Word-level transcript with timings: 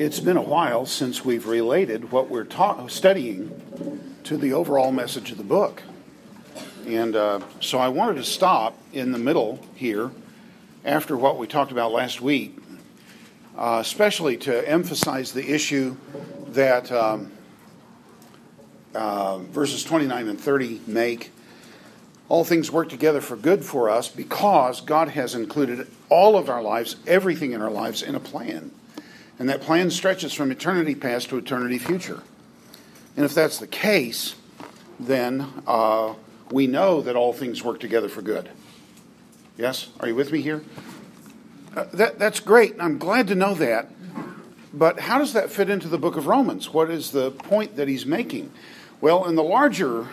It's 0.00 0.18
been 0.18 0.38
a 0.38 0.42
while 0.42 0.86
since 0.86 1.26
we've 1.26 1.46
related 1.46 2.10
what 2.10 2.30
we're 2.30 2.44
ta- 2.44 2.86
studying 2.86 4.14
to 4.24 4.38
the 4.38 4.54
overall 4.54 4.92
message 4.92 5.30
of 5.30 5.36
the 5.36 5.44
book. 5.44 5.82
And 6.86 7.14
uh, 7.14 7.40
so 7.60 7.76
I 7.76 7.88
wanted 7.88 8.14
to 8.14 8.24
stop 8.24 8.78
in 8.94 9.12
the 9.12 9.18
middle 9.18 9.60
here 9.74 10.10
after 10.86 11.18
what 11.18 11.36
we 11.36 11.46
talked 11.46 11.70
about 11.70 11.92
last 11.92 12.22
week, 12.22 12.56
uh, 13.58 13.76
especially 13.82 14.38
to 14.38 14.66
emphasize 14.66 15.32
the 15.32 15.52
issue 15.52 15.98
that 16.46 16.90
um, 16.90 17.30
uh, 18.94 19.36
verses 19.36 19.84
29 19.84 20.28
and 20.28 20.40
30 20.40 20.80
make. 20.86 21.30
All 22.30 22.44
things 22.44 22.70
work 22.70 22.88
together 22.88 23.20
for 23.20 23.36
good 23.36 23.62
for 23.62 23.90
us 23.90 24.08
because 24.08 24.80
God 24.80 25.08
has 25.08 25.34
included 25.34 25.86
all 26.08 26.38
of 26.38 26.48
our 26.48 26.62
lives, 26.62 26.96
everything 27.06 27.52
in 27.52 27.60
our 27.60 27.70
lives, 27.70 28.00
in 28.00 28.14
a 28.14 28.20
plan. 28.20 28.70
And 29.40 29.48
that 29.48 29.62
plan 29.62 29.90
stretches 29.90 30.34
from 30.34 30.50
eternity 30.50 30.94
past 30.94 31.30
to 31.30 31.38
eternity 31.38 31.78
future. 31.78 32.22
And 33.16 33.24
if 33.24 33.34
that's 33.34 33.58
the 33.58 33.66
case, 33.66 34.36
then 35.00 35.48
uh, 35.66 36.12
we 36.50 36.66
know 36.66 37.00
that 37.00 37.16
all 37.16 37.32
things 37.32 37.64
work 37.64 37.80
together 37.80 38.10
for 38.10 38.20
good. 38.20 38.50
Yes? 39.56 39.88
Are 39.98 40.08
you 40.08 40.14
with 40.14 40.30
me 40.30 40.42
here? 40.42 40.62
Uh, 41.74 41.86
that, 41.94 42.18
that's 42.18 42.40
great. 42.40 42.74
I'm 42.78 42.98
glad 42.98 43.28
to 43.28 43.34
know 43.34 43.54
that. 43.54 43.88
But 44.74 45.00
how 45.00 45.16
does 45.16 45.32
that 45.32 45.50
fit 45.50 45.70
into 45.70 45.88
the 45.88 45.98
book 45.98 46.18
of 46.18 46.26
Romans? 46.26 46.74
What 46.74 46.90
is 46.90 47.10
the 47.10 47.30
point 47.30 47.76
that 47.76 47.88
he's 47.88 48.04
making? 48.04 48.52
Well, 49.00 49.24
in 49.24 49.36
the 49.36 49.42
larger 49.42 50.06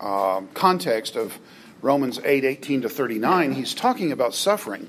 uh, 0.00 0.40
context 0.54 1.14
of 1.14 1.38
Romans 1.82 2.18
8 2.24 2.42
18 2.42 2.82
to 2.82 2.88
39, 2.88 3.52
he's 3.52 3.74
talking 3.74 4.12
about 4.12 4.32
suffering 4.32 4.88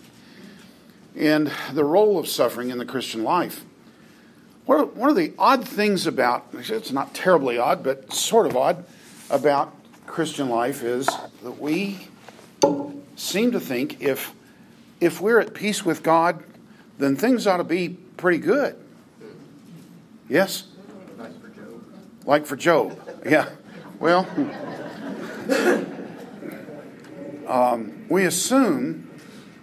and 1.18 1.52
the 1.74 1.84
role 1.84 2.20
of 2.20 2.28
suffering 2.28 2.70
in 2.70 2.78
the 2.78 2.86
Christian 2.86 3.24
life. 3.24 3.66
One 4.66 5.10
of 5.10 5.16
the 5.16 5.34
odd 5.40 5.68
things 5.68 6.06
about, 6.06 6.48
it's 6.54 6.92
not 6.92 7.14
terribly 7.14 7.58
odd, 7.58 7.84
but 7.84 8.14
sort 8.14 8.46
of 8.46 8.58
odd, 8.58 8.86
about 9.30 9.74
Christian 10.06 10.50
life 10.50 10.84
is 10.84 11.08
that 11.44 11.60
we 11.60 12.00
seem 13.16 13.52
to 13.52 13.60
think 13.60 14.02
if, 14.02 14.34
if 15.00 15.22
we're 15.22 15.40
at 15.40 15.54
peace 15.54 15.86
with 15.86 16.04
God, 16.04 16.44
then 16.98 17.16
things 17.16 17.48
ought 17.48 17.58
to 17.58 17.64
be 17.64 17.90
pretty 18.18 18.40
good. 18.40 18.76
Yes? 20.30 20.66
Like 21.18 21.40
for 21.40 21.48
Job. 21.48 21.84
Like 22.26 22.46
for 22.46 22.56
Job. 22.56 23.00
Yeah. 23.26 23.50
Well, 24.00 24.28
um, 27.48 28.06
we 28.10 28.26
assume 28.26 29.07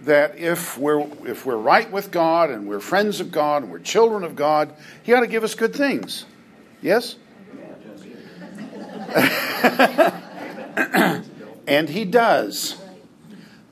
that 0.05 0.39
if 0.39 0.79
we're 0.79 1.01
if 1.27 1.47
we're 1.47 1.57
right 1.57 1.91
with 1.91 2.11
God 2.11 2.51
and 2.51 2.67
we're 2.67 2.81
friends 2.81 3.21
of 3.21 3.31
God 3.31 3.63
and 3.63 3.73
we're 3.73 3.79
children 3.79 4.25
of 4.25 4.37
God, 4.37 4.75
He 5.03 5.13
ought 5.13 5.21
to 5.21 5.27
give 5.27 5.45
us 5.45 5.55
good 5.55 5.75
things. 5.75 6.27
Yes. 6.83 7.17
and 11.67 11.89
He 11.89 12.05
does, 12.05 12.77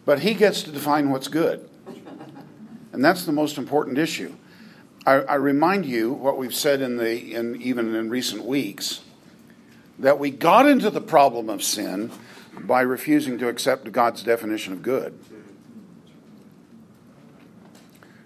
but 0.04 0.20
He 0.20 0.34
gets 0.34 0.62
to 0.64 0.70
define 0.70 1.10
what's 1.10 1.28
good, 1.28 1.68
and 2.92 3.04
that's 3.04 3.24
the 3.24 3.32
most 3.32 3.58
important 3.58 3.98
issue. 3.98 4.34
I, 5.04 5.14
I 5.14 5.34
remind 5.34 5.86
you 5.86 6.12
what 6.12 6.38
we've 6.38 6.54
said 6.54 6.80
in 6.80 6.96
the 6.96 7.34
in 7.34 7.60
even 7.60 7.94
in 7.94 8.08
recent 8.08 8.44
weeks 8.44 9.00
that 9.98 10.18
we 10.18 10.30
got 10.30 10.68
into 10.68 10.90
the 10.90 11.00
problem 11.00 11.48
of 11.48 11.62
sin 11.62 12.10
by 12.60 12.82
refusing 12.82 13.38
to 13.38 13.48
accept 13.48 13.90
God's 13.92 14.22
definition 14.22 14.72
of 14.72 14.82
good. 14.82 15.18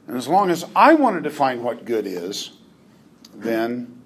And 0.07 0.17
as 0.17 0.29
long 0.29 0.51
as 0.51 0.65
I 0.75 0.95
want 0.95 1.17
to 1.17 1.23
define 1.23 1.63
what 1.63 1.85
good 1.85 2.07
is, 2.07 2.53
then 3.35 4.01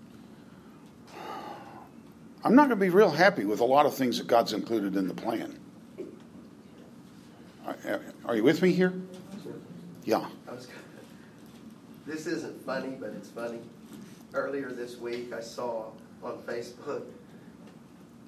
I'm 2.43 2.55
not 2.55 2.69
going 2.69 2.79
to 2.79 2.85
be 2.85 2.91
real 2.91 3.11
happy 3.11 3.45
with 3.45 3.61
a 3.61 3.65
lot 3.65 3.87
of 3.87 3.95
things 3.95 4.19
that 4.19 4.27
God's 4.27 4.53
included 4.53 4.97
in 4.97 5.09
the 5.09 5.15
plan. 5.15 5.59
Are 8.25 8.37
you 8.37 8.43
with 8.43 8.63
me 8.63 8.73
here? 8.73 8.95
Yeah. 10.05 10.27
This 12.07 12.27
isn't 12.27 12.65
funny, 12.65 12.97
but 12.99 13.11
it's 13.11 13.29
funny. 13.29 13.61
Earlier 14.33 14.73
this 14.73 14.99
week, 14.99 15.33
I 15.33 15.41
saw 15.41 15.91
on 16.23 16.39
Facebook 16.39 17.03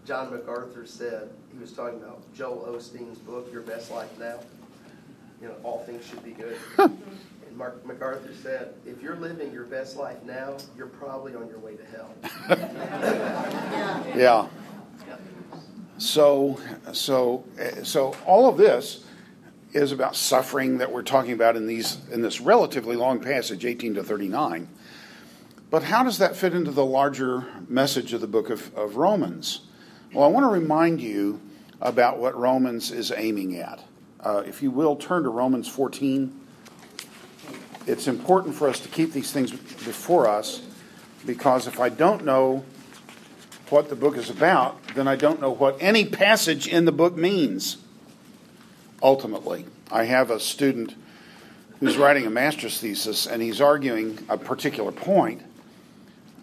John 0.04 0.32
MacArthur 0.32 0.84
said, 0.84 1.30
he 1.52 1.58
was 1.58 1.72
talking 1.72 2.00
about 2.00 2.22
Joel 2.34 2.66
Osteen's 2.76 3.18
book, 3.18 3.52
Your 3.52 3.62
Best 3.62 3.91
Life 3.91 4.18
Now. 4.18 4.41
You 5.41 5.48
know, 5.48 5.54
all 5.62 5.78
things 5.84 6.04
should 6.04 6.24
be 6.24 6.32
good. 6.32 6.56
and 7.52 7.58
Mark 7.58 7.84
MacArthur 7.84 8.32
said, 8.42 8.72
if 8.86 9.02
you're 9.02 9.16
living 9.16 9.52
your 9.52 9.64
best 9.64 9.96
life 9.96 10.22
now, 10.24 10.56
you're 10.74 10.86
probably 10.86 11.34
on 11.34 11.48
your 11.48 11.58
way 11.58 11.76
to 11.76 11.84
hell. 11.84 12.14
yeah. 14.16 14.48
So, 15.98 16.58
so, 16.94 17.44
so 17.82 18.16
all 18.26 18.48
of 18.48 18.56
this 18.56 19.04
is 19.74 19.92
about 19.92 20.16
suffering 20.16 20.78
that 20.78 20.91
we're 20.91 21.02
talking 21.02 21.32
about 21.32 21.54
in 21.56 21.66
these 21.66 21.98
in 22.10 22.22
this 22.22 22.41
relatively 22.41 22.96
long 22.96 23.20
passage, 23.20 23.66
18 23.66 23.94
to 23.94 24.02
39. 24.02 24.68
But 25.70 25.82
how 25.84 26.02
does 26.02 26.18
that 26.18 26.34
fit 26.36 26.54
into 26.54 26.70
the 26.70 26.84
larger 26.84 27.46
message 27.68 28.14
of 28.14 28.22
the 28.22 28.26
book 28.26 28.48
of, 28.48 28.74
of 28.74 28.96
Romans? 28.96 29.60
Well, 30.14 30.24
I 30.24 30.28
want 30.28 30.44
to 30.44 30.50
remind 30.50 31.00
you 31.00 31.41
about 31.80 32.18
what 32.18 32.34
Romans 32.36 32.91
is 32.91 33.12
aiming 33.14 33.56
at. 33.56 33.82
Uh, 34.20 34.42
if 34.46 34.62
you 34.62 34.70
will, 34.70 34.96
turn 34.96 35.22
to 35.24 35.28
Romans 35.28 35.68
14. 35.68 36.41
It's 37.87 38.06
important 38.06 38.54
for 38.54 38.69
us 38.69 38.78
to 38.81 38.88
keep 38.88 39.12
these 39.12 39.32
things 39.32 39.50
before 39.50 40.28
us 40.28 40.62
because 41.26 41.66
if 41.66 41.81
I 41.81 41.88
don't 41.88 42.25
know 42.25 42.65
what 43.70 43.88
the 43.88 43.97
book 43.97 44.16
is 44.16 44.31
about, 44.31 44.82
then 44.94 45.09
I 45.09 45.16
don't 45.16 45.41
know 45.41 45.50
what 45.50 45.76
any 45.81 46.04
passage 46.04 46.69
in 46.69 46.84
the 46.84 46.92
book 46.92 47.16
means. 47.16 47.78
Ultimately, 49.03 49.66
I 49.91 50.04
have 50.04 50.31
a 50.31 50.38
student 50.38 50.94
who's 51.81 51.97
writing 51.97 52.25
a 52.26 52.31
master's 52.31 52.78
thesis 52.78 53.26
and 53.26 53.42
he's 53.42 53.60
arguing 53.60 54.19
a 54.28 54.37
particular 54.37 54.92
point, 54.92 55.42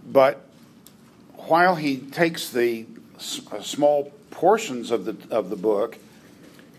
but 0.06 0.46
while 1.36 1.76
he 1.76 1.98
takes 1.98 2.50
the 2.50 2.86
uh, 3.52 3.62
small 3.62 4.12
portions 4.32 4.92
of 4.92 5.06
the, 5.06 5.16
of 5.32 5.50
the 5.50 5.56
book 5.56 5.98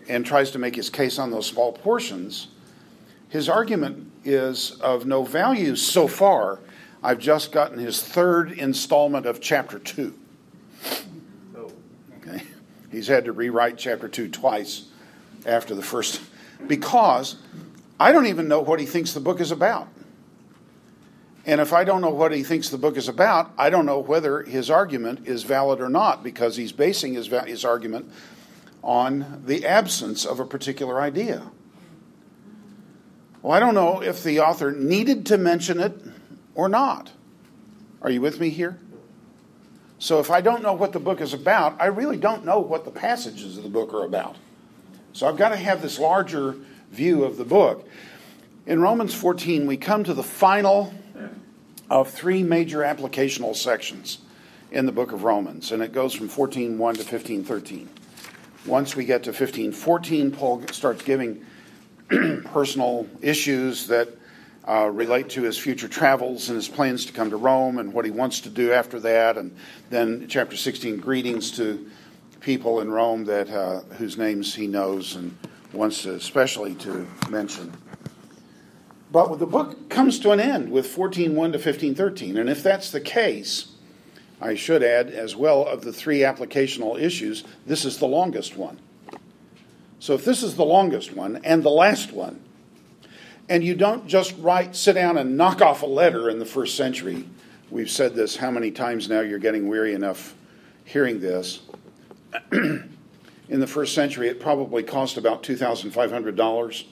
and 0.07 0.25
tries 0.25 0.51
to 0.51 0.59
make 0.59 0.75
his 0.75 0.89
case 0.89 1.17
on 1.17 1.31
those 1.31 1.47
small 1.47 1.73
portions, 1.73 2.47
his 3.29 3.49
argument 3.49 4.10
is 4.23 4.71
of 4.81 5.05
no 5.05 5.23
value 5.23 5.75
so 5.75 6.07
far. 6.07 6.59
I've 7.03 7.19
just 7.19 7.51
gotten 7.51 7.79
his 7.79 8.01
third 8.01 8.51
installment 8.51 9.25
of 9.25 9.41
chapter 9.41 9.79
2. 9.79 10.13
Okay. 12.17 12.43
He's 12.91 13.07
had 13.07 13.25
to 13.25 13.31
rewrite 13.31 13.77
chapter 13.77 14.07
2 14.07 14.29
twice 14.29 14.85
after 15.45 15.73
the 15.73 15.81
first 15.81 16.21
because 16.67 17.37
I 17.99 18.11
don't 18.11 18.27
even 18.27 18.47
know 18.47 18.59
what 18.59 18.79
he 18.79 18.85
thinks 18.85 19.13
the 19.13 19.19
book 19.19 19.39
is 19.39 19.51
about. 19.51 19.87
And 21.45 21.59
if 21.59 21.73
I 21.73 21.83
don't 21.83 22.01
know 22.01 22.09
what 22.11 22.31
he 22.31 22.43
thinks 22.43 22.69
the 22.69 22.77
book 22.77 22.97
is 22.97 23.07
about, 23.07 23.51
I 23.57 23.71
don't 23.71 23.87
know 23.87 23.99
whether 23.99 24.43
his 24.43 24.69
argument 24.69 25.27
is 25.27 25.41
valid 25.43 25.81
or 25.81 25.89
not 25.89 26.23
because 26.23 26.55
he's 26.55 26.71
basing 26.71 27.15
his, 27.15 27.27
his 27.47 27.65
argument 27.65 28.11
on 28.83 29.41
the 29.45 29.65
absence 29.65 30.25
of 30.25 30.39
a 30.39 30.45
particular 30.45 31.01
idea. 31.01 31.51
Well, 33.41 33.53
I 33.53 33.59
don't 33.59 33.73
know 33.73 34.01
if 34.01 34.23
the 34.23 34.39
author 34.39 34.71
needed 34.71 35.25
to 35.27 35.37
mention 35.37 35.79
it 35.79 35.93
or 36.53 36.69
not. 36.69 37.11
Are 38.01 38.09
you 38.09 38.21
with 38.21 38.39
me 38.39 38.49
here? 38.49 38.79
So 39.97 40.19
if 40.19 40.31
I 40.31 40.41
don't 40.41 40.63
know 40.63 40.73
what 40.73 40.93
the 40.93 40.99
book 40.99 41.21
is 41.21 41.33
about, 41.33 41.79
I 41.79 41.85
really 41.85 42.17
don't 42.17 42.45
know 42.45 42.59
what 42.59 42.85
the 42.85 42.91
passages 42.91 43.57
of 43.57 43.63
the 43.63 43.69
book 43.69 43.93
are 43.93 44.03
about. 44.03 44.35
So 45.13 45.27
I've 45.27 45.37
got 45.37 45.49
to 45.49 45.57
have 45.57 45.81
this 45.81 45.99
larger 45.99 46.55
view 46.91 47.23
of 47.23 47.37
the 47.37 47.45
book. 47.45 47.87
In 48.65 48.81
Romans 48.81 49.13
14, 49.13 49.65
we 49.67 49.77
come 49.77 50.03
to 50.03 50.13
the 50.13 50.23
final 50.23 50.93
of 51.89 52.09
three 52.09 52.41
major 52.43 52.79
applicational 52.79 53.55
sections 53.55 54.19
in 54.71 54.85
the 54.85 54.91
book 54.91 55.11
of 55.11 55.23
Romans, 55.23 55.71
and 55.71 55.83
it 55.83 55.91
goes 55.91 56.13
from 56.13 56.29
14.1 56.29 56.97
to 56.97 57.03
15.13. 57.03 57.87
Once 58.65 58.95
we 58.95 59.03
get 59.03 59.23
to 59.23 59.31
15.14, 59.31 60.33
Paul 60.33 60.63
starts 60.71 61.03
giving 61.03 61.45
personal 62.45 63.07
issues 63.21 63.87
that 63.87 64.09
uh, 64.67 64.89
relate 64.91 65.29
to 65.29 65.43
his 65.43 65.57
future 65.57 65.87
travels 65.87 66.49
and 66.49 66.55
his 66.55 66.67
plans 66.67 67.05
to 67.05 67.13
come 67.13 67.29
to 67.29 67.37
Rome 67.37 67.79
and 67.79 67.93
what 67.93 68.05
he 68.05 68.11
wants 68.11 68.41
to 68.41 68.49
do 68.49 68.71
after 68.71 68.99
that. 68.99 69.37
And 69.37 69.55
then 69.89 70.27
chapter 70.27 70.55
16, 70.55 70.97
greetings 70.97 71.51
to 71.57 71.89
people 72.41 72.81
in 72.81 72.91
Rome 72.91 73.25
that 73.25 73.49
uh, 73.49 73.81
whose 73.97 74.17
names 74.17 74.53
he 74.53 74.67
knows 74.67 75.15
and 75.15 75.37
wants 75.73 76.03
to 76.03 76.15
especially 76.15 76.75
to 76.75 77.07
mention. 77.29 77.71
But 79.11 79.39
the 79.39 79.47
book 79.47 79.89
comes 79.89 80.19
to 80.19 80.31
an 80.31 80.39
end 80.39 80.71
with 80.71 80.87
14.1 80.87 81.53
to 81.53 81.59
15.13. 81.59 82.39
And 82.39 82.49
if 82.49 82.63
that's 82.63 82.91
the 82.91 83.01
case, 83.01 83.73
I 84.39 84.55
should 84.55 84.83
add 84.83 85.09
as 85.09 85.35
well 85.35 85.65
of 85.65 85.81
the 85.81 85.93
three 85.93 86.19
applicational 86.19 86.99
issues, 86.99 87.43
this 87.65 87.85
is 87.85 87.97
the 87.97 88.07
longest 88.07 88.57
one. 88.57 88.79
So 90.01 90.15
if 90.15 90.25
this 90.25 90.41
is 90.41 90.55
the 90.55 90.65
longest 90.65 91.13
one 91.15 91.39
and 91.43 91.61
the 91.61 91.69
last 91.69 92.11
one, 92.11 92.41
And 93.47 93.63
you 93.63 93.75
don't 93.75 94.07
just 94.07 94.33
write, 94.39 94.75
sit 94.75 94.93
down 94.93 95.17
and 95.17 95.35
knock 95.35 95.61
off 95.61 95.81
a 95.81 95.85
letter 95.85 96.29
in 96.29 96.39
the 96.39 96.45
first 96.45 96.75
century. 96.77 97.25
We've 97.69 97.89
said 97.89 98.15
this 98.15 98.37
how 98.37 98.49
many 98.49 98.71
times 98.71 99.09
now 99.09 99.19
you're 99.19 99.39
getting 99.39 99.67
weary 99.67 99.93
enough 99.93 100.35
hearing 100.85 101.19
this. 101.19 101.59
in 102.51 102.89
the 103.47 103.67
first 103.67 103.93
century, 103.93 104.29
it 104.29 104.39
probably 104.39 104.83
cost 104.83 105.17
about 105.17 105.43
$2,500 105.43 106.83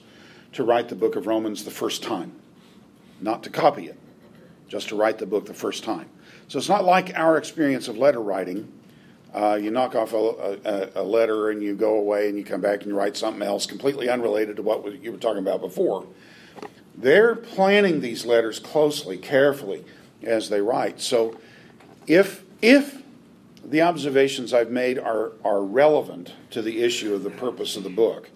to 0.52 0.62
write 0.62 0.88
the 0.88 0.94
book 0.94 1.16
of 1.16 1.26
Romans 1.26 1.64
the 1.64 1.70
first 1.70 2.02
time, 2.02 2.32
not 3.20 3.42
to 3.44 3.50
copy 3.50 3.86
it, 3.86 3.98
just 4.68 4.90
to 4.90 4.96
write 4.96 5.18
the 5.18 5.26
book 5.26 5.46
the 5.46 5.54
first 5.54 5.82
time. 5.82 6.10
So 6.48 6.58
it's 6.58 6.68
not 6.68 6.84
like 6.84 7.16
our 7.16 7.38
experience 7.38 7.88
of 7.88 7.96
letter 7.96 8.20
writing. 8.20 8.70
Uh, 9.32 9.58
you 9.60 9.70
knock 9.70 9.94
off 9.94 10.12
a, 10.12 10.58
a, 10.96 11.02
a, 11.02 11.04
letter 11.04 11.50
and 11.50 11.62
you 11.62 11.76
go 11.76 11.94
away 11.94 12.28
and 12.28 12.36
you 12.36 12.44
come 12.44 12.60
back 12.60 12.80
and 12.80 12.88
you 12.88 12.96
write 12.96 13.16
something 13.16 13.42
else 13.42 13.64
completely 13.64 14.08
unrelated 14.08 14.56
to 14.56 14.62
what 14.62 15.00
you 15.00 15.12
were 15.12 15.18
talking 15.18 15.38
about 15.38 15.60
before. 15.60 16.04
They're 16.96 17.36
planning 17.36 18.00
these 18.00 18.26
letters 18.26 18.58
closely, 18.58 19.16
carefully 19.16 19.84
as 20.22 20.48
they 20.48 20.60
write. 20.60 21.00
So 21.00 21.38
if 22.08 22.42
if 22.60 23.02
the 23.64 23.82
observations 23.82 24.52
I've 24.52 24.70
made 24.70 24.98
are, 24.98 25.32
are 25.44 25.62
relevant 25.62 26.34
to 26.50 26.60
the 26.60 26.82
issue 26.82 27.14
of 27.14 27.22
the 27.22 27.30
purpose 27.30 27.76
of 27.76 27.84
the 27.84 27.90
book, 27.90 28.30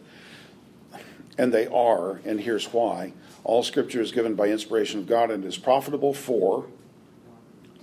and 1.36 1.52
they 1.52 1.66
are, 1.66 2.20
and 2.24 2.40
here's 2.40 2.72
why. 2.72 3.12
All 3.42 3.62
scripture 3.62 4.00
is 4.00 4.12
given 4.12 4.34
by 4.34 4.48
inspiration 4.48 5.00
of 5.00 5.06
God 5.06 5.30
and 5.30 5.44
is 5.44 5.58
profitable 5.58 6.14
for 6.14 6.66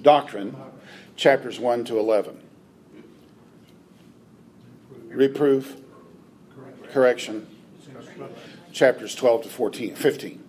doctrine, 0.02 0.56
chapters 1.16 1.60
1 1.60 1.86
to 1.86 2.00
11. 2.00 2.40
Reproof, 5.16 5.78
correction, 6.92 7.48
chapters 8.72 9.16
12 9.16 9.44
to 9.44 9.50
14, 9.50 9.96
15. 9.96 10.44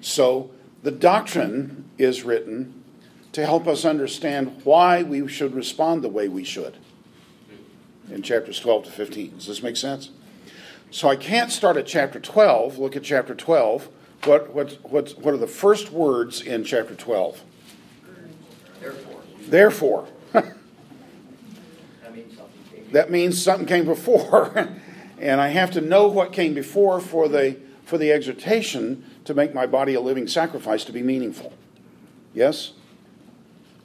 So 0.00 0.50
the 0.82 0.90
doctrine 0.90 1.88
is 1.98 2.24
written 2.24 2.82
to 3.32 3.44
help 3.44 3.66
us 3.66 3.84
understand 3.84 4.60
why 4.64 5.02
we 5.02 5.26
should 5.28 5.54
respond 5.54 6.02
the 6.02 6.08
way 6.08 6.28
we 6.28 6.44
should 6.44 6.76
in 8.10 8.22
chapters 8.22 8.60
12 8.60 8.84
to 8.84 8.90
15. 8.90 9.36
Does 9.36 9.46
this 9.46 9.62
make 9.62 9.76
sense? 9.76 10.10
So 10.90 11.08
I 11.08 11.16
can't 11.16 11.50
start 11.50 11.76
at 11.76 11.86
chapter 11.86 12.20
12. 12.20 12.78
Look 12.78 12.96
at 12.96 13.02
chapter 13.02 13.34
12. 13.34 13.88
What, 14.24 14.54
what, 14.54 14.78
what, 14.82 15.10
what 15.18 15.34
are 15.34 15.38
the 15.38 15.46
first 15.46 15.90
words 15.90 16.40
in 16.40 16.64
chapter 16.64 16.94
12? 16.94 17.42
Therefore. 18.80 19.22
Therefore. 19.48 20.08
that 20.32 20.44
means 22.14 22.36
something 22.36 22.62
came, 22.70 22.82
that 22.94 23.10
means 23.10 23.42
something 23.42 23.66
came 23.66 23.84
before. 23.84 24.68
and 25.18 25.40
I 25.40 25.48
have 25.48 25.72
to 25.72 25.80
know 25.80 26.06
what 26.06 26.32
came 26.32 26.54
before 26.54 27.00
for 27.00 27.28
the, 27.28 27.56
for 27.84 27.98
the 27.98 28.12
exhortation 28.12 29.04
to 29.24 29.34
make 29.34 29.52
my 29.52 29.66
body 29.66 29.94
a 29.94 30.00
living 30.00 30.28
sacrifice 30.28 30.84
to 30.84 30.92
be 30.92 31.02
meaningful. 31.02 31.52
Yes? 32.32 32.72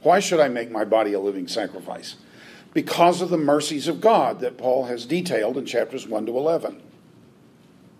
Why 0.03 0.19
should 0.19 0.39
I 0.39 0.47
make 0.47 0.69
my 0.69 0.85
body 0.85 1.13
a 1.13 1.19
living 1.19 1.47
sacrifice? 1.47 2.17
Because 2.73 3.21
of 3.21 3.29
the 3.29 3.37
mercies 3.37 3.87
of 3.87 3.99
God 3.99 4.41
that 4.41 4.57
Paul 4.57 4.85
has 4.85 5.05
detailed 5.05 5.57
in 5.57 5.65
chapters 5.65 6.07
1 6.07 6.27
to 6.27 6.37
11. 6.37 6.79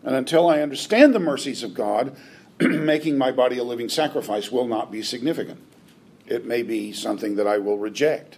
And 0.03 0.15
until 0.15 0.47
I 0.47 0.61
understand 0.61 1.15
the 1.15 1.19
mercies 1.19 1.63
of 1.63 1.73
God, 1.73 2.15
making 2.59 3.17
my 3.17 3.31
body 3.31 3.57
a 3.57 3.63
living 3.63 3.89
sacrifice 3.89 4.51
will 4.51 4.67
not 4.67 4.91
be 4.91 5.01
significant. 5.01 5.59
It 6.27 6.45
may 6.45 6.61
be 6.61 6.93
something 6.93 7.35
that 7.35 7.47
I 7.47 7.57
will 7.57 7.79
reject 7.79 8.37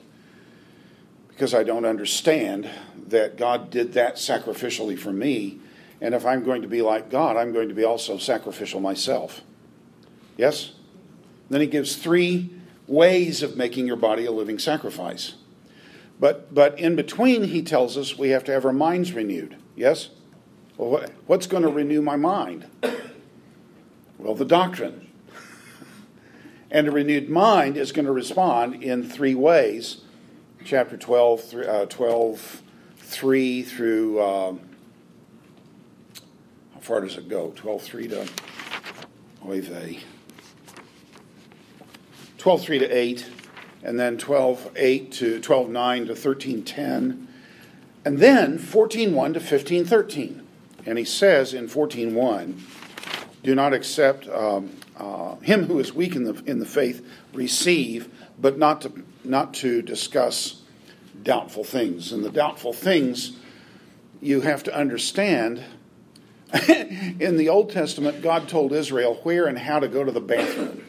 because 1.41 1.55
I 1.55 1.63
don't 1.63 1.85
understand 1.85 2.69
that 3.07 3.35
God 3.35 3.71
did 3.71 3.93
that 3.93 4.17
sacrificially 4.17 4.95
for 4.95 5.11
me. 5.11 5.57
And 5.99 6.13
if 6.13 6.23
I'm 6.23 6.43
going 6.43 6.61
to 6.61 6.67
be 6.67 6.83
like 6.83 7.09
God, 7.09 7.35
I'm 7.35 7.51
going 7.51 7.67
to 7.69 7.73
be 7.73 7.83
also 7.83 8.19
sacrificial 8.19 8.79
myself. 8.79 9.41
Yes? 10.37 10.73
Then 11.49 11.59
he 11.59 11.65
gives 11.65 11.95
three 11.95 12.53
ways 12.85 13.41
of 13.41 13.57
making 13.57 13.87
your 13.87 13.95
body 13.95 14.27
a 14.27 14.31
living 14.31 14.59
sacrifice. 14.59 15.33
But, 16.19 16.53
but 16.53 16.77
in 16.77 16.95
between, 16.95 17.45
he 17.45 17.63
tells 17.63 17.97
us 17.97 18.15
we 18.15 18.29
have 18.29 18.43
to 18.43 18.51
have 18.51 18.63
our 18.63 18.71
minds 18.71 19.11
renewed. 19.11 19.55
Yes? 19.75 20.11
Well, 20.77 21.03
what's 21.25 21.47
going 21.47 21.63
to 21.63 21.69
renew 21.69 22.03
my 22.03 22.17
mind? 22.17 22.67
Well, 24.19 24.35
the 24.35 24.45
doctrine. 24.45 25.07
And 26.69 26.87
a 26.87 26.91
renewed 26.91 27.29
mind 27.29 27.77
is 27.77 27.91
going 27.91 28.05
to 28.05 28.13
respond 28.13 28.83
in 28.83 29.03
three 29.03 29.35
ways. 29.35 30.01
Chapter 30.63 30.95
12, 30.95 31.53
uh, 31.55 31.85
12 31.87 32.61
3 32.97 33.63
through, 33.63 34.19
uh, 34.19 34.53
how 36.73 36.79
far 36.79 37.01
does 37.01 37.17
it 37.17 37.27
go? 37.27 37.51
12 37.55 37.81
3 37.81 38.07
to, 38.09 38.27
oy 39.47 39.61
vey. 39.61 39.99
12 42.37 42.61
3 42.61 42.79
to 42.79 42.87
8, 42.87 43.29
and 43.83 43.99
then 43.99 44.17
12 44.17 44.71
8 44.75 45.11
to 45.13 45.39
12 45.39 45.69
9 45.69 46.05
to 46.05 46.15
13 46.15 46.63
10, 46.63 47.27
and 48.05 48.19
then 48.19 48.57
14 48.57 49.13
1 49.13 49.33
to 49.33 49.39
15 49.39 49.85
13. 49.85 50.47
And 50.85 50.97
he 50.97 51.05
says 51.05 51.53
in 51.53 51.67
14 51.67 52.13
1, 52.13 52.63
do 53.43 53.55
not 53.55 53.73
accept 53.73 54.27
um, 54.29 54.71
uh, 54.95 55.35
him 55.37 55.65
who 55.65 55.79
is 55.79 55.93
weak 55.93 56.15
in 56.15 56.23
the, 56.23 56.41
in 56.45 56.59
the 56.59 56.65
faith, 56.65 57.05
receive, 57.33 58.09
but 58.39 58.57
not 58.57 58.81
to, 58.81 59.03
not 59.23 59.53
to 59.55 59.81
discuss 59.81 60.61
doubtful 61.23 61.63
things. 61.63 62.11
And 62.11 62.23
the 62.23 62.29
doubtful 62.29 62.73
things 62.73 63.33
you 64.21 64.41
have 64.41 64.63
to 64.63 64.75
understand. 64.75 65.63
in 66.67 67.37
the 67.37 67.49
Old 67.49 67.71
Testament, 67.71 68.21
God 68.21 68.47
told 68.47 68.73
Israel 68.73 69.19
where 69.23 69.47
and 69.47 69.57
how 69.57 69.79
to 69.79 69.87
go 69.87 70.03
to 70.03 70.11
the 70.11 70.21
bathroom. 70.21 70.83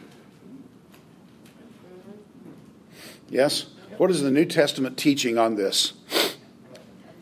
Yes? 3.29 3.67
What 3.97 4.11
is 4.11 4.21
the 4.21 4.31
New 4.31 4.45
Testament 4.45 4.97
teaching 4.97 5.37
on 5.37 5.55
this? 5.55 5.93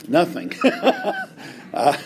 Nothing. 0.07 0.53
uh, 1.73 1.97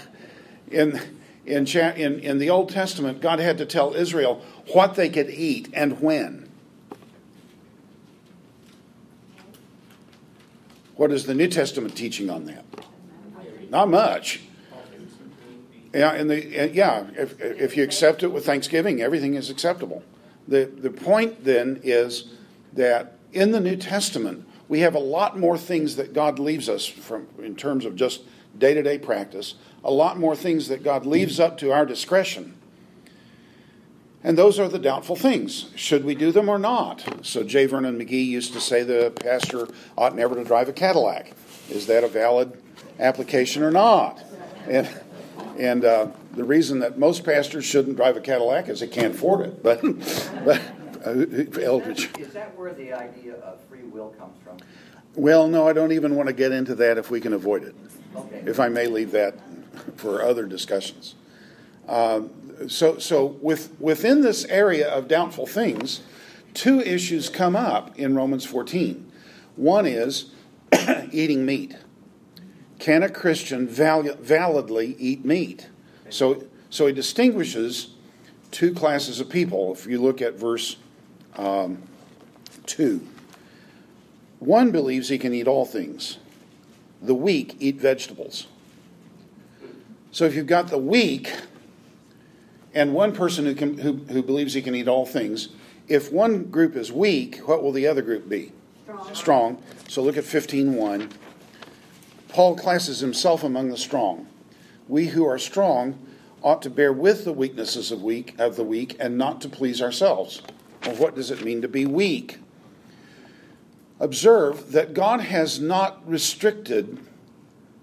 in, 0.70 1.00
in, 1.46 1.66
in, 1.66 2.20
in 2.20 2.38
the 2.38 2.50
Old 2.50 2.70
Testament, 2.70 3.22
God 3.22 3.40
had 3.40 3.58
to 3.60 3.66
tell 3.66 3.94
Israel 3.94 4.44
what 4.74 4.96
they 4.96 5.10
could 5.10 5.30
eat 5.30 5.70
and 5.74 6.02
when. 6.02 6.45
What 10.96 11.12
is 11.12 11.26
the 11.26 11.34
New 11.34 11.48
Testament 11.48 11.96
teaching 11.96 12.30
on 12.30 12.46
that? 12.46 12.66
Not 13.70 13.90
much. 13.90 14.42
Yeah, 15.94 16.12
and 16.12 16.30
the, 16.30 16.72
yeah 16.74 17.08
if, 17.16 17.40
if 17.40 17.78
you 17.78 17.84
accept 17.84 18.24
it 18.24 18.28
with 18.28 18.46
thanksgiving, 18.46 19.02
everything 19.02 19.36
is 19.36 19.50
acceptable. 19.50 20.04
The, 20.48 20.66
the 20.66 20.92
point 20.92 21.44
then 21.44 21.80
is 21.84 22.34
that 22.74 23.18
in 23.32 23.52
the 23.52 23.60
New 23.60 23.76
Testament, 23.76 24.48
we 24.68 24.82
have 24.82 24.96
a 24.96 25.00
lot 25.00 25.40
more 25.40 25.58
things 25.58 25.96
that 25.96 26.14
God 26.14 26.40
leaves 26.40 26.68
us 26.68 26.86
from 26.86 27.28
in 27.40 27.56
terms 27.56 27.86
of 27.86 27.96
just 27.96 28.22
day 28.58 28.74
to 28.74 28.82
day 28.82 28.98
practice, 28.98 29.56
a 29.84 29.92
lot 29.92 30.18
more 30.18 30.36
things 30.36 30.68
that 30.68 30.84
God 30.84 31.06
leaves 31.06 31.40
up 31.40 31.58
to 31.60 31.72
our 31.72 31.86
discretion. 31.86 32.55
And 34.26 34.36
those 34.36 34.58
are 34.58 34.68
the 34.68 34.80
doubtful 34.80 35.16
things. 35.16 35.70
Should 35.76 36.04
we 36.04 36.16
do 36.16 36.32
them 36.32 36.50
or 36.50 36.58
not? 36.58 37.06
So 37.22 37.44
J. 37.44 37.68
Vernon 37.68 38.00
McGee 38.00 38.26
used 38.26 38.54
to 38.54 38.60
say 38.60 38.82
the 38.82 39.12
pastor 39.12 39.68
ought 39.96 40.16
never 40.16 40.34
to 40.34 40.44
drive 40.44 40.68
a 40.68 40.74
Cadillac. 40.74 41.34
Is 41.70 41.86
that 41.86 42.04
a 42.04 42.08
valid 42.08 42.60
application 43.00 43.62
or 43.62 43.70
not? 43.70 44.24
And, 44.68 44.90
and 45.60 45.86
uh, 45.86 46.08
the 46.34 46.44
reason 46.44 46.80
that 46.80 46.98
most 46.98 47.24
pastors 47.24 47.66
shouldn't 47.66 47.98
drive 47.98 48.18
a 48.18 48.20
Cadillac 48.20 48.68
is 48.68 48.80
they 48.80 48.88
can't 48.88 49.14
afford 49.14 49.46
it. 49.46 49.62
But, 49.62 49.84
but 50.44 50.60
uh, 51.06 51.62
Eldridge. 51.62 52.10
Is 52.18 52.34
that 52.34 52.58
where 52.58 52.74
the 52.74 52.94
idea 52.94 53.36
of 53.36 53.62
free 53.70 53.84
will 53.84 54.10
comes 54.18 54.40
from? 54.44 54.58
Well, 55.14 55.48
no, 55.48 55.68
I 55.68 55.74
don't 55.74 55.92
even 55.92 56.16
want 56.16 56.30
to 56.30 56.34
get 56.34 56.52
into 56.52 56.74
that 56.74 56.98
if 56.98 57.12
we 57.12 57.22
can 57.22 57.34
avoid 57.34 57.64
it. 57.64 57.76
Okay. 58.16 58.42
If 58.48 58.60
I 58.60 58.70
may 58.70 58.88
leave 58.88 59.12
that 59.12 59.36
for 59.98 60.24
other 60.24 60.48
discussions. 60.48 61.14
Um, 61.88 62.32
so, 62.68 62.98
so 63.00 63.26
with, 63.42 63.76
within 63.80 64.22
this 64.22 64.46
area 64.46 64.90
of 64.90 65.08
doubtful 65.08 65.46
things, 65.46 66.02
two 66.54 66.80
issues 66.80 67.30
come 67.30 67.56
up 67.56 67.98
in 67.98 68.16
Romans 68.16 68.46
14. 68.46 69.12
One 69.56 69.86
is 69.86 70.32
eating 71.12 71.46
meat. 71.46 71.76
Can 72.80 73.04
a 73.04 73.10
Christian 73.10 73.68
val- 73.68 74.16
validly 74.20 74.96
eat 75.00 75.24
meat? 75.26 75.70
So, 76.10 76.46
so 76.70 76.88
he 76.88 76.94
distinguishes 76.94 77.90
two 78.52 78.74
classes 78.74 79.20
of 79.20 79.30
people. 79.30 79.74
If 79.74 79.86
you 79.86 80.02
look 80.02 80.22
at 80.22 80.36
verse 80.36 80.78
um, 81.38 81.82
2. 82.66 83.06
One 84.40 84.72
believes 84.72 85.10
he 85.10 85.18
can 85.18 85.34
eat 85.34 85.48
all 85.48 85.66
things. 85.66 86.18
The 87.02 87.16
weak 87.16 87.56
eat 87.60 87.76
vegetables. 87.76 88.48
So 90.12 90.26
if 90.26 90.36
you've 90.36 90.48
got 90.48 90.68
the 90.68 90.78
weak 90.78 91.34
and 92.76 92.94
one 92.94 93.14
person 93.14 93.46
who, 93.46 93.56
can, 93.56 93.78
who, 93.78 93.94
who 93.94 94.22
believes 94.22 94.54
he 94.54 94.62
can 94.62 94.76
eat 94.76 94.88
all 94.88 95.06
things, 95.06 95.50
if 95.88 96.12
one 96.12 96.44
group 96.52 96.76
is 96.76 96.92
weak, 96.92 97.38
what 97.48 97.64
will 97.64 97.72
the 97.72 97.88
other 97.88 98.02
group 98.02 98.28
be? 98.28 98.52
Strong. 98.84 99.16
strong. 99.16 99.64
So 99.88 100.04
look 100.04 100.18
at 100.18 100.26
15.1. 100.26 101.10
Paul 102.28 102.56
classes 102.58 103.00
himself 103.00 103.44
among 103.44 103.70
the 103.70 103.78
strong. 103.78 104.28
We 104.88 105.08
who 105.08 105.26
are 105.26 105.40
strong 105.40 105.98
ought 106.44 106.62
to 106.64 106.70
bear 106.70 106.92
with 106.92 107.24
the 107.24 107.34
weaknesses 107.34 107.92
of 107.92 108.04
weak 108.04 108.36
of 108.38 108.56
the 108.56 108.64
weak 108.64 108.96
and 109.00 109.18
not 109.18 109.42
to 109.42 109.50
please 109.50 109.82
ourselves. 109.82 110.42
Well, 110.86 110.96
what 110.98 111.16
does 111.16 111.32
it 111.32 111.44
mean 111.44 111.62
to 111.62 111.68
be 111.68 111.86
weak? 111.86 112.40
Observe 114.00 114.74
that 114.74 114.94
God 114.94 115.22
has 115.22 115.60
not 115.60 116.08
restricted 116.08 117.00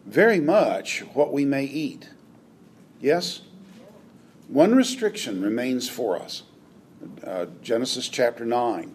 very 0.05 0.39
much 0.39 1.01
what 1.15 1.33
we 1.33 1.45
may 1.45 1.65
eat. 1.65 2.11
Yes? 3.01 3.41
One 4.49 4.75
restriction 4.75 5.43
remains 5.43 5.89
for 5.89 6.17
us. 6.17 6.43
Uh, 7.25 7.47
Genesis 7.63 8.09
chapter 8.09 8.45
9. 8.45 8.95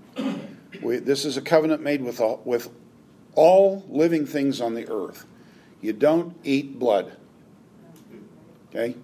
We, 0.82 0.98
this 0.98 1.26
is 1.26 1.38
a 1.38 1.42
covenant 1.42 1.82
made 1.82 2.04
with 2.04 2.20
all, 2.20 2.42
with 2.46 2.70
all 3.36 3.86
living 3.90 4.26
things 4.26 4.62
on 4.62 4.76
the 4.76 4.88
earth. 4.90 5.26
You 5.82 5.94
don't 5.94 6.36
eat 6.44 6.78
blood. 6.78 7.18
Okay? 8.70 8.96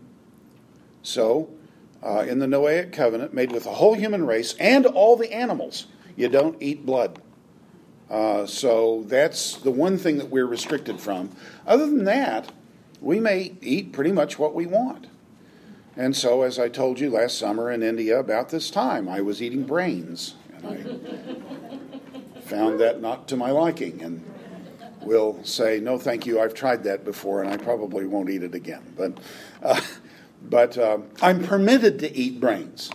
So, 1.01 1.49
uh, 2.03 2.25
in 2.27 2.39
the 2.39 2.45
Noahic 2.45 2.91
covenant 2.91 3.33
made 3.33 3.51
with 3.51 3.63
the 3.63 3.71
whole 3.71 3.93
human 3.93 4.25
race 4.25 4.55
and 4.59 4.85
all 4.85 5.15
the 5.15 5.31
animals, 5.33 5.87
you 6.15 6.27
don't 6.29 6.61
eat 6.61 6.85
blood. 6.85 7.21
Uh, 8.09 8.45
so 8.45 9.03
that's 9.07 9.57
the 9.57 9.71
one 9.71 9.97
thing 9.97 10.17
that 10.17 10.29
we're 10.29 10.45
restricted 10.45 10.99
from. 10.99 11.31
Other 11.65 11.85
than 11.85 12.03
that, 12.05 12.51
we 13.01 13.19
may 13.19 13.55
eat 13.61 13.91
pretty 13.91 14.11
much 14.11 14.37
what 14.37 14.53
we 14.53 14.65
want. 14.65 15.07
And 15.95 16.15
so, 16.15 16.41
as 16.41 16.57
I 16.57 16.69
told 16.69 16.99
you 16.99 17.09
last 17.09 17.37
summer 17.37 17.71
in 17.71 17.83
India 17.83 18.19
about 18.19 18.49
this 18.49 18.71
time, 18.71 19.07
I 19.07 19.21
was 19.21 19.41
eating 19.41 19.63
brains. 19.63 20.35
And 20.55 20.67
I 22.35 22.39
found 22.41 22.79
that 22.79 22.99
not 22.99 23.27
to 23.27 23.37
my 23.37 23.51
liking. 23.51 24.01
And 24.01 24.23
will 25.05 25.43
say, 25.43 25.79
no, 25.79 25.97
thank 25.97 26.25
you, 26.25 26.39
I've 26.39 26.53
tried 26.53 26.83
that 26.83 27.03
before 27.03 27.41
and 27.41 27.51
I 27.51 27.57
probably 27.57 28.05
won't 28.05 28.29
eat 28.29 28.43
it 28.43 28.55
again. 28.55 28.93
But, 28.95 29.19
uh, 29.61 29.79
but 30.41 30.77
uh, 30.77 30.99
I'm 31.21 31.43
permitted 31.43 31.99
to 31.99 32.15
eat 32.15 32.39
brains. 32.39 32.89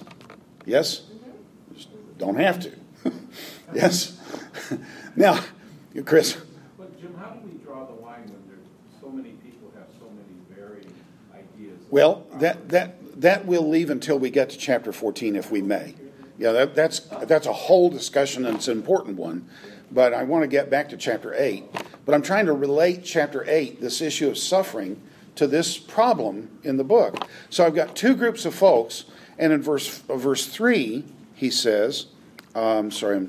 Yes? 0.64 1.02
Don't 2.19 2.37
have 2.37 2.61
to. 2.61 2.73
yes? 3.75 4.19
now, 5.17 5.40
Chris. 6.05 6.37
But 6.76 7.00
Jim, 7.00 7.14
how 7.17 7.31
do 7.31 7.47
we 7.47 7.59
draw 7.59 7.87
the 7.87 8.00
line 8.02 8.23
when 8.23 8.43
there 8.49 8.59
so 9.00 9.09
many 9.09 9.31
people 9.31 9.71
have 9.76 9.88
so 10.00 10.07
many 10.07 10.40
varying 10.50 10.93
ideas? 11.33 11.77
Well, 11.90 12.26
that, 12.35 12.68
that, 12.68 13.21
that 13.21 13.47
we'll 13.47 13.68
leave 13.68 13.90
until 13.90 14.18
we 14.18 14.30
get 14.30 14.50
to 14.50 14.59
chapter 14.59 14.92
14, 14.92 15.37
if 15.37 15.50
we 15.50 15.62
may. 15.62 15.95
Yeah, 16.38 16.52
that, 16.52 16.75
that's, 16.75 17.00
that's 17.00 17.47
a 17.47 17.52
whole 17.52 17.90
discussion 17.90 18.47
and 18.47 18.57
it's 18.57 18.68
an 18.68 18.76
important 18.76 19.16
one. 19.16 19.49
But 19.90 20.12
I 20.12 20.23
want 20.25 20.42
to 20.42 20.49
get 20.49 20.71
back 20.71 20.90
to 20.90 20.97
chapter 20.97 21.35
8. 21.35 21.64
But 22.04 22.14
I'm 22.14 22.23
trying 22.23 22.47
to 22.47 22.52
relate 22.52 23.04
chapter 23.04 23.45
8, 23.49 23.80
this 23.80 24.00
issue 24.00 24.28
of 24.28 24.38
suffering, 24.38 25.00
to 25.35 25.47
this 25.47 25.78
problem 25.78 26.50
in 26.62 26.76
the 26.76 26.85
book. 26.85 27.26
So 27.49 27.64
I've 27.64 27.75
got 27.75 27.97
two 27.97 28.14
groups 28.16 28.45
of 28.45 28.54
folks, 28.54 29.04
and 29.38 29.52
in 29.52 29.62
verse, 29.62 30.02
uh, 30.09 30.16
verse 30.16 30.47
3, 30.47 31.04
he 31.35 31.50
says, 31.50 32.07
um, 32.54 32.90
sorry, 32.90 33.28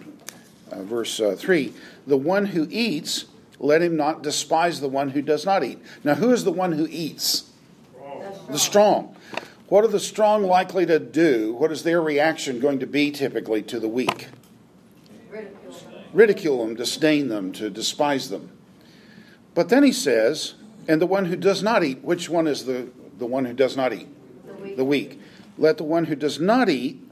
uh, 0.72 0.84
verse 0.84 1.20
uh, 1.20 1.36
3, 1.38 1.74
the 2.08 2.18
one 2.18 2.46
who 2.46 2.68
eats, 2.70 3.26
let 3.60 3.82
him 3.82 3.96
not 3.96 4.24
despise 4.24 4.82
the 4.82 4.90
one 4.90 5.10
who 5.10 5.22
does 5.22 5.46
not 5.46 5.64
eat. 5.64 5.80
Now, 6.04 6.16
who 6.16 6.32
is 6.32 6.44
the 6.44 6.52
one 6.52 6.72
who 6.72 6.88
eats? 6.90 7.49
The 8.50 8.60
strong. 8.60 9.16
What 9.68 9.84
are 9.84 9.90
the 9.90 10.00
strong 10.00 10.44
likely 10.44 10.86
to 10.88 10.98
do? 10.98 11.54
What 11.54 11.72
is 11.72 11.84
their 11.84 12.02
reaction 12.02 12.60
going 12.60 12.80
to 12.80 12.88
be 12.88 13.12
typically 13.12 13.62
to 13.64 13.80
the 13.80 13.88
weak? 13.88 14.28
Ridicule 15.30 15.72
them, 15.72 16.04
Ridicule 16.12 16.66
them 16.66 16.76
disdain 16.76 17.28
them, 17.28 17.52
to 17.54 17.70
despise 17.70 18.30
them. 18.30 18.50
But 19.54 19.70
then 19.70 19.84
he 19.84 19.92
says, 19.92 20.56
and 20.88 21.00
the 21.00 21.06
one 21.06 21.26
who 21.26 21.36
does 21.36 21.62
not 21.62 21.84
eat, 21.84 22.04
which 22.04 22.30
one 22.30 22.48
is 22.48 22.66
the, 22.66 22.90
the 23.20 23.28
one 23.28 23.46
who 23.46 23.54
does 23.54 23.78
not 23.78 23.94
eat? 23.94 24.08
The 24.48 24.54
weak. 24.54 24.78
the 24.78 24.86
weak. 24.86 25.22
Let 25.60 25.78
the 25.78 25.84
one 25.84 26.06
who 26.06 26.16
does 26.16 26.40
not 26.40 26.68
eat 26.70 27.04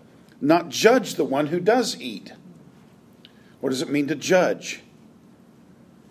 not 0.42 0.70
judge 0.70 1.16
the 1.16 1.26
one 1.26 1.48
who 1.48 1.60
does 1.60 2.00
eat. 2.02 2.32
What 3.60 3.70
does 3.70 3.82
it 3.84 3.90
mean 3.90 4.08
to 4.08 4.16
judge? 4.16 4.82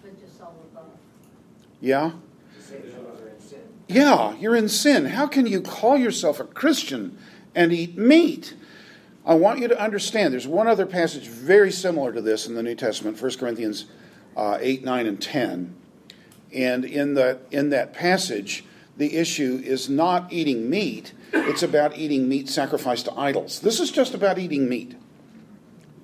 Put 0.02 0.20
yourself 0.20 0.52
above. 0.72 0.90
Yeah? 1.80 2.12
Yeah, 3.88 4.34
you're 4.36 4.56
in 4.56 4.68
sin. 4.68 5.06
How 5.06 5.26
can 5.26 5.46
you 5.46 5.60
call 5.60 5.96
yourself 5.96 6.40
a 6.40 6.44
Christian 6.44 7.18
and 7.54 7.72
eat 7.72 7.96
meat? 7.96 8.54
I 9.24 9.34
want 9.34 9.60
you 9.60 9.68
to 9.68 9.80
understand 9.80 10.32
there's 10.32 10.46
one 10.46 10.66
other 10.66 10.86
passage 10.86 11.28
very 11.28 11.70
similar 11.70 12.12
to 12.12 12.20
this 12.20 12.46
in 12.46 12.54
the 12.54 12.62
New 12.62 12.74
Testament, 12.74 13.20
1 13.20 13.36
Corinthians 13.38 13.86
uh, 14.36 14.58
8, 14.60 14.84
9, 14.84 15.06
and 15.06 15.20
10. 15.20 15.74
And 16.52 16.84
in, 16.84 17.14
the, 17.14 17.38
in 17.50 17.70
that 17.70 17.92
passage, 17.92 18.64
the 18.96 19.16
issue 19.16 19.60
is 19.64 19.88
not 19.88 20.32
eating 20.32 20.70
meat, 20.70 21.12
it's 21.32 21.62
about 21.62 21.96
eating 21.98 22.28
meat 22.28 22.48
sacrificed 22.48 23.06
to 23.06 23.12
idols. 23.12 23.60
This 23.60 23.78
is 23.78 23.90
just 23.90 24.14
about 24.14 24.38
eating 24.38 24.68
meat. 24.68 24.96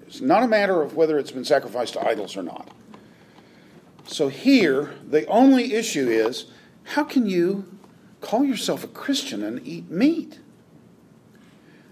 It's 0.07 0.21
not 0.21 0.43
a 0.43 0.49
matter 0.49 0.83
of 0.83 0.95
whether 0.95 1.19
it's 1.19 1.31
been 1.31 1.45
sacrificed 1.45 1.95
to 1.95 2.07
idols 2.07 2.37
or 2.37 2.43
not. 2.43 2.69
So 4.05 4.29
here, 4.29 4.95
the 5.09 5.25
only 5.27 5.75
issue 5.75 6.09
is 6.09 6.47
how 6.85 7.05
can 7.05 7.27
you 7.27 7.67
call 8.21 8.45
yourself 8.45 8.85
a 8.85 8.89
Christian 8.89 9.43
and 9.43 9.67
eat 9.67 9.91
meat? 9.91 10.41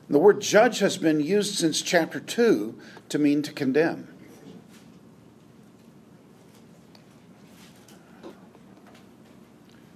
The 0.09 0.19
word 0.19 0.41
judge 0.41 0.81
has 0.81 0.99
been 0.99 1.21
used 1.21 1.55
since 1.55 1.81
chapter 1.81 2.19
2 2.19 2.77
to 3.11 3.19
mean 3.19 3.43
to 3.43 3.53
condemn. 3.53 4.09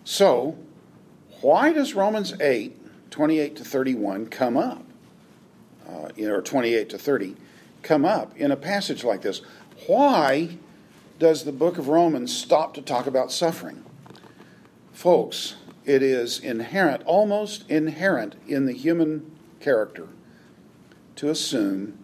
So, 0.05 0.57
why 1.41 1.73
does 1.73 1.95
Romans 1.95 2.39
8, 2.41 3.11
28 3.11 3.57
to 3.57 3.65
31 3.65 4.27
come 4.29 4.57
up? 4.57 4.85
Uh, 5.89 6.09
or 6.23 6.41
28 6.41 6.89
to 6.91 6.99
30 6.99 7.37
come 7.83 8.05
up 8.05 8.37
in 8.37 8.53
a 8.53 8.57
passage 8.57 9.03
like 9.03 9.23
this? 9.23 9.43
Why 9.89 10.59
does 11.19 11.45
the 11.45 11.53
book 11.53 11.79
of 11.79 11.89
Romans 11.89 12.35
stop 12.35 12.75
to 12.75 12.83
talk 12.83 13.07
about 13.07 13.33
suffering? 13.33 13.85
Folks, 14.95 15.57
it 15.85 16.03
is 16.03 16.39
inherent, 16.39 17.03
almost 17.05 17.69
inherent 17.69 18.37
in 18.47 18.65
the 18.65 18.73
human 18.73 19.37
character 19.61 20.07
to 21.17 21.29
assume 21.29 21.99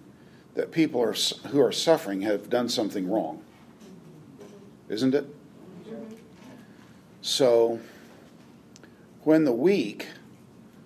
that 0.55 0.73
people 0.73 1.01
are, 1.01 1.15
who 1.49 1.61
are 1.63 1.71
suffering 1.71 2.23
have 2.23 2.51
done 2.51 2.69
something 2.69 3.09
wrong. 3.09 3.43
Isn't 4.89 5.15
it? 5.15 5.25
So, 7.23 7.79
when 9.23 9.45
the 9.45 9.53
weak 9.53 10.09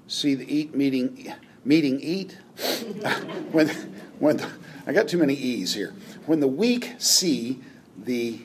see 0.07 0.35
the 0.35 0.55
eat 0.55 0.75
meeting 0.75 1.33
meeting 1.65 2.01
eat, 2.01 2.37
when 3.51 3.69
when 4.19 4.37
the, 4.37 4.51
I 4.87 4.93
got 4.93 5.09
too 5.09 5.17
many 5.17 5.35
e's 5.35 5.73
here. 5.73 5.95
When 6.27 6.41
the 6.41 6.49
weak 6.49 6.97
see 6.99 7.61
the 7.97 8.41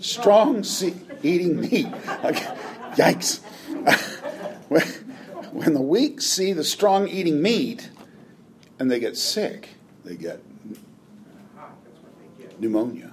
strong 0.00 0.64
see, 0.64 0.94
eating 1.22 1.60
meat, 1.60 1.86
yikes! 2.96 3.40
when, 4.68 5.74
the 5.74 5.80
weak 5.80 6.20
see 6.20 6.52
the 6.52 6.64
strong 6.64 7.08
eating 7.08 7.40
meat, 7.40 7.90
and 8.78 8.90
they 8.90 8.98
get 8.98 9.16
sick, 9.16 9.70
they 10.04 10.16
get 10.16 10.42
pneumonia. 12.58 13.12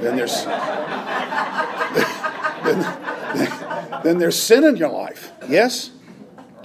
Then 0.00 0.16
there's 0.16 0.44
then, 2.64 4.00
then 4.02 4.18
there's 4.18 4.40
sin 4.40 4.64
in 4.64 4.76
your 4.76 4.90
life. 4.90 5.32
Yes? 5.48 5.90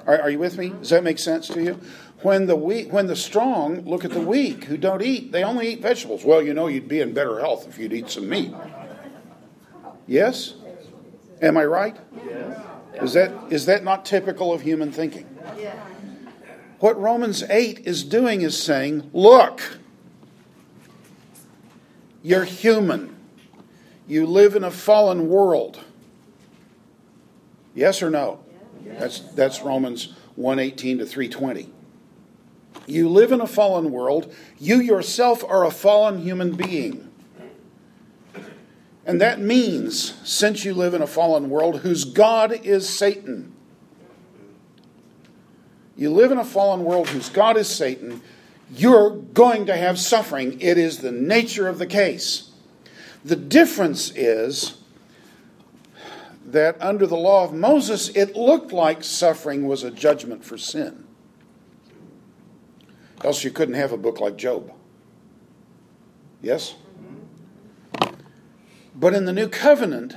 Are, 0.06 0.22
are 0.22 0.30
you 0.30 0.40
with 0.40 0.58
me? 0.58 0.70
Does 0.70 0.90
that 0.90 1.04
make 1.04 1.20
sense 1.20 1.48
to 1.50 1.62
you? 1.62 1.80
When 2.22 2.46
the 2.46 2.56
weak, 2.56 2.94
when 2.94 3.08
the 3.08 3.16
strong 3.16 3.82
look 3.82 4.06
at 4.06 4.12
the 4.12 4.22
weak 4.22 4.66
who 4.66 4.78
don't 4.78 5.02
eat, 5.02 5.32
they 5.32 5.44
only 5.44 5.74
eat 5.74 5.82
vegetables. 5.82 6.24
Well, 6.24 6.42
you 6.42 6.54
know, 6.54 6.68
you'd 6.68 6.88
be 6.88 7.00
in 7.00 7.14
better 7.14 7.40
health 7.40 7.68
if 7.68 7.80
you'd 7.80 7.94
eat 7.94 8.10
some 8.10 8.30
meat. 8.30 8.54
Yes? 10.08 10.54
Am 11.42 11.58
I 11.58 11.66
right? 11.66 11.98
Is 13.02 13.14
that 13.14 13.32
is 13.50 13.66
that 13.66 13.84
not 13.84 14.06
typical 14.06 14.54
of 14.54 14.62
human 14.62 14.92
thinking? 14.92 15.26
What 16.80 17.00
Romans 17.00 17.44
8 17.44 17.82
is 17.86 18.04
doing 18.04 18.42
is 18.42 18.62
saying, 18.62 19.10
look, 19.14 19.80
you're 22.24 22.44
human. 22.44 23.16
You 24.08 24.26
live 24.26 24.56
in 24.56 24.64
a 24.64 24.72
fallen 24.72 25.30
world. 25.30 25.80
Yes 27.76 28.02
or 28.02 28.10
no? 28.10 28.44
That's 28.86 29.20
that's 29.20 29.62
Romans 29.62 30.14
118 30.36 31.00
to 31.00 31.06
320. 31.06 31.70
You 32.88 33.10
live 33.10 33.32
in 33.32 33.42
a 33.42 33.48
fallen 33.48 33.92
world. 33.92 34.34
You 34.60 34.80
yourself 34.80 35.44
are 35.44 35.66
a 35.66 35.72
fallen 35.72 36.22
human 36.22 36.56
being. 36.56 37.10
And 39.06 39.20
that 39.20 39.40
means, 39.40 40.16
since 40.24 40.64
you 40.64 40.74
live 40.74 40.94
in 40.94 41.02
a 41.02 41.08
fallen 41.08 41.50
world 41.50 41.80
whose 41.80 42.06
God 42.06 42.52
is 42.66 42.88
Satan, 42.88 43.52
you 45.98 46.12
live 46.12 46.32
in 46.32 46.38
a 46.38 46.46
fallen 46.46 46.84
world 46.84 47.10
whose 47.10 47.30
God 47.30 47.58
is 47.58 47.68
Satan, 47.68 48.22
you're 48.74 49.10
going 49.10 49.66
to 49.66 49.76
have 49.76 50.00
suffering. 50.00 50.60
It 50.62 50.78
is 50.78 51.00
the 51.00 51.12
nature 51.12 51.68
of 51.68 51.78
the 51.78 51.88
case. 51.88 52.52
The 53.26 53.36
difference 53.36 54.12
is 54.16 54.81
that 56.52 56.82
under 56.82 57.08
the 57.08 57.18
law 57.18 57.44
of 57.44 57.54
Moses, 57.54 58.10
it 58.10 58.36
looked 58.36 58.72
like 58.72 59.04
suffering 59.04 59.68
was 59.68 59.84
a 59.84 59.92
judgment 59.92 60.44
for 60.44 60.58
sin. 60.58 61.06
Else 63.24 63.44
you 63.44 63.52
couldn't 63.52 63.76
have 63.76 63.92
a 63.92 63.98
book 63.98 64.20
like 64.20 64.36
Job. 64.36 64.72
Yes? 66.42 66.76
But 68.96 69.14
in 69.14 69.26
the 69.26 69.34
new 69.34 69.48
covenant, 69.48 70.16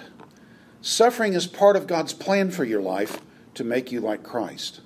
suffering 0.81 1.35
is 1.35 1.47
part 1.47 1.77
of 1.77 1.87
God's 1.87 2.13
plan 2.13 2.51
for 2.51 2.65
your 2.65 2.81
life 2.81 3.21
to 3.55 3.65
make 3.65 3.93
you 3.93 4.01
like 4.01 4.23
Christ. 4.23 4.81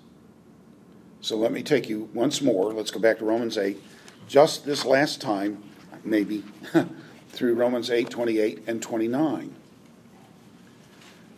So 1.21 1.37
let 1.37 1.53
me 1.53 1.63
take 1.63 1.89
you 1.89 2.09
once 2.13 2.43
more. 2.43 2.73
Let's 2.73 2.91
go 2.91 3.01
back 3.01 3.19
to 3.19 3.25
Romans 3.25 3.57
8. 3.57 3.81
Just 4.27 4.65
this 4.65 4.85
last 4.85 5.21
time, 5.21 5.63
maybe, 6.05 6.45
through 7.31 7.55
Romans 7.55 7.91
8, 7.91 8.11
28 8.11 8.65
and 8.67 8.83
29. 8.83 9.55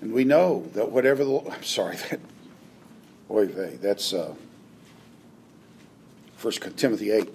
And 0.01 0.13
we 0.13 0.25
know 0.25 0.67
that 0.75 0.91
whatever 0.91 1.25
the. 1.25 1.41
I'm 1.51 1.63
sorry, 1.63 1.97
that. 2.11 2.21
Oy 3.31 3.47
vey, 3.47 3.79
that's 3.81 4.13
uh, 4.13 4.35
1 6.41 6.53
Timothy 6.77 7.13
8. 7.13 7.29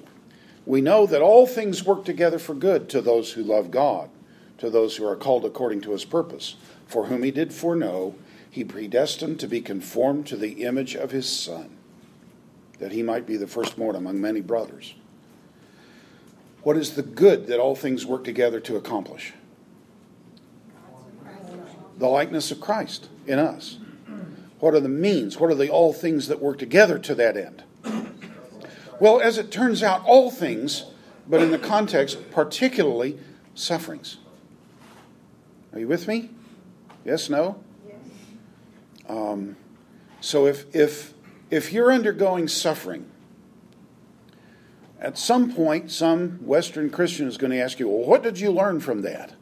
We 0.66 0.82
know 0.82 1.06
that 1.06 1.22
all 1.22 1.48
things 1.48 1.86
work 1.86 2.06
together 2.06 2.40
for 2.40 2.54
good 2.54 2.90
to 2.90 3.02
those 3.02 3.32
who 3.32 3.44
love 3.44 3.72
God, 3.72 4.10
to 4.58 4.70
those 4.70 4.98
who 4.98 5.08
are 5.08 5.16
called 5.16 5.46
according 5.46 5.82
to 5.82 5.92
his 5.92 6.04
purpose, 6.04 6.56
for 6.88 7.06
whom 7.06 7.24
he 7.24 7.32
did 7.32 7.54
foreknow, 7.54 8.16
he 8.50 8.64
predestined 8.64 9.40
to 9.40 9.48
be 9.48 9.62
conformed 9.62 10.26
to 10.28 10.36
the 10.36 10.64
image 10.64 10.96
of 10.96 11.12
his 11.12 11.30
Son, 11.30 11.70
that 12.80 12.92
he 12.92 13.04
might 13.04 13.26
be 13.26 13.38
the 13.38 13.48
firstborn 13.48 13.96
among 13.96 14.20
many 14.20 14.42
brothers. 14.42 14.96
What 16.64 16.78
is 16.78 16.96
the 16.96 17.04
good 17.04 17.48
that 17.48 17.60
all 17.60 17.76
things 17.76 18.06
work 18.06 18.24
together 18.24 18.60
to 18.62 18.76
accomplish? 18.76 19.34
The 21.98 22.08
likeness 22.08 22.52
of 22.52 22.60
Christ 22.60 23.10
in 23.26 23.40
us. 23.40 23.80
What 24.60 24.74
are 24.74 24.80
the 24.80 24.90
means? 24.90 25.40
What 25.40 25.52
are 25.52 25.56
the 25.56 25.70
all 25.70 25.94
things 25.94 26.28
that 26.28 26.42
work 26.42 26.58
together 26.58 26.98
to 27.00 27.16
that 27.16 27.38
end? 27.38 27.64
Well, 29.00 29.20
as 29.20 29.38
it 29.38 29.52
turns 29.52 29.84
out, 29.84 30.04
all 30.06 30.32
things, 30.32 30.86
but 31.28 31.42
in 31.42 31.52
the 31.52 31.60
context, 31.60 32.32
particularly 32.32 33.20
sufferings. 33.54 34.18
Are 35.74 35.80
you 35.80 35.88
with 35.88 36.08
me? 36.08 36.30
Yes, 37.04 37.30
no? 37.30 37.62
Yes. 37.88 37.98
Um, 39.10 39.58
so 40.22 40.48
if, 40.48 40.74
if, 40.74 41.14
if 41.52 41.74
you're 41.74 41.92
undergoing 41.92 42.48
suffering, 42.48 43.06
at 45.00 45.18
some 45.18 45.54
point, 45.54 45.92
some 45.92 46.40
Western 46.42 46.90
Christian 46.90 47.28
is 47.28 47.38
going 47.38 47.52
to 47.52 47.60
ask 47.60 47.80
you, 47.80 47.90
well, 47.90 48.08
what 48.08 48.24
did 48.24 48.40
you 48.40 48.50
learn 48.52 48.80
from 48.80 49.02
that? 49.02 49.34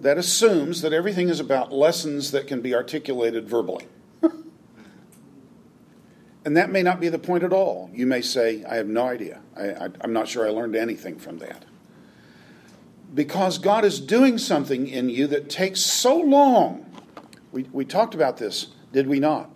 That 0.00 0.18
assumes 0.18 0.82
that 0.82 0.92
everything 0.92 1.28
is 1.28 1.40
about 1.40 1.72
lessons 1.72 2.30
that 2.32 2.46
can 2.46 2.60
be 2.60 2.74
articulated 2.74 3.48
verbally. 3.48 3.86
and 6.44 6.56
that 6.56 6.70
may 6.70 6.82
not 6.82 7.00
be 7.00 7.08
the 7.08 7.18
point 7.18 7.44
at 7.44 7.52
all. 7.52 7.90
You 7.94 8.06
may 8.06 8.20
say, 8.20 8.62
I 8.64 8.76
have 8.76 8.86
no 8.86 9.06
idea. 9.06 9.40
I, 9.56 9.88
am 10.02 10.12
not 10.12 10.28
sure 10.28 10.46
I 10.46 10.50
learned 10.50 10.76
anything 10.76 11.18
from 11.18 11.38
that. 11.38 11.64
Because 13.14 13.58
God 13.58 13.84
is 13.84 14.00
doing 14.00 14.36
something 14.36 14.86
in 14.86 15.08
you 15.08 15.26
that 15.28 15.48
takes 15.48 15.80
so 15.80 16.18
long. 16.18 16.84
We, 17.52 17.62
we 17.72 17.86
talked 17.86 18.14
about 18.14 18.36
this, 18.36 18.68
did 18.92 19.06
we 19.06 19.18
not? 19.18 19.50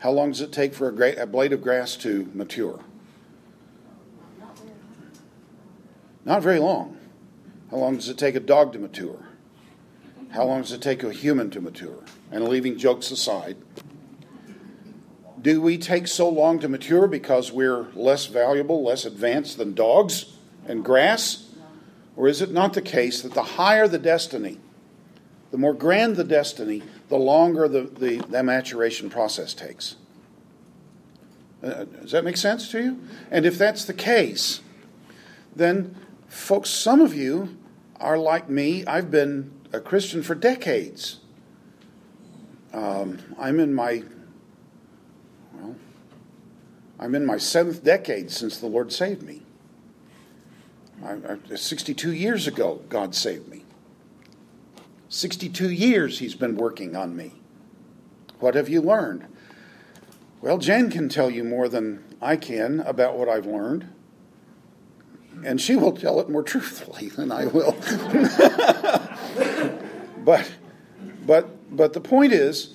How 0.00 0.10
long 0.10 0.30
does 0.30 0.42
it 0.42 0.52
take 0.52 0.74
for 0.74 0.88
a, 0.88 0.92
great, 0.92 1.18
a 1.18 1.26
blade 1.26 1.52
of 1.52 1.62
grass 1.62 1.96
to 1.96 2.30
mature? 2.34 2.80
Not 6.24 6.42
very 6.42 6.58
long. 6.58 6.98
How 7.70 7.78
long 7.78 7.96
does 7.96 8.08
it 8.08 8.18
take 8.18 8.34
a 8.34 8.40
dog 8.40 8.74
to 8.74 8.78
mature? 8.78 9.27
How 10.30 10.44
long 10.44 10.62
does 10.62 10.72
it 10.72 10.82
take 10.82 11.02
a 11.02 11.12
human 11.12 11.50
to 11.50 11.60
mature? 11.60 12.04
And 12.30 12.46
leaving 12.46 12.78
jokes 12.78 13.10
aside, 13.10 13.56
do 15.40 15.60
we 15.60 15.78
take 15.78 16.06
so 16.06 16.28
long 16.28 16.58
to 16.60 16.68
mature 16.68 17.06
because 17.06 17.52
we're 17.52 17.86
less 17.94 18.26
valuable, 18.26 18.82
less 18.82 19.04
advanced 19.04 19.56
than 19.58 19.74
dogs 19.74 20.36
and 20.66 20.84
grass? 20.84 21.50
Or 22.16 22.28
is 22.28 22.42
it 22.42 22.50
not 22.50 22.74
the 22.74 22.82
case 22.82 23.22
that 23.22 23.34
the 23.34 23.42
higher 23.42 23.88
the 23.88 23.98
destiny, 23.98 24.58
the 25.50 25.58
more 25.58 25.74
grand 25.74 26.16
the 26.16 26.24
destiny, 26.24 26.82
the 27.08 27.16
longer 27.16 27.68
the, 27.68 27.82
the, 27.82 28.18
the 28.28 28.42
maturation 28.42 29.08
process 29.08 29.54
takes? 29.54 29.96
Uh, 31.62 31.84
does 31.84 32.10
that 32.12 32.24
make 32.24 32.36
sense 32.36 32.70
to 32.70 32.82
you? 32.82 33.00
And 33.30 33.46
if 33.46 33.56
that's 33.56 33.84
the 33.84 33.94
case, 33.94 34.60
then 35.56 35.96
Folks, 36.28 36.68
some 36.68 37.00
of 37.00 37.14
you 37.14 37.56
are 37.98 38.18
like 38.18 38.50
me. 38.50 38.84
I've 38.86 39.10
been 39.10 39.50
a 39.72 39.80
Christian 39.80 40.22
for 40.22 40.34
decades. 40.34 41.20
Um, 42.72 43.18
I'm 43.38 43.60
in 43.60 43.74
my 43.74 44.02
well, 45.54 45.76
I'm 46.98 47.14
in 47.14 47.24
my 47.24 47.38
seventh 47.38 47.82
decade 47.82 48.30
since 48.30 48.58
the 48.58 48.66
Lord 48.66 48.92
saved 48.92 49.22
me. 49.22 49.42
I, 51.04 51.12
I, 51.50 51.54
62 51.54 52.12
years 52.12 52.46
ago, 52.46 52.82
God 52.88 53.14
saved 53.14 53.48
me. 53.48 53.64
62 55.08 55.70
years 55.70 56.18
He's 56.18 56.34
been 56.34 56.56
working 56.56 56.96
on 56.96 57.16
me. 57.16 57.34
What 58.40 58.54
have 58.54 58.68
you 58.68 58.80
learned? 58.80 59.26
Well, 60.40 60.58
Jen 60.58 60.90
can 60.90 61.08
tell 61.08 61.30
you 61.30 61.42
more 61.42 61.68
than 61.68 62.04
I 62.20 62.36
can 62.36 62.80
about 62.80 63.16
what 63.16 63.28
I've 63.28 63.46
learned 63.46 63.88
and 65.44 65.60
she 65.60 65.76
will 65.76 65.92
tell 65.92 66.20
it 66.20 66.28
more 66.28 66.42
truthfully 66.42 67.08
than 67.08 67.30
I 67.30 67.46
will. 67.46 67.72
but, 70.24 70.50
but, 71.26 71.76
but 71.76 71.92
the 71.92 72.00
point 72.00 72.32
is, 72.32 72.74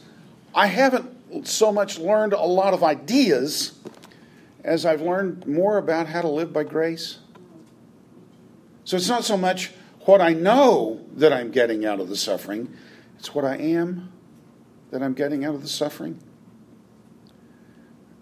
I 0.54 0.68
haven't 0.68 1.48
so 1.48 1.72
much 1.72 1.98
learned 1.98 2.34
a 2.34 2.42
lot 2.42 2.74
of 2.74 2.84
ideas 2.84 3.74
as 4.63 4.86
I've 4.86 5.02
learned 5.02 5.46
more 5.48 5.78
about 5.78 6.08
how 6.08 6.22
to 6.22 6.30
live 6.30 6.54
by 6.54 6.63
grace. 6.63 7.20
So 8.86 8.98
it's 8.98 9.10
not 9.10 9.24
so 9.24 9.38
much 9.38 9.72
what 10.02 10.22
I 10.22 10.34
know 10.34 11.06
that 11.16 11.34
I'm 11.34 11.52
getting 11.52 11.86
out 11.86 12.00
of 12.00 12.10
the 12.10 12.18
suffering, 12.18 12.74
it's 13.18 13.34
what 13.34 13.46
I 13.46 13.56
am 13.58 14.12
that 14.92 15.02
I'm 15.02 15.13
getting 15.13 15.44
out 15.44 15.56
of 15.56 15.62
the 15.62 15.68
suffering. 15.68 16.20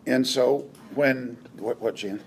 And 0.05 0.25
so 0.25 0.69
when, 0.95 1.37
what, 1.57 1.81
what 1.81 1.95
Jan? 1.95 2.21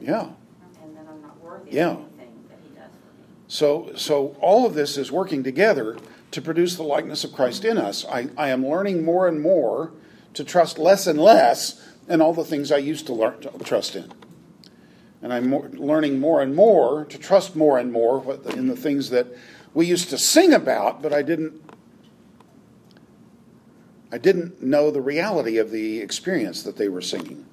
Yeah. 0.00 0.20
And 0.20 0.28
that 0.28 0.47
I'm 1.70 1.96
not 1.96 1.96
worthy 1.96 2.16
yeah. 2.16 2.28
that 2.48 2.58
He 2.62 2.74
does 2.74 2.86
for 2.86 3.14
me. 3.16 3.28
So, 3.48 3.92
so 3.96 4.36
all 4.40 4.66
of 4.66 4.74
this 4.74 4.96
is 4.96 5.12
working 5.12 5.42
together 5.42 5.96
to 6.30 6.42
produce 6.42 6.76
the 6.76 6.82
likeness 6.82 7.24
of 7.24 7.32
Christ 7.32 7.64
in 7.64 7.78
us. 7.78 8.04
I, 8.04 8.28
I 8.36 8.48
am 8.50 8.66
learning 8.66 9.04
more 9.04 9.28
and 9.28 9.40
more 9.40 9.92
to 10.34 10.44
trust 10.44 10.78
less 10.78 11.06
and 11.06 11.18
less 11.18 11.84
in 12.08 12.20
all 12.20 12.34
the 12.34 12.44
things 12.44 12.70
I 12.70 12.78
used 12.78 13.06
to, 13.06 13.12
learn, 13.12 13.40
to 13.40 13.50
trust 13.64 13.96
in. 13.96 14.12
And 15.22 15.32
I'm 15.32 15.50
more, 15.50 15.68
learning 15.70 16.20
more 16.20 16.42
and 16.42 16.54
more 16.54 17.04
to 17.06 17.18
trust 17.18 17.56
more 17.56 17.78
and 17.78 17.92
more 17.92 18.38
in 18.50 18.68
the 18.68 18.76
things 18.76 19.10
that 19.10 19.26
we 19.74 19.86
used 19.86 20.10
to 20.10 20.18
sing 20.18 20.52
about, 20.52 21.02
but 21.02 21.12
I 21.12 21.22
didn't 21.22 21.60
I 24.10 24.16
didn't 24.16 24.62
know 24.62 24.90
the 24.90 25.02
reality 25.02 25.58
of 25.58 25.70
the 25.70 26.00
experience 26.00 26.62
that 26.62 26.76
they 26.76 26.88
were 26.88 27.02
singing 27.02 27.44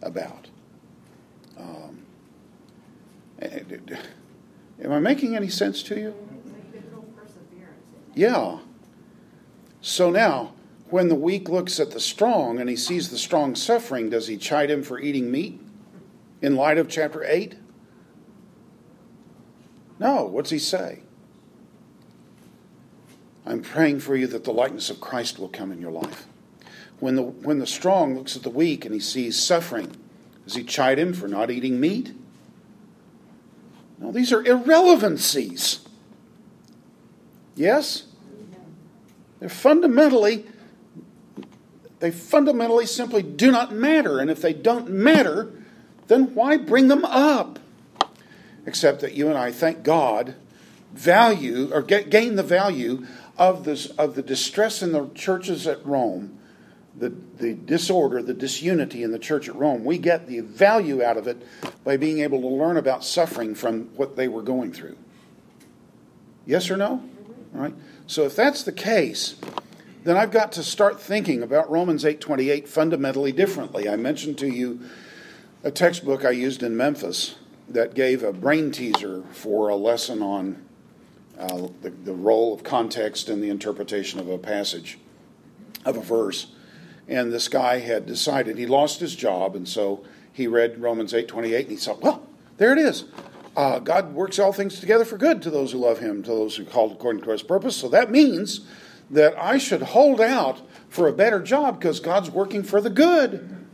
about. 0.00 0.48
Eh, 3.40 3.60
am 4.82 4.92
I 4.92 4.98
making 4.98 5.36
any 5.36 5.48
sense 5.48 5.82
to 5.84 5.98
you? 5.98 6.14
Yeah. 8.14 8.58
So 9.80 10.10
now, 10.10 10.52
when 10.90 11.08
the 11.08 11.14
weak 11.14 11.48
looks 11.48 11.78
at 11.78 11.92
the 11.92 12.00
strong 12.00 12.58
and 12.58 12.68
he 12.68 12.76
sees 12.76 13.10
the 13.10 13.18
strong 13.18 13.54
suffering, 13.54 14.10
does 14.10 14.26
he 14.26 14.36
chide 14.36 14.70
him 14.70 14.82
for 14.82 14.98
eating 14.98 15.30
meat 15.30 15.60
in 16.42 16.56
light 16.56 16.78
of 16.78 16.88
chapter 16.88 17.24
8? 17.24 17.54
No. 19.98 20.24
What's 20.24 20.50
he 20.50 20.58
say? 20.58 21.00
I'm 23.46 23.62
praying 23.62 24.00
for 24.00 24.14
you 24.14 24.26
that 24.26 24.44
the 24.44 24.52
likeness 24.52 24.90
of 24.90 25.00
Christ 25.00 25.38
will 25.38 25.48
come 25.48 25.72
in 25.72 25.80
your 25.80 25.90
life. 25.90 26.26
When 27.00 27.14
the, 27.14 27.22
when 27.22 27.60
the 27.60 27.66
strong 27.66 28.16
looks 28.16 28.36
at 28.36 28.42
the 28.42 28.50
weak 28.50 28.84
and 28.84 28.92
he 28.92 29.00
sees 29.00 29.40
suffering, 29.40 29.96
does 30.44 30.54
he 30.54 30.64
chide 30.64 30.98
him 30.98 31.14
for 31.14 31.28
not 31.28 31.50
eating 31.50 31.80
meat? 31.80 32.12
No, 33.98 34.12
these 34.12 34.32
are 34.32 34.42
irrelevancies. 34.42 35.80
Yes? 37.54 38.04
They're 39.40 39.48
fundamentally 39.48 40.46
they 42.00 42.10
fundamentally 42.10 42.86
simply 42.86 43.22
do 43.22 43.50
not 43.50 43.72
matter. 43.72 44.20
And 44.20 44.30
if 44.30 44.40
they 44.40 44.52
don't 44.52 44.88
matter, 44.88 45.50
then 46.06 46.34
why 46.34 46.56
bring 46.56 46.88
them 46.88 47.04
up? 47.04 47.58
Except 48.66 49.00
that 49.00 49.14
you 49.14 49.28
and 49.28 49.36
I, 49.36 49.50
thank 49.50 49.82
God, 49.82 50.34
value 50.92 51.70
or 51.72 51.82
get, 51.82 52.10
gain 52.10 52.36
the 52.36 52.42
value 52.42 53.06
of, 53.36 53.64
this, 53.64 53.86
of 53.86 54.14
the 54.14 54.22
distress 54.22 54.82
in 54.82 54.92
the 54.92 55.08
churches 55.14 55.66
at 55.66 55.84
Rome 55.84 56.37
the, 56.98 57.14
the 57.36 57.54
disorder, 57.54 58.22
the 58.22 58.34
disunity 58.34 59.02
in 59.02 59.12
the 59.12 59.18
church 59.18 59.48
at 59.48 59.54
Rome. 59.54 59.84
We 59.84 59.98
get 59.98 60.26
the 60.26 60.40
value 60.40 61.02
out 61.02 61.16
of 61.16 61.26
it 61.26 61.42
by 61.84 61.96
being 61.96 62.20
able 62.20 62.40
to 62.40 62.48
learn 62.48 62.76
about 62.76 63.04
suffering 63.04 63.54
from 63.54 63.84
what 63.96 64.16
they 64.16 64.28
were 64.28 64.42
going 64.42 64.72
through. 64.72 64.96
Yes 66.46 66.70
or 66.70 66.76
no? 66.76 67.02
All 67.54 67.60
right. 67.60 67.74
So 68.06 68.24
if 68.24 68.34
that's 68.34 68.62
the 68.62 68.72
case, 68.72 69.36
then 70.04 70.16
I've 70.16 70.30
got 70.30 70.52
to 70.52 70.62
start 70.62 71.00
thinking 71.00 71.42
about 71.42 71.70
Romans 71.70 72.04
8:28 72.04 72.66
fundamentally 72.66 73.32
differently. 73.32 73.88
I 73.88 73.96
mentioned 73.96 74.38
to 74.38 74.48
you 74.48 74.80
a 75.62 75.70
textbook 75.70 76.24
I 76.24 76.30
used 76.30 76.62
in 76.62 76.76
Memphis 76.76 77.34
that 77.68 77.94
gave 77.94 78.22
a 78.22 78.32
brain 78.32 78.70
teaser 78.70 79.24
for 79.30 79.68
a 79.68 79.76
lesson 79.76 80.22
on 80.22 80.62
uh, 81.38 81.68
the, 81.82 81.90
the 81.90 82.14
role 82.14 82.54
of 82.54 82.62
context 82.62 83.28
in 83.28 83.40
the 83.40 83.50
interpretation 83.50 84.18
of 84.18 84.28
a 84.28 84.38
passage, 84.38 84.98
of 85.84 85.96
a 85.96 86.00
verse. 86.00 86.46
And 87.08 87.32
this 87.32 87.48
guy 87.48 87.78
had 87.78 88.06
decided 88.06 88.58
he 88.58 88.66
lost 88.66 89.00
his 89.00 89.16
job, 89.16 89.56
and 89.56 89.66
so 89.66 90.04
he 90.32 90.46
read 90.46 90.80
Romans 90.80 91.12
8:28, 91.12 91.60
and 91.62 91.70
he 91.70 91.76
thought, 91.76 92.02
well, 92.02 92.22
there 92.58 92.72
it 92.72 92.78
is. 92.78 93.04
Uh, 93.56 93.80
God 93.80 94.14
works 94.14 94.38
all 94.38 94.52
things 94.52 94.78
together 94.78 95.04
for 95.04 95.16
good 95.16 95.42
to 95.42 95.50
those 95.50 95.72
who 95.72 95.78
love 95.78 95.98
Him, 95.98 96.22
to 96.22 96.30
those 96.30 96.54
who 96.54 96.62
are 96.62 96.66
called 96.66 96.92
according 96.92 97.22
to 97.22 97.30
His 97.30 97.42
purpose. 97.42 97.76
So 97.76 97.88
that 97.88 98.08
means 98.08 98.60
that 99.10 99.36
I 99.36 99.58
should 99.58 99.82
hold 99.82 100.20
out 100.20 100.60
for 100.88 101.08
a 101.08 101.12
better 101.12 101.40
job 101.40 101.80
because 101.80 101.98
God's 101.98 102.30
working 102.30 102.62
for 102.62 102.80
the 102.80 102.90
good. 102.90 103.66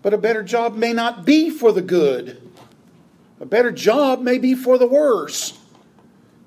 But 0.00 0.14
a 0.14 0.18
better 0.18 0.42
job 0.42 0.76
may 0.76 0.94
not 0.94 1.26
be 1.26 1.50
for 1.50 1.72
the 1.72 1.82
good. 1.82 2.40
A 3.38 3.44
better 3.44 3.70
job 3.70 4.22
may 4.22 4.38
be 4.38 4.54
for 4.54 4.78
the 4.78 4.86
worse. 4.86 5.58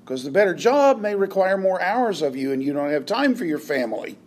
Because 0.04 0.24
the 0.24 0.30
better 0.30 0.54
job 0.54 1.00
may 1.00 1.14
require 1.14 1.56
more 1.56 1.80
hours 1.80 2.20
of 2.20 2.34
you 2.34 2.52
and 2.52 2.62
you 2.62 2.72
don't 2.72 2.90
have 2.90 3.06
time 3.06 3.34
for 3.34 3.44
your 3.44 3.60
family. 3.60 4.18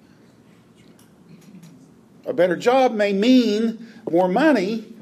A 2.27 2.33
better 2.33 2.57
job 2.57 2.93
may 2.93 3.13
mean 3.13 3.87
more 4.11 4.27
money 4.27 4.93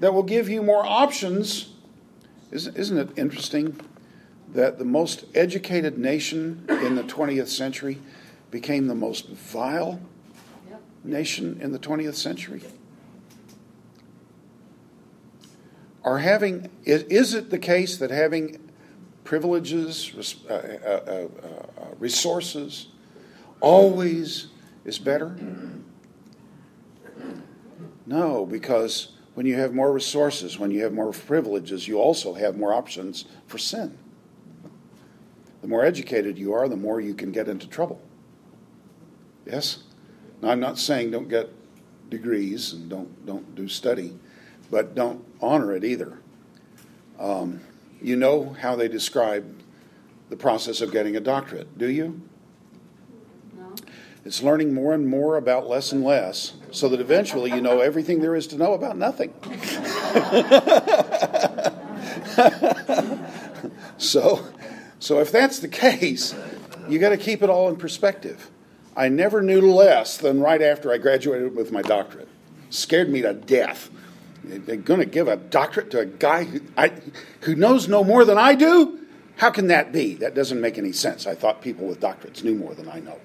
that 0.00 0.12
will 0.12 0.24
give 0.24 0.48
you 0.48 0.62
more 0.62 0.84
options. 0.84 1.72
Isn't 2.50 2.98
it 2.98 3.08
interesting 3.16 3.78
that 4.52 4.78
the 4.78 4.84
most 4.84 5.24
educated 5.32 5.96
nation 5.96 6.66
in 6.68 6.96
the 6.96 7.04
20th 7.04 7.46
century 7.46 7.98
became 8.50 8.88
the 8.88 8.96
most 8.96 9.28
vile 9.28 10.00
nation 11.04 11.60
in 11.62 11.70
the 11.70 11.78
20th 11.78 12.16
century? 12.16 12.62
Are 16.02 16.18
having 16.18 16.68
is, 16.84 17.04
is 17.04 17.34
it 17.34 17.50
the 17.50 17.60
case 17.60 17.96
that 17.98 18.10
having 18.10 18.58
privileges, 19.22 20.12
uh, 20.50 20.52
uh, 20.52 20.88
uh, 20.88 21.28
uh, 21.46 21.86
resources, 22.00 22.88
always 23.60 24.48
is 24.84 24.98
better? 24.98 25.36
No, 28.06 28.44
because 28.46 29.12
when 29.34 29.46
you 29.46 29.54
have 29.56 29.74
more 29.74 29.92
resources, 29.92 30.58
when 30.58 30.70
you 30.70 30.82
have 30.82 30.92
more 30.92 31.12
privileges, 31.12 31.88
you 31.88 31.98
also 31.98 32.34
have 32.34 32.56
more 32.56 32.72
options 32.72 33.24
for 33.46 33.58
sin. 33.58 33.96
The 35.62 35.68
more 35.68 35.84
educated 35.84 36.38
you 36.38 36.52
are, 36.52 36.68
the 36.68 36.76
more 36.76 37.00
you 37.00 37.14
can 37.14 37.30
get 37.30 37.48
into 37.48 37.68
trouble. 37.68 38.00
Yes? 39.46 39.84
Now, 40.40 40.50
I'm 40.50 40.60
not 40.60 40.78
saying 40.78 41.12
don't 41.12 41.28
get 41.28 41.50
degrees 42.10 42.72
and 42.72 42.90
don't, 42.90 43.24
don't 43.24 43.54
do 43.54 43.68
study, 43.68 44.18
but 44.70 44.94
don't 44.94 45.24
honor 45.40 45.74
it 45.74 45.84
either. 45.84 46.18
Um, 47.18 47.60
you 48.00 48.16
know 48.16 48.56
how 48.60 48.74
they 48.74 48.88
describe 48.88 49.62
the 50.28 50.36
process 50.36 50.80
of 50.80 50.90
getting 50.90 51.16
a 51.16 51.20
doctorate, 51.20 51.78
do 51.78 51.88
you? 51.88 52.20
It's 54.24 54.42
learning 54.42 54.72
more 54.72 54.94
and 54.94 55.08
more 55.08 55.36
about 55.36 55.68
less 55.68 55.90
and 55.90 56.04
less 56.04 56.52
so 56.70 56.88
that 56.88 57.00
eventually 57.00 57.50
you 57.50 57.60
know 57.60 57.80
everything 57.80 58.20
there 58.20 58.36
is 58.36 58.46
to 58.48 58.56
know 58.56 58.72
about 58.72 58.96
nothing. 58.96 59.34
so, 63.98 64.46
so 65.00 65.18
if 65.18 65.32
that's 65.32 65.58
the 65.58 65.68
case, 65.68 66.34
you 66.88 67.00
got 67.00 67.10
to 67.10 67.16
keep 67.16 67.42
it 67.42 67.50
all 67.50 67.68
in 67.68 67.76
perspective. 67.76 68.48
I 68.96 69.08
never 69.08 69.42
knew 69.42 69.60
less 69.60 70.16
than 70.16 70.40
right 70.40 70.62
after 70.62 70.92
I 70.92 70.98
graduated 70.98 71.56
with 71.56 71.72
my 71.72 71.82
doctorate. 71.82 72.28
Scared 72.70 73.10
me 73.10 73.22
to 73.22 73.32
death. 73.32 73.90
They're 74.44 74.76
going 74.76 75.00
to 75.00 75.06
give 75.06 75.28
a 75.28 75.36
doctorate 75.36 75.90
to 75.92 76.00
a 76.00 76.06
guy 76.06 76.44
who, 76.44 76.60
I, 76.76 76.92
who 77.40 77.56
knows 77.56 77.88
no 77.88 78.04
more 78.04 78.24
than 78.24 78.38
I 78.38 78.54
do? 78.54 79.00
How 79.36 79.50
can 79.50 79.68
that 79.68 79.92
be? 79.92 80.14
That 80.14 80.34
doesn't 80.34 80.60
make 80.60 80.78
any 80.78 80.92
sense. 80.92 81.26
I 81.26 81.34
thought 81.34 81.62
people 81.62 81.86
with 81.86 82.00
doctorates 82.00 82.44
knew 82.44 82.54
more 82.54 82.74
than 82.74 82.88
I 82.88 83.00
know. 83.00 83.18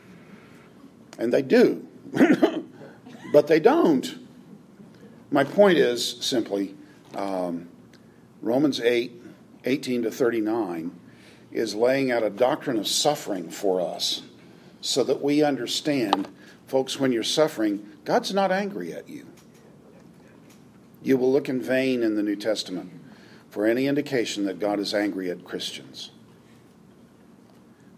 And 1.18 1.34
they 1.34 1.42
do. 1.42 1.88
but 3.34 3.48
they 3.48 3.60
don't. 3.60 4.18
My 5.32 5.44
point 5.44 5.78
is 5.78 6.18
simply 6.22 6.76
um, 7.16 7.68
Romans 8.42 8.80
8, 8.80 9.12
18 9.66 10.04
to 10.04 10.12
39 10.12 10.92
is 11.52 11.76
laying 11.76 12.12
out 12.12 12.24
a 12.24 12.30
doctrine 12.30 12.78
of 12.78 12.88
suffering 12.88 13.50
for 13.50 13.82
us 13.82 14.22
so 14.82 15.04
that 15.04 15.22
we 15.22 15.44
understand, 15.44 16.28
folks, 16.68 17.00
when 17.00 17.12
you're 17.12 17.24
suffering, 17.24 17.90
God's 18.06 18.34
not 18.34 18.52
angry 18.52 18.94
at 18.94 19.10
you. 19.10 19.26
You 21.02 21.18
will 21.18 21.32
look 21.32 21.50
in 21.50 21.62
vain 21.62 22.04
in 22.04 22.16
the 22.16 22.24
New 22.24 22.36
Testament 22.36 22.92
for 23.50 23.66
any 23.66 23.88
indication 23.88 24.46
that 24.46 24.60
God 24.60 24.80
is 24.80 24.94
angry 24.94 25.30
at 25.32 25.46
Christians. 25.46 26.12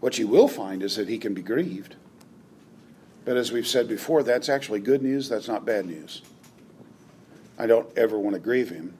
What 0.00 0.18
you 0.18 0.26
will 0.26 0.48
find 0.48 0.82
is 0.82 0.96
that 0.96 1.08
he 1.08 1.18
can 1.18 1.34
be 1.34 1.42
grieved. 1.42 1.96
But 3.24 3.36
as 3.36 3.52
we've 3.52 3.66
said 3.66 3.88
before, 3.88 4.22
that's 4.22 4.48
actually 4.48 4.80
good 4.80 5.02
news, 5.02 5.28
that's 5.28 5.48
not 5.48 5.64
bad 5.64 5.86
news. 5.86 6.22
I 7.58 7.66
don't 7.66 7.86
ever 7.96 8.18
want 8.18 8.34
to 8.34 8.40
grieve 8.40 8.70
him. 8.70 8.96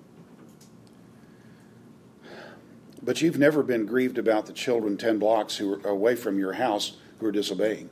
But 3.02 3.22
you've 3.22 3.38
never 3.38 3.62
been 3.62 3.86
grieved 3.86 4.18
about 4.18 4.46
the 4.46 4.52
children 4.52 4.98
10 4.98 5.18
blocks 5.18 5.56
who 5.56 5.72
are 5.72 5.88
away 5.88 6.14
from 6.16 6.38
your 6.38 6.52
house 6.52 6.98
who 7.18 7.26
are 7.26 7.32
disobeying. 7.32 7.88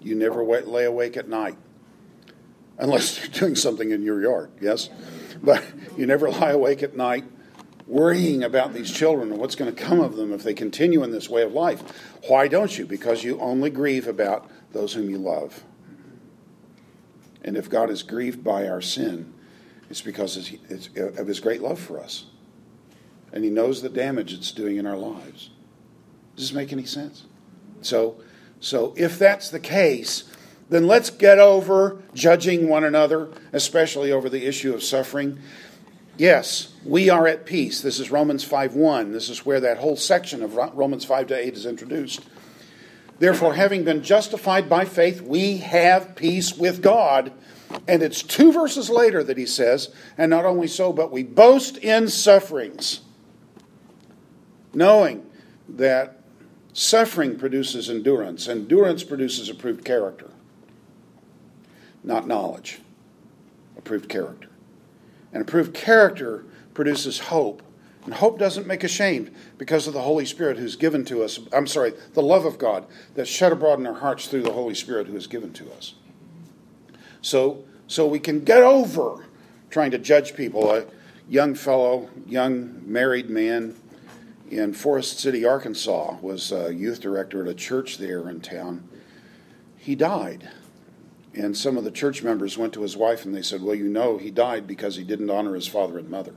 You 0.00 0.14
never 0.14 0.42
lay 0.42 0.84
awake 0.84 1.16
at 1.16 1.28
night 1.28 1.56
unless 2.78 3.18
you're 3.22 3.28
doing 3.28 3.56
something 3.56 3.90
in 3.90 4.02
your 4.02 4.22
yard, 4.22 4.50
yes? 4.60 4.88
But 5.42 5.62
you 5.96 6.06
never 6.06 6.30
lie 6.30 6.50
awake 6.50 6.82
at 6.82 6.96
night 6.96 7.24
worrying 7.88 8.44
about 8.44 8.74
these 8.74 8.92
children 8.92 9.32
and 9.32 9.40
what's 9.40 9.54
going 9.54 9.74
to 9.74 9.82
come 9.82 9.98
of 9.98 10.14
them 10.14 10.32
if 10.32 10.42
they 10.42 10.54
continue 10.54 11.02
in 11.02 11.10
this 11.10 11.28
way 11.28 11.42
of 11.42 11.52
life. 11.52 11.82
Why 12.28 12.46
don't 12.46 12.76
you? 12.78 12.86
Because 12.86 13.24
you 13.24 13.40
only 13.40 13.70
grieve 13.70 14.06
about 14.06 14.48
those 14.72 14.92
whom 14.92 15.08
you 15.08 15.18
love. 15.18 15.64
And 17.42 17.56
if 17.56 17.70
God 17.70 17.88
is 17.88 18.02
grieved 18.02 18.44
by 18.44 18.68
our 18.68 18.82
sin, 18.82 19.32
it's 19.88 20.02
because 20.02 20.36
uh, 20.36 21.02
of 21.02 21.26
his 21.26 21.40
great 21.40 21.62
love 21.62 21.80
for 21.80 21.98
us. 21.98 22.26
And 23.32 23.42
he 23.42 23.50
knows 23.50 23.80
the 23.80 23.88
damage 23.88 24.32
it's 24.34 24.52
doing 24.52 24.76
in 24.76 24.86
our 24.86 24.96
lives. 24.96 25.50
Does 26.36 26.50
this 26.50 26.54
make 26.54 26.72
any 26.72 26.84
sense? 26.84 27.24
So, 27.80 28.20
so 28.60 28.92
if 28.96 29.18
that's 29.18 29.48
the 29.50 29.60
case, 29.60 30.30
then 30.68 30.86
let's 30.86 31.10
get 31.10 31.38
over 31.38 32.02
judging 32.12 32.68
one 32.68 32.84
another, 32.84 33.30
especially 33.52 34.12
over 34.12 34.28
the 34.28 34.44
issue 34.46 34.74
of 34.74 34.82
suffering. 34.82 35.38
Yes, 36.18 36.72
we 36.84 37.08
are 37.10 37.28
at 37.28 37.46
peace. 37.46 37.80
This 37.80 38.00
is 38.00 38.10
Romans 38.10 38.44
5:1. 38.44 39.12
This 39.12 39.28
is 39.28 39.46
where 39.46 39.60
that 39.60 39.78
whole 39.78 39.94
section 39.94 40.42
of 40.42 40.56
Romans 40.56 41.04
5 41.04 41.28
to 41.28 41.38
8 41.38 41.54
is 41.54 41.64
introduced. 41.64 42.22
Therefore, 43.20 43.54
having 43.54 43.84
been 43.84 44.02
justified 44.02 44.68
by 44.68 44.84
faith, 44.84 45.20
we 45.20 45.58
have 45.58 46.16
peace 46.16 46.56
with 46.56 46.82
God. 46.82 47.32
And 47.86 48.02
it's 48.02 48.22
two 48.22 48.50
verses 48.50 48.90
later 48.90 49.22
that 49.22 49.36
he 49.36 49.46
says, 49.46 49.90
and 50.16 50.30
not 50.30 50.44
only 50.44 50.66
so, 50.66 50.92
but 50.92 51.12
we 51.12 51.22
boast 51.22 51.76
in 51.76 52.08
sufferings, 52.08 53.00
knowing 54.74 55.24
that 55.68 56.18
suffering 56.72 57.36
produces 57.36 57.88
endurance, 57.88 58.48
endurance 58.48 59.04
produces 59.04 59.48
approved 59.48 59.84
character, 59.84 60.30
not 62.02 62.26
knowledge, 62.26 62.80
approved 63.76 64.08
character. 64.08 64.48
And 65.32 65.42
approved 65.42 65.74
character 65.74 66.44
produces 66.74 67.18
hope. 67.18 67.62
And 68.04 68.14
hope 68.14 68.38
doesn't 68.38 68.66
make 68.66 68.84
ashamed 68.84 69.34
because 69.58 69.86
of 69.86 69.92
the 69.92 70.00
Holy 70.00 70.24
Spirit 70.24 70.56
who's 70.56 70.76
given 70.76 71.04
to 71.06 71.22
us. 71.22 71.40
I'm 71.52 71.66
sorry, 71.66 71.92
the 72.14 72.22
love 72.22 72.46
of 72.46 72.58
God 72.58 72.86
that's 73.14 73.28
shed 73.28 73.52
abroad 73.52 73.78
in 73.80 73.86
our 73.86 73.94
hearts 73.94 74.28
through 74.28 74.42
the 74.42 74.52
Holy 74.52 74.74
Spirit 74.74 75.08
who 75.08 75.16
is 75.16 75.26
given 75.26 75.52
to 75.54 75.70
us. 75.72 75.94
So, 77.20 77.64
so 77.86 78.06
we 78.06 78.18
can 78.18 78.44
get 78.44 78.62
over 78.62 79.26
trying 79.70 79.90
to 79.90 79.98
judge 79.98 80.34
people. 80.34 80.74
A 80.74 80.86
young 81.28 81.54
fellow, 81.54 82.08
young 82.26 82.80
married 82.90 83.28
man 83.28 83.74
in 84.50 84.72
Forest 84.72 85.18
City, 85.18 85.44
Arkansas, 85.44 86.16
was 86.22 86.52
a 86.52 86.72
youth 86.72 87.00
director 87.00 87.42
at 87.42 87.48
a 87.48 87.54
church 87.54 87.98
there 87.98 88.28
in 88.30 88.40
town. 88.40 88.88
He 89.76 89.94
died 89.94 90.48
and 91.34 91.56
some 91.56 91.76
of 91.76 91.84
the 91.84 91.90
church 91.90 92.22
members 92.22 92.56
went 92.56 92.72
to 92.74 92.82
his 92.82 92.96
wife 92.96 93.24
and 93.24 93.34
they 93.34 93.42
said, 93.42 93.62
Well, 93.62 93.74
you 93.74 93.88
know, 93.88 94.18
he 94.18 94.30
died 94.30 94.66
because 94.66 94.96
he 94.96 95.04
didn't 95.04 95.30
honor 95.30 95.54
his 95.54 95.66
father 95.66 95.98
and 95.98 96.10
mother. 96.10 96.34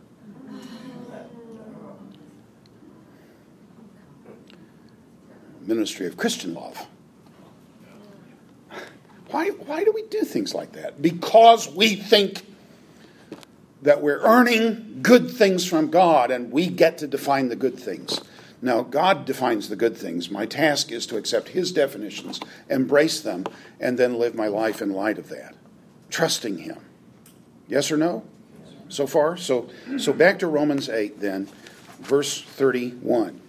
Ministry 5.62 6.08
of 6.08 6.18
Christian 6.18 6.54
love. 6.54 6.88
Why, 9.30 9.48
why 9.50 9.84
do 9.84 9.92
we 9.94 10.04
do 10.04 10.24
things 10.24 10.54
like 10.54 10.74
that? 10.74 11.02
Because 11.02 11.70
we 11.70 11.96
think 11.96 12.46
that 13.82 14.02
we're 14.02 14.20
earning 14.20 15.00
good 15.02 15.32
things 15.32 15.66
from 15.66 15.90
God 15.90 16.32
and 16.32 16.52
we 16.52 16.68
get 16.68 16.98
to 17.00 17.08
define 17.08 17.50
the 17.50 17.56
good 17.56 17.80
things. 17.80 18.20
Now, 18.62 18.84
God 18.84 19.26
defines 19.26 19.70
the 19.70 19.76
good 19.76 19.98
things. 19.98 20.30
My 20.30 20.46
task 20.46 20.92
is 20.92 21.08
to 21.08 21.18
accept 21.18 21.50
His 21.50 21.72
definitions, 21.72 22.40
embrace 22.70 23.20
them, 23.20 23.46
and 23.80 23.98
then 23.98 24.20
live 24.20 24.36
my 24.36 24.48
life 24.48 24.82
in 24.82 24.94
light 24.94 25.18
of 25.18 25.30
that, 25.30 25.56
trusting 26.10 26.60
Him. 26.60 26.78
Yes 27.68 27.92
or 27.92 27.98
no? 27.98 28.24
So 28.90 29.08
far? 29.08 29.38
So, 29.38 29.70
so 29.98 30.14
back 30.14 30.40
to 30.40 30.48
Romans 30.48 30.90
8, 30.90 31.20
then, 31.20 31.48
verse 32.02 32.42
31. 32.42 33.42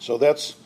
So 0.00 0.18
that's, 0.18 0.56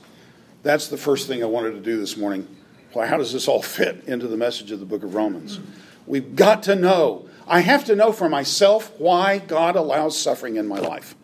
that's 0.63 0.89
the 0.89 0.97
first 0.97 1.29
thing 1.29 1.43
I 1.43 1.47
wanted 1.47 1.73
to 1.73 1.81
do 1.81 1.99
this 1.99 2.17
morning. 2.17 2.49
Well, 2.95 3.07
how 3.07 3.19
does 3.19 3.33
this 3.33 3.47
all 3.47 3.63
fit 3.63 4.05
into 4.07 4.27
the 4.27 4.37
message 4.37 4.73
of 4.73 4.81
the 4.81 4.87
book 4.87 5.05
of 5.05 5.15
Romans? 5.15 5.61
We've 6.07 6.35
got 6.35 6.65
to 6.65 6.75
know. 6.75 7.29
I 7.47 7.61
have 7.61 7.85
to 7.85 7.95
know 7.95 8.11
for 8.11 8.29
myself 8.29 8.93
why 8.99 9.39
God 9.39 9.77
allows 9.77 10.19
suffering 10.19 10.57
in 10.57 10.67
my 10.67 10.79
life. 10.79 11.15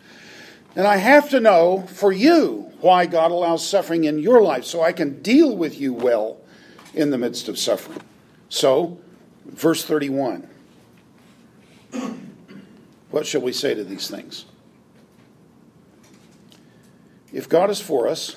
And 0.77 0.87
I 0.87 0.99
have 0.99 1.31
to 1.31 1.41
know 1.41 1.87
for 1.89 2.13
you 2.13 2.71
why 2.81 3.07
God 3.07 3.31
allows 3.31 3.67
suffering 3.67 4.05
in 4.05 4.19
your 4.19 4.43
life 4.43 4.65
so 4.65 4.83
I 4.83 4.93
can 4.93 5.23
deal 5.23 5.57
with 5.57 5.81
you 5.81 5.95
well 5.95 6.37
in 6.93 7.11
the 7.11 7.17
midst 7.17 7.49
of 7.49 7.59
suffering. 7.59 8.03
So, 8.51 9.01
verse 9.47 9.85
31. 9.85 10.47
What 13.11 13.27
shall 13.27 13.41
we 13.41 13.53
say 13.53 13.75
to 13.75 13.85
these 13.85 14.11
things? 14.11 14.45
If 17.33 17.49
God 17.49 17.71
is 17.71 17.81
for 17.81 18.07
us, 18.07 18.37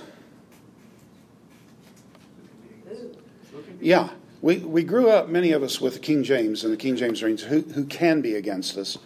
yeah, 3.82 4.10
we, 4.41 4.58
we 4.60 4.84
grew 4.84 5.10
up, 5.10 5.28
many 5.28 5.52
of 5.52 5.62
us, 5.62 5.82
with 5.82 5.95
the 5.95 5.99
King 5.99 6.23
James 6.23 6.63
and 6.63 6.71
the 6.71 6.78
King 6.78 6.95
James 6.95 7.21
reads, 7.21 7.43
who, 7.43 7.62
who 7.62 7.86
can 7.86 8.21
be 8.21 8.36
against 8.36 8.78
us? 8.78 8.97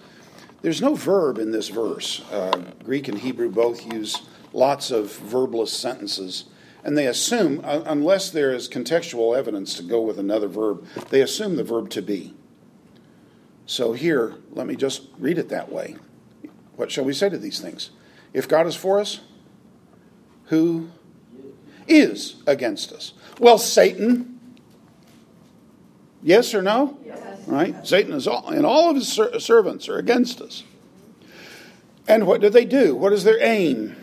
There's 0.64 0.82
no 0.82 0.96
verb 0.96 1.38
in 1.38 1.52
this 1.52 1.68
verse. 1.68 2.22
Uh, 2.32 2.64
Greek 2.84 3.10
and 3.10 3.20
Hebrew 3.20 3.50
both 3.50 3.86
use 3.86 4.24
lots 4.54 4.92
of 4.92 5.08
verbless 5.08 5.68
sentences, 5.68 6.46
and 6.86 6.98
they 6.98 7.06
assume, 7.06 7.60
uh, 7.66 7.84
unless 7.86 8.30
there 8.30 8.54
is 8.54 8.70
contextual 8.70 9.38
evidence 9.38 9.76
to 9.76 9.84
go 9.84 10.02
with 10.02 10.18
another 10.18 10.48
verb, 10.48 10.88
they 11.10 11.20
assume 11.20 11.58
the 11.58 11.66
verb 11.66 11.90
to 11.92 12.02
be. 12.02 12.34
So 13.66 13.92
here, 13.92 14.36
let 14.52 14.66
me 14.66 14.78
just 14.78 15.08
read 15.20 15.38
it 15.38 15.50
that 15.50 15.70
way. 15.70 15.98
What 16.78 16.92
shall 16.92 17.04
we 17.04 17.14
say 17.14 17.30
to 17.30 17.38
these 17.38 17.60
things? 17.60 17.90
If 18.32 18.48
God 18.48 18.66
is 18.66 18.76
for 18.76 19.00
us, 19.00 19.20
who 20.46 20.90
is 21.90 22.42
against 22.48 22.94
us? 22.94 23.14
Well, 23.38 23.58
Satan. 23.58 24.40
Yes 26.22 26.54
or 26.54 26.62
no? 26.62 26.98
Yes. 27.06 27.33
Right? 27.48 27.86
Satan 27.86 28.14
is 28.14 28.28
all, 28.28 28.48
and 28.50 28.66
all 28.66 28.90
of 28.90 28.96
his 28.96 29.12
ser- 29.12 29.40
servants 29.40 29.90
are 29.90 29.98
against 29.98 30.42
us. 30.42 30.64
And 32.08 32.26
what 32.28 32.42
do 32.42 32.50
they 32.50 32.66
do? 32.66 32.96
What 32.96 33.14
is 33.14 33.24
their 33.24 33.42
aim? 33.42 33.96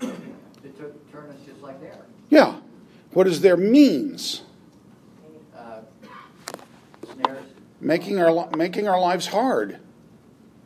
Turn 0.00 0.10
us 1.28 1.36
just 1.46 1.60
like 1.62 1.80
they 1.80 1.88
are. 1.88 2.06
Yeah. 2.28 2.56
What 3.12 3.26
is 3.26 3.40
their 3.40 3.56
means? 3.56 4.42
Uh, 5.56 5.80
Snares. 7.14 7.44
Making 7.80 8.20
our 8.20 8.48
making 8.56 8.88
our 8.88 9.00
lives 9.00 9.26
hard. 9.26 9.78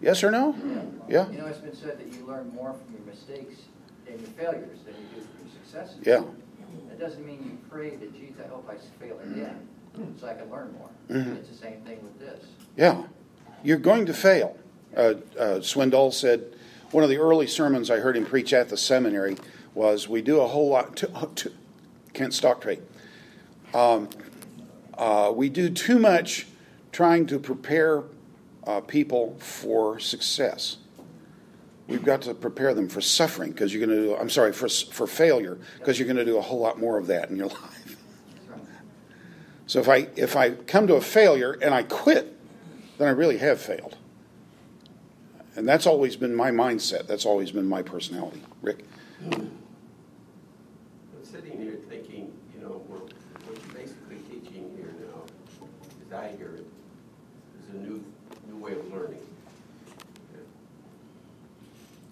Yes 0.01 0.23
or 0.23 0.31
no? 0.31 0.55
Yeah. 1.09 1.31
You 1.31 1.39
know, 1.39 1.47
it's 1.47 1.59
been 1.59 1.75
said 1.75 1.99
that 1.99 2.13
you 2.13 2.27
learn 2.27 2.53
more 2.55 2.75
from 2.75 2.95
your 2.95 3.07
mistakes 3.07 3.63
and 4.07 4.21
your 4.21 4.29
failures 4.31 4.79
than 4.85 4.95
you 4.95 5.09
do 5.15 5.21
from 5.21 5.47
your 5.47 5.53
successes. 5.65 5.99
Yeah. 6.05 6.23
That 6.89 7.01
doesn't 7.01 7.25
mean 7.27 7.43
you 7.43 7.59
pray 7.71 7.97
that, 7.97 8.13
geez, 8.15 8.35
I 8.43 8.49
hope 8.49 8.69
I 8.71 8.77
fail 9.03 9.19
again, 9.21 9.67
so 10.21 10.27
I 10.27 10.35
can 10.35 10.51
learn 10.51 10.75
more. 10.79 10.89
Mhm. 11.11 11.37
It's 11.37 11.49
the 11.49 11.57
same 11.57 11.81
thing 11.83 11.99
with 12.03 12.19
this. 12.19 12.45
Yeah, 12.77 13.05
you're 13.63 13.79
going 13.79 14.07
to 14.07 14.15
fail. 14.15 14.57
Uh, 14.97 15.15
uh, 15.39 15.61
Swindoll 15.61 16.13
said 16.13 16.45
one 16.91 17.05
of 17.05 17.11
the 17.11 17.19
early 17.19 17.47
sermons 17.47 17.91
I 17.91 17.99
heard 17.99 18.17
him 18.17 18.25
preach 18.25 18.53
at 18.53 18.69
the 18.69 18.77
seminary 18.77 19.37
was, 19.75 20.09
"We 20.09 20.23
do 20.23 20.41
a 20.41 20.47
whole 20.47 20.69
lot. 20.69 20.97
To, 20.97 21.29
to, 21.37 21.53
can't 22.13 22.33
stock 22.33 22.61
trade. 22.61 22.81
Um, 23.73 24.09
uh, 24.97 25.33
we 25.35 25.49
do 25.49 25.69
too 25.69 25.99
much 25.99 26.47
trying 26.93 27.27
to 27.27 27.41
prepare 27.41 28.05
uh, 28.67 28.81
people 28.81 29.37
for 29.41 29.99
success. 29.99 30.77
We've 31.89 32.05
got 32.05 32.23
to 32.23 32.35
prepare 32.35 32.73
them 32.73 32.89
for 32.89 33.01
suffering 33.01 33.51
because 33.51 33.75
you're 33.75 33.85
going 33.85 33.99
to 33.99 34.05
do. 34.05 34.17
I'm 34.17 34.31
sorry 34.31 34.53
for 34.53 34.69
for 34.69 35.07
failure 35.07 35.59
because 35.79 35.99
you're 35.99 36.07
going 36.07 36.17
to 36.17 36.25
do 36.25 36.39
a 36.39 36.43
whole 36.43 36.61
lot 36.61 36.79
more 36.79 36.97
of 36.99 37.09
that 37.09 37.31
in 37.31 37.37
your 37.37 37.49
life." 37.63 37.84
So 39.67 39.81
if 39.81 39.89
I 39.89 40.09
if 40.17 40.37
I 40.37 40.51
come 40.51 40.87
to 40.89 40.95
a 40.95 41.01
failure 41.01 41.53
and 41.53 41.75
I 41.75 41.83
quit, 41.83 42.37
then 42.99 43.09
I 43.09 43.11
really 43.11 43.39
have 43.39 43.61
failed. 43.61 43.97
And 45.57 45.69
that's 45.69 45.87
always 45.87 46.17
been 46.17 46.35
my 46.35 46.51
mindset. 46.51 47.07
That's 47.07 47.25
always 47.25 47.51
been 47.53 47.67
my 47.67 47.83
personality. 47.83 48.43
Rick? 48.61 48.85
I'm 49.31 49.51
sitting 51.23 51.57
here 51.61 51.79
thinking, 51.89 52.33
you 52.55 52.61
know, 52.61 52.83
we're, 52.89 52.99
what 52.99 53.13
you're 53.49 53.75
basically 53.75 54.17
teaching 54.29 54.73
here 54.77 54.93
now, 55.01 55.23
as 56.07 56.13
I 56.13 56.37
hear 56.37 56.55
it, 56.57 56.67
is 57.63 57.69
a 57.73 57.79
new, 57.79 58.05
new 58.49 58.57
way 58.57 58.73
of 58.73 58.93
learning. 58.93 59.21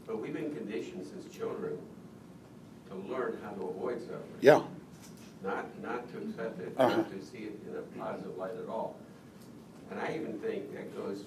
But 0.06 0.20
we've 0.20 0.34
been 0.34 0.54
conditioned 0.54 1.06
since 1.06 1.34
children 1.34 1.78
to 2.90 2.94
learn 3.12 3.38
how 3.42 3.50
to 3.50 3.68
avoid 3.68 4.00
suffering. 4.00 4.22
Yeah. 4.40 4.62
Not, 5.42 5.66
not 5.82 6.10
to 6.12 6.18
accept 6.18 6.60
it, 6.60 6.72
Uh-huh. 6.76 6.96
not 6.98 7.10
to 7.10 7.20
see 7.24 7.38
it 7.44 7.60
in 7.68 7.76
a 7.76 7.82
positive 8.04 8.36
light 8.38 8.54
at 8.62 8.68
all. 8.68 8.96
And 9.90 9.98
I 10.00 10.14
even 10.14 10.38
think 10.38 10.72
that 10.72 10.96
goes, 10.96 11.24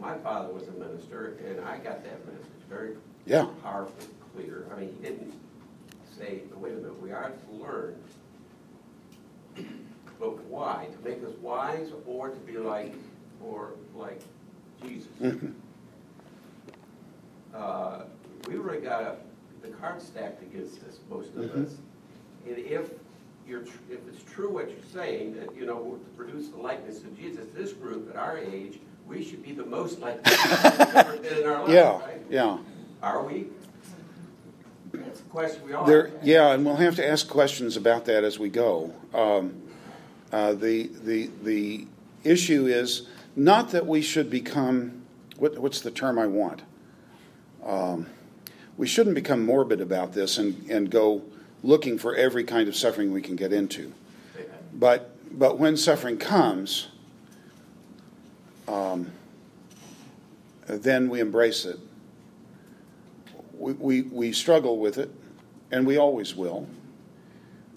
my 0.00 0.16
father 0.18 0.52
was 0.52 0.68
a 0.68 0.72
minister, 0.72 1.38
and 1.46 1.60
I 1.64 1.78
got 1.78 2.04
that 2.04 2.26
message 2.26 2.44
very 2.68 2.96
Yeah. 3.24 3.46
powerful, 3.62 3.94
clear. 4.34 4.66
I 4.74 4.80
mean, 4.80 4.94
he 5.00 5.08
didn't 5.08 5.32
say, 6.18 6.42
wait 6.56 6.72
a 6.74 6.76
minute, 6.76 7.00
we 7.02 7.12
are 7.12 7.30
to 7.30 7.52
learn. 7.52 7.96
But 10.18 10.42
why? 10.44 10.88
To 10.92 11.08
make 11.08 11.22
us 11.24 11.32
wise 11.42 11.90
or 12.06 12.30
to 12.30 12.36
be 12.40 12.56
like, 12.58 12.94
or 13.42 13.72
like 13.94 14.20
Jesus? 14.82 15.08
Mhm. 15.20 15.52
Uh, 17.54 18.02
We 18.48 18.54
really 18.54 18.80
got 18.80 19.02
a- 19.02 19.16
the 19.62 19.68
cards 19.74 20.04
stacked 20.04 20.40
against 20.40 20.76
us, 20.84 21.00
most 21.10 21.30
of 21.34 21.46
Mhm. 21.46 21.66
us. 21.66 21.76
And 22.46 22.56
if 22.58 22.92
you're, 23.48 23.62
tr- 23.62 23.70
if 23.90 23.98
it's 24.08 24.22
true 24.32 24.50
what 24.52 24.68
you're 24.68 24.78
saying, 24.92 25.34
that, 25.36 25.54
you 25.56 25.66
know, 25.66 25.98
to 26.02 26.10
produce 26.16 26.48
the 26.48 26.56
likeness 26.58 26.98
of 26.98 27.16
Jesus, 27.18 27.46
this 27.54 27.72
group 27.72 28.10
at 28.10 28.16
our 28.16 28.38
age, 28.38 28.78
we 29.06 29.22
should 29.24 29.42
be 29.42 29.52
the 29.52 29.64
most 29.64 30.00
like 30.00 30.18
ever 30.96 31.16
been 31.18 31.38
in 31.38 31.46
our 31.46 31.62
life, 31.62 31.70
Yeah. 31.70 32.00
right? 32.00 32.22
Yeah. 32.28 32.58
Are 33.02 33.22
we? 33.22 33.46
That's 34.92 35.20
the 35.20 35.28
question 35.28 35.64
we 35.64 35.72
all 35.74 35.86
There, 35.86 36.10
yeah, 36.22 36.52
and 36.52 36.64
we'll 36.64 36.76
have 36.76 36.96
to 36.96 37.06
ask 37.06 37.28
questions 37.28 37.76
about 37.76 38.06
that 38.06 38.24
as 38.24 38.38
we 38.38 38.48
go. 38.48 38.94
Um, 39.14 39.62
uh, 40.32 40.54
the, 40.54 40.90
the, 41.04 41.30
the 41.42 41.86
issue 42.24 42.66
is 42.66 43.06
not 43.36 43.70
that 43.70 43.86
we 43.86 44.00
should 44.02 44.30
become, 44.30 45.02
what, 45.36 45.58
what's 45.58 45.80
the 45.80 45.90
term 45.90 46.18
I 46.18 46.26
want? 46.26 46.62
Um, 47.64 48.06
we 48.76 48.86
shouldn't 48.86 49.14
become 49.14 49.44
morbid 49.44 49.80
about 49.80 50.12
this 50.14 50.38
and, 50.38 50.68
and 50.70 50.90
go 50.90 51.22
looking 51.66 51.98
for 51.98 52.14
every 52.14 52.44
kind 52.44 52.68
of 52.68 52.76
suffering 52.76 53.12
we 53.12 53.20
can 53.20 53.36
get 53.36 53.52
into. 53.52 53.92
But, 54.72 55.16
but 55.36 55.58
when 55.58 55.76
suffering 55.76 56.16
comes, 56.16 56.88
um, 58.68 59.10
then 60.66 61.08
we 61.08 61.20
embrace 61.20 61.64
it. 61.64 61.78
We, 63.54 63.72
we, 63.72 64.02
we 64.02 64.32
struggle 64.32 64.78
with 64.78 64.98
it, 64.98 65.10
and 65.70 65.86
we 65.86 65.96
always 65.96 66.34
will. 66.34 66.68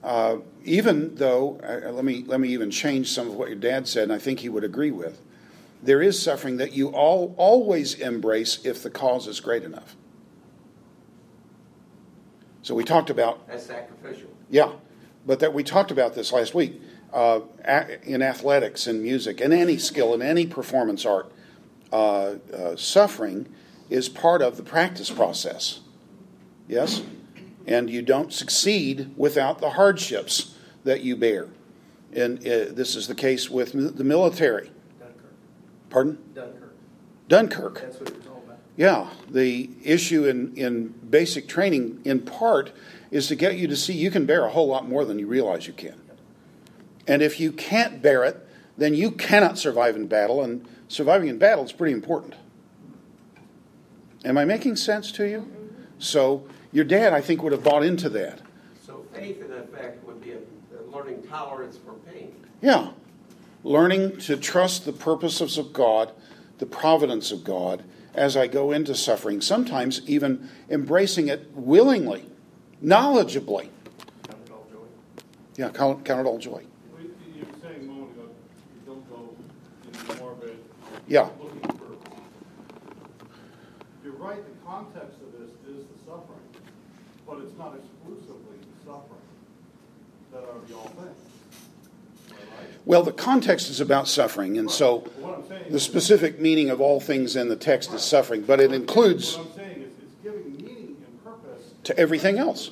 Uh, 0.04 0.38
even 0.64 1.16
though, 1.16 1.60
uh, 1.64 1.92
let, 1.92 2.06
me, 2.06 2.24
let 2.26 2.40
me 2.40 2.50
even 2.50 2.70
change 2.70 3.10
some 3.10 3.28
of 3.28 3.36
what 3.36 3.50
your 3.50 3.58
dad 3.58 3.88
said, 3.88 4.04
and 4.04 4.14
I 4.14 4.20
think 4.20 4.40
he 4.40 4.50
would 4.50 4.64
agree 4.64 4.92
with. 4.92 5.22
There 5.82 6.02
is 6.02 6.22
suffering 6.22 6.58
that 6.58 6.74
you 6.74 6.90
all, 6.90 7.34
always 7.38 7.96
embrace 7.96 8.66
if 8.66 8.84
the 8.84 8.90
cause 8.90 9.28
is 9.28 9.40
great 9.40 9.64
enough. 9.64 9.96
So 12.62 12.76
we 12.76 12.84
talked 12.84 13.10
about 13.10 13.48
That's 13.48 13.66
sacrificial. 13.66 14.30
yeah, 14.50 14.72
but 15.26 15.40
that 15.40 15.54
we 15.54 15.64
talked 15.64 15.92
about 15.92 16.16
this 16.16 16.32
last 16.32 16.54
week. 16.54 16.82
Uh, 17.12 17.40
in 18.04 18.22
athletics 18.22 18.86
and 18.86 19.02
music 19.02 19.42
and 19.42 19.52
any 19.52 19.80
skill 19.80 20.14
in 20.14 20.22
any 20.22 20.46
performance 20.46 21.08
art, 21.08 21.32
uh, 21.92 22.36
uh, 22.54 22.76
suffering 22.76 23.48
is 23.90 24.08
part 24.08 24.44
of 24.44 24.58
the 24.58 24.64
practice 24.64 25.10
process. 25.10 25.80
Yes? 26.68 27.02
And 27.66 27.90
you 27.90 28.04
don't 28.04 28.32
succeed 28.32 29.12
without 29.18 29.60
the 29.60 29.72
hardships 29.72 30.54
that 30.84 31.02
you 31.02 31.16
bear. 31.16 31.48
And 32.14 32.38
uh, 32.40 32.66
this 32.70 32.96
is 32.96 33.08
the 33.08 33.16
case 33.16 33.50
with 33.50 33.74
the 33.98 34.04
military. 34.04 34.72
Dunkirk. 35.00 35.34
Pardon? 35.90 36.18
Dunkirk. 36.36 36.76
Dunkirk. 37.28 38.29
Yeah, 38.80 39.10
the 39.30 39.70
issue 39.84 40.26
in, 40.26 40.56
in 40.56 40.88
basic 40.88 41.50
training, 41.50 42.00
in 42.06 42.22
part, 42.22 42.72
is 43.12 43.28
to 43.28 43.36
get 43.36 43.58
you 43.58 43.68
to 43.68 43.76
see 43.76 43.92
you 43.92 44.10
can 44.10 44.26
bear 44.26 44.46
a 44.46 44.50
whole 44.50 44.68
lot 44.68 44.88
more 44.88 45.04
than 45.04 45.20
you 45.20 45.28
realize 45.28 45.68
you 45.68 45.74
can. 45.74 46.00
And 47.06 47.22
if 47.22 47.42
you 47.42 47.52
can't 47.52 48.02
bear 48.02 48.24
it, 48.24 48.38
then 48.78 48.94
you 48.94 49.12
cannot 49.12 49.58
survive 49.58 49.98
in 49.98 50.08
battle, 50.08 50.42
and 50.42 50.66
surviving 50.88 51.28
in 51.28 51.38
battle 51.38 51.66
is 51.66 51.74
pretty 51.74 51.92
important. 51.92 52.36
Am 54.24 54.38
I 54.38 54.46
making 54.46 54.78
sense 54.78 55.12
to 55.12 55.26
you? 55.26 55.52
So 55.98 56.48
your 56.72 56.86
dad, 56.86 57.12
I 57.12 57.20
think, 57.20 57.44
would 57.44 57.52
have 57.52 57.66
bought 57.66 57.84
into 57.84 58.08
that. 58.12 58.40
So 58.88 59.06
faith, 59.14 59.44
in 59.44 59.52
effect, 59.52 60.08
would 60.08 60.22
be 60.24 60.36
learning 60.90 61.24
tolerance 61.24 61.78
for 61.78 61.96
pain. 62.10 62.34
Yeah. 62.62 62.92
Learning 63.66 64.16
to 64.20 64.38
trust 64.38 64.86
the 64.86 64.94
purposes 64.94 65.58
of 65.58 65.74
God, 65.74 66.14
the 66.60 66.66
providence 66.66 67.34
of 67.34 67.44
God, 67.44 67.84
as 68.20 68.36
I 68.36 68.48
go 68.48 68.74
into 68.74 68.94
suffering, 68.96 69.40
sometimes 69.40 70.02
even 70.06 70.50
embracing 70.70 71.30
it 71.30 71.50
willingly, 71.54 72.26
knowledgeably. 72.84 73.70
Count 74.28 74.42
it 74.46 74.52
all 74.52 74.68
joy. 74.70 75.24
Yeah, 75.56 75.70
count, 75.70 76.04
count 76.04 76.20
it 76.20 76.30
all 76.30 76.38
joy. 76.38 76.62
You 77.00 77.46
were 77.46 77.60
saying 77.62 77.80
a 77.80 77.86
moment 77.86 78.12
ago, 78.12 78.28
you 78.76 78.82
don't 78.86 79.10
go 79.10 79.34
into 79.88 80.22
morbid. 80.22 80.60
Yeah. 81.08 81.30
Looking 81.42 81.62
for. 81.62 81.96
You're 84.04 84.14
right, 84.16 84.44
the 84.44 84.68
context 84.68 85.16
of 85.22 85.40
this 85.40 85.52
is 85.74 85.86
the 85.86 86.06
suffering, 86.06 86.44
but 87.26 87.40
it's 87.40 87.58
not 87.58 87.74
exclusively 87.74 88.58
the 88.60 88.86
suffering 88.86 89.28
that 90.34 90.44
are 90.44 90.60
the 90.68 90.76
all 90.76 90.90
things. 90.90 91.29
Am 92.60 92.66
I 92.66 92.68
right? 92.68 92.76
Well, 92.86 93.04
the 93.04 93.12
context 93.12 93.70
is 93.70 93.80
about 93.80 94.08
suffering, 94.08 94.58
and 94.58 94.70
so 94.70 95.00
But 95.00 95.16
What 95.22 95.36
I'm 95.40 95.48
saying. 95.48 95.64
the 95.72 95.80
specific 95.80 96.40
meaning 96.40 96.70
of 96.70 96.82
all 96.82 97.00
things 97.00 97.36
in 97.36 97.50
the 97.50 97.56
text 97.56 97.94
is 97.94 98.02
suffering, 98.02 98.42
but 98.42 98.60
it 98.60 98.72
includes 98.74 99.38
What 99.38 99.48
I'm 99.48 99.54
saying 99.56 99.82
is, 99.82 99.92
it's 100.02 100.14
giving 100.24 100.56
meaning 100.58 100.98
and 101.06 101.24
purpose. 101.24 101.64
to 101.84 101.98
everything 102.00 102.38
else. 102.40 102.72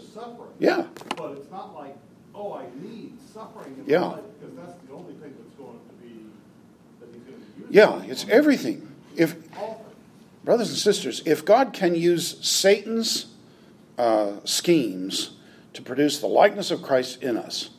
Yeah. 0.59 0.85
But 1.15 1.33
it's 1.33 1.51
not 1.51 1.75
like, 1.75 1.95
oh, 2.33 2.53
I 2.53 2.63
need 2.81 3.13
suffering 3.33 3.75
in 3.77 3.85
Yeah. 3.91 4.17
because 4.39 4.55
that's 4.55 4.73
the 4.87 4.93
only 4.93 5.13
thing 5.13 5.35
that's 5.37 5.55
going 5.57 5.77
to 5.87 6.03
be, 6.03 6.25
that 6.99 7.09
he's 7.13 7.21
going 7.23 7.39
to 7.39 7.59
use. 7.59 7.67
Yeah, 7.69 8.01
it's 8.11 8.25
everything. 8.27 8.87
If 9.15 9.35
brothers 10.43 10.69
and 10.69 10.77
sisters, 10.79 11.21
if 11.25 11.45
God 11.45 11.73
can 11.73 11.93
use 11.93 12.37
Satan's 12.41 13.27
uh, 13.99 14.37
schemes 14.45 15.31
to 15.73 15.81
produce 15.83 16.19
the 16.19 16.27
likeness 16.27 16.71
of 16.71 16.81
Christ 16.81 17.21
in 17.21 17.37
us, 17.37 17.69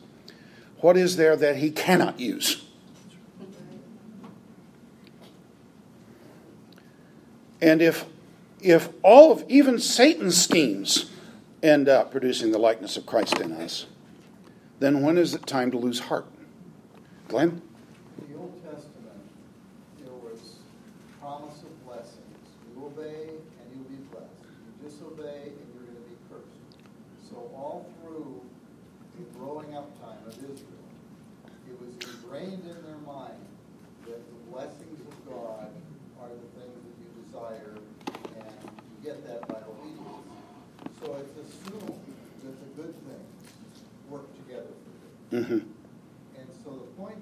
what 0.80 0.96
is 0.96 1.16
there 1.16 1.36
that 1.36 1.56
he 1.56 1.70
cannot 1.70 2.20
use? 2.20 2.64
And 7.60 7.82
if 7.82 8.04
if 8.60 8.88
all 9.02 9.32
of 9.32 9.44
even 9.48 9.78
Satan's 9.78 10.40
schemes 10.40 11.10
end 11.62 11.88
up 11.88 12.10
producing 12.10 12.52
the 12.52 12.58
likeness 12.58 12.96
of 12.96 13.06
Christ 13.06 13.40
in 13.40 13.52
us, 13.52 13.86
then 14.78 15.02
when 15.02 15.18
is 15.18 15.34
it 15.34 15.46
time 15.46 15.70
to 15.72 15.78
lose 15.78 16.00
heart? 16.00 16.26
Glenn? 17.28 17.62
In 18.20 18.32
the 18.32 18.38
Old 18.38 18.54
Testament, 18.62 19.20
there 20.00 20.14
was 20.14 20.56
promise 21.20 21.62
of 21.62 21.86
blessings. 21.86 22.46
You 22.74 22.86
obey 22.86 23.30
and 23.30 23.66
you'll 23.74 23.90
be 23.90 24.02
blessed. 24.10 24.42
You 24.42 24.88
disobey 24.88 25.50
and 25.54 25.66
you're 25.74 25.82
going 25.82 25.98
to 25.98 26.08
be 26.08 26.16
cursed. 26.30 26.62
So 27.28 27.36
all 27.54 27.86
through 28.02 28.40
the 29.18 29.24
growing 29.38 29.74
up 29.74 29.90
time 30.00 30.22
of 30.26 30.34
Israel, 30.34 30.86
it 31.66 31.74
was 31.80 31.90
ingrained 32.08 32.62
in 32.62 32.82
their 32.86 33.02
mind 33.04 33.42
that 34.06 34.18
the 34.18 34.50
blessings 34.50 35.00
of 35.00 35.14
God 35.28 35.70
are 36.22 36.28
the 36.28 36.48
things 36.58 36.78
that 36.82 36.96
you 36.98 37.08
desire, 37.22 37.74
and 38.34 38.52
you 38.90 39.10
get 39.10 39.26
that 39.26 39.46
by 39.46 39.60
obedience. 39.68 40.26
So 41.00 41.14
it's 41.14 41.36
assumed 41.36 42.00
that 42.42 42.54
the 42.58 42.82
good 42.82 42.94
things 43.06 43.52
work 44.08 44.26
together 44.34 44.66
for 44.66 44.90
you. 44.90 45.28
Mm-hmm. 45.38 45.53
And 46.38 46.48
so 46.64 46.70
the 46.70 47.03
point, 47.03 47.16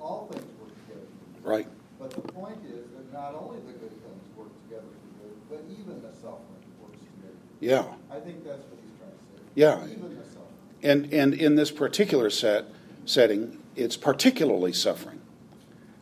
all 0.00 0.28
things 0.32 0.44
work 0.60 0.70
together. 0.86 1.06
Right. 1.42 1.66
But 1.98 2.10
the 2.10 2.20
point 2.20 2.58
is 2.66 2.86
that 2.96 3.12
not 3.12 3.34
only 3.34 3.58
the 3.60 3.72
good 3.72 3.90
things 3.90 4.36
work 4.36 4.48
together 4.64 4.86
for 4.86 5.24
good, 5.24 5.36
but 5.50 5.64
even 5.80 6.02
the 6.02 6.12
suffering 6.14 6.64
works 6.80 6.98
together. 6.98 7.36
Yeah. 7.60 7.84
I 8.10 8.20
think 8.20 8.44
that's 8.44 8.62
what 8.64 8.78
he's 8.80 8.94
trying 8.98 9.10
to 9.10 9.16
say. 9.16 9.42
Yeah. 9.54 9.84
Even 9.84 10.16
the 10.16 10.24
suffering. 10.24 10.42
And, 10.82 11.12
and 11.12 11.34
in 11.34 11.56
this 11.56 11.70
particular 11.70 12.30
set, 12.30 12.66
setting, 13.04 13.58
it's 13.76 13.96
particularly 13.96 14.72
suffering. 14.72 15.20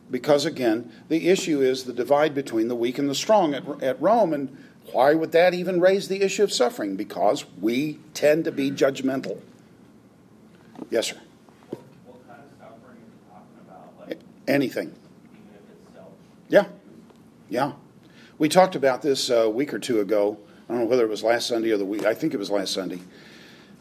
Because 0.09 0.45
again, 0.45 0.91
the 1.07 1.29
issue 1.29 1.61
is 1.61 1.85
the 1.85 1.93
divide 1.93 2.35
between 2.35 2.67
the 2.67 2.75
weak 2.75 2.99
and 2.99 3.09
the 3.09 3.15
strong 3.15 3.53
at, 3.53 3.63
at 3.81 4.01
Rome. 4.01 4.33
And 4.33 4.57
why 4.91 5.13
would 5.13 5.31
that 5.31 5.53
even 5.53 5.79
raise 5.79 6.07
the 6.09 6.21
issue 6.21 6.43
of 6.43 6.51
suffering? 6.51 6.95
Because 6.95 7.45
we 7.61 7.99
tend 8.13 8.43
to 8.45 8.51
be 8.51 8.71
judgmental. 8.71 9.39
Yes, 10.89 11.07
sir. 11.07 11.17
What 11.69 12.27
kind 12.27 12.41
of 12.41 12.57
suffering 12.57 12.97
are 12.97 13.05
you 13.05 13.21
talking 13.29 13.59
about? 13.65 14.09
Like, 14.09 14.19
Anything. 14.51 14.93
Yeah. 16.49 16.65
Yeah. 17.49 17.71
We 18.37 18.49
talked 18.49 18.75
about 18.75 19.01
this 19.01 19.29
a 19.29 19.49
week 19.49 19.73
or 19.73 19.79
two 19.79 20.01
ago. 20.01 20.37
I 20.67 20.73
don't 20.73 20.83
know 20.83 20.89
whether 20.89 21.05
it 21.05 21.09
was 21.09 21.23
last 21.23 21.47
Sunday 21.47 21.71
or 21.71 21.77
the 21.77 21.85
week. 21.85 22.03
I 22.03 22.13
think 22.13 22.33
it 22.33 22.37
was 22.37 22.51
last 22.51 22.73
Sunday. 22.73 22.99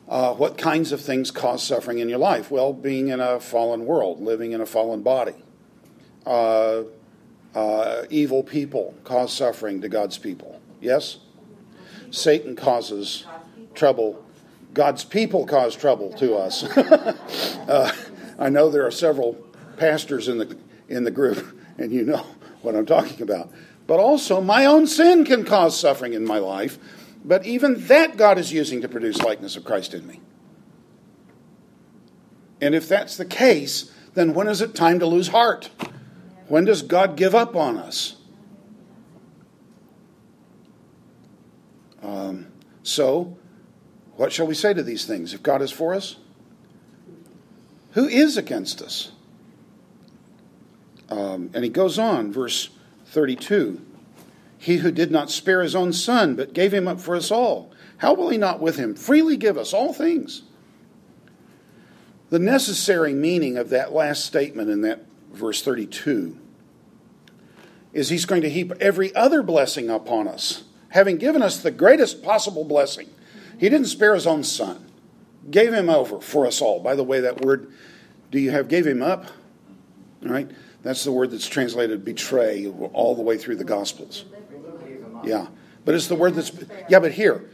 Uh, 0.09 0.33
what 0.35 0.57
kinds 0.57 0.93
of 0.93 1.01
things 1.01 1.33
cause 1.33 1.65
suffering 1.65 1.99
in 1.99 2.09
your 2.09 2.19
life? 2.19 2.53
Well, 2.53 2.73
being 2.73 3.09
in 3.09 3.19
a 3.19 3.41
fallen 3.41 3.85
world, 3.85 4.21
living 4.21 4.53
in 4.53 4.61
a 4.61 4.67
fallen 4.67 5.03
body. 5.03 5.35
Uh, 6.25 6.83
uh, 7.53 8.03
evil 8.09 8.45
people 8.45 8.95
cause 9.03 9.33
suffering 9.33 9.81
to 9.81 9.89
God's 9.89 10.19
people. 10.19 10.61
Yes? 10.81 11.19
Satan 12.13 12.55
causes 12.55 13.27
trouble. 13.75 14.25
God's 14.73 15.03
people 15.03 15.47
cause 15.47 15.75
trouble 15.75 16.13
to 16.15 16.37
us. 16.37 16.63
uh, 16.77 17.93
I 18.39 18.49
know 18.51 18.71
there 18.71 18.87
are 18.87 18.93
several 18.93 19.50
pastors 19.81 20.29
in 20.29 20.39
the 20.39 20.57
in 20.89 21.05
the 21.05 21.11
group, 21.11 21.59
and 21.79 21.91
you 21.91 22.05
know 22.05 22.25
what 22.63 22.77
I'm 22.77 22.87
talking 22.87 23.23
about. 23.23 23.51
But 23.87 23.99
also, 23.99 24.41
my 24.41 24.67
own 24.67 24.87
sin 24.87 25.25
can 25.25 25.45
cause 25.45 25.79
suffering 25.79 26.13
in 26.13 26.25
my 26.25 26.39
life. 26.39 26.79
But 27.25 27.45
even 27.45 27.87
that 27.89 28.17
God 28.17 28.39
is 28.39 28.53
using 28.53 28.81
to 28.83 28.89
produce 28.89 29.21
likeness 29.21 29.57
of 29.57 29.65
Christ 29.65 29.93
in 29.93 30.07
me. 30.07 30.21
And 32.61 32.75
if 32.75 32.89
that's 32.89 33.17
the 33.17 33.25
case, 33.25 33.93
then 34.15 34.33
when 34.33 34.47
is 34.47 34.61
it 34.61 34.75
time 34.75 35.01
to 35.01 35.07
lose 35.07 35.29
heart? 35.29 35.71
When 36.49 36.65
does 36.65 36.83
God 36.83 37.17
give 37.17 37.35
up 37.35 37.57
on 37.57 37.77
us? 37.77 38.17
Um, 42.03 42.47
so, 42.83 43.37
what 44.17 44.33
shall 44.33 44.47
we 44.47 44.55
say 44.55 44.73
to 44.73 44.83
these 44.83 45.05
things? 45.05 45.35
If 45.35 45.43
God 45.43 45.63
is 45.63 45.73
for 45.73 45.95
us, 45.95 46.17
who 47.93 48.07
is 48.07 48.37
against 48.37 48.81
us? 48.81 49.13
Um, 51.11 51.51
and 51.55 51.65
he 51.65 51.71
goes 51.71 51.99
on, 51.99 52.33
verse 52.33 52.71
32 53.07 53.81
He 54.59 54.79
who 54.79 54.91
did 54.91 55.11
not 55.11 55.31
spare 55.31 55.63
his 55.63 55.75
own 55.75 55.93
son, 55.93 56.37
but 56.37 56.53
gave 56.53 56.73
him 56.73 56.87
up 56.87 57.01
for 57.01 57.17
us 57.17 57.31
all, 57.31 57.73
how 57.99 58.15
will 58.15 58.31
he 58.31 58.39
not 58.39 58.61
with 58.61 58.77
him 58.77 58.95
freely 58.95 59.37
give 59.37 59.59
us 59.59 59.75
all 59.75 59.93
things? 59.93 60.43
The 62.31 62.39
necessary 62.39 63.13
meaning 63.13 63.59
of 63.59 63.71
that 63.71 63.93
last 63.93 64.25
statement 64.25 64.71
in 64.71 64.83
that 64.83 65.05
verse 65.33 65.63
32 65.63 66.39
is 67.93 68.09
he's 68.09 68.25
going 68.25 68.43
to 68.43 68.51
heap 68.51 68.73
every 68.81 69.15
other 69.15 69.43
blessing 69.43 69.91
upon 69.91 70.29
us, 70.29 70.63
having 70.91 71.17
given 71.17 71.43
us 71.43 71.59
the 71.59 71.71
greatest 71.71 72.23
possible 72.23 72.65
blessing. 72.65 73.11
He 73.59 73.69
didn't 73.69 73.89
spare 73.89 74.15
his 74.15 74.27
own 74.27 74.45
son, 74.45 74.87
gave 75.51 75.73
him 75.73 75.91
over 75.91 76.21
for 76.21 76.47
us 76.47 76.63
all. 76.63 76.81
By 76.81 76.95
the 76.95 77.05
way, 77.05 77.21
that 77.21 77.41
word, 77.41 77.73
do 78.31 78.39
you 78.39 78.53
have 78.53 78.69
gave 78.69 78.87
him 78.87 79.03
up? 79.03 79.27
All 80.25 80.31
right, 80.31 80.51
that's 80.83 81.05
the 81.05 81.13
word 81.13 81.31
that's 81.31 81.49
translated 81.49 82.05
betray 82.05 82.67
all 82.93 83.15
the 83.15 83.23
way 83.23 83.37
through 83.37 83.57
the 83.57 83.65
Gospels. 83.65 84.25
Yeah, 85.25 85.49
but 85.85 85.95
it's 85.95 86.07
the 86.07 86.15
word 86.15 86.35
that's, 86.35 86.53
yeah, 86.89 86.99
but 86.99 87.13
here, 87.13 87.51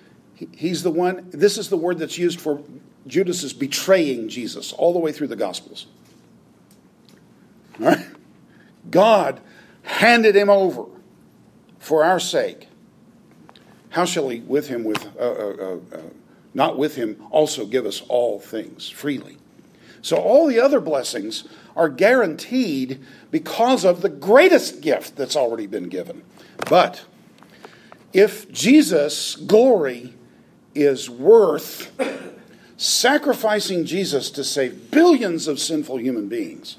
he's 0.53 0.83
the 0.83 0.91
one, 0.91 1.29
this 1.31 1.59
is 1.59 1.69
the 1.69 1.77
word 1.77 1.99
that's 1.99 2.19
used 2.19 2.41
for 2.41 2.63
Judas 3.07 3.43
is 3.43 3.53
betraying 3.53 4.29
Jesus 4.29 4.73
all 4.73 4.93
the 4.93 4.99
way 4.99 5.13
through 5.13 5.29
the 5.29 5.37
Gospels. 5.37 5.87
All 7.81 7.87
right? 7.87 8.07
God 8.91 9.41
handed 9.83 10.35
him 10.35 10.51
over 10.51 10.87
for 11.79 12.05
our 12.05 12.19
sake. 12.19 12.69
How 13.91 14.05
shall 14.05 14.29
he 14.29 14.41
with 14.41 14.69
him 14.69 14.85
with 14.85 15.07
uh, 15.17 15.21
uh, 15.21 15.57
uh, 15.93 15.97
uh, 15.97 16.01
not 16.53 16.77
with 16.77 16.97
him 16.97 17.25
also 17.31 17.65
give 17.65 17.87
us 17.87 18.03
all 18.09 18.41
things 18.41 18.89
freely? 18.89 19.39
So 20.07 20.19
all 20.19 20.47
the 20.47 20.61
other 20.61 20.79
blessings 20.79 21.49
are 21.75 21.89
guaranteed 21.89 23.05
because 23.33 23.85
of 23.85 24.03
the 24.03 24.09
greatest 24.09 24.81
gift 24.81 25.17
that's 25.17 25.35
already 25.35 25.67
been 25.67 25.89
given. 25.89 26.23
But 26.71 27.05
if 28.13 28.49
Jesus' 28.53 29.35
glory 29.35 30.15
is 30.77 31.11
worth 31.11 31.91
sacrificing 32.77 33.85
Jesus 33.85 34.31
to 34.31 34.45
save 34.45 34.93
billions 34.93 35.49
of 35.49 35.59
sinful 35.59 35.99
human 35.99 36.29
beings, 36.29 36.77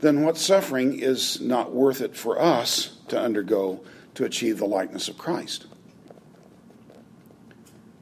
then 0.00 0.22
what 0.22 0.38
suffering 0.38 0.98
is 0.98 1.42
not 1.42 1.74
worth 1.74 2.00
it 2.00 2.16
for 2.16 2.40
us 2.40 2.96
to 3.08 3.20
undergo 3.20 3.84
to 4.14 4.24
achieve 4.24 4.56
the 4.56 4.64
likeness 4.64 5.08
of 5.08 5.18
Christ? 5.18 5.66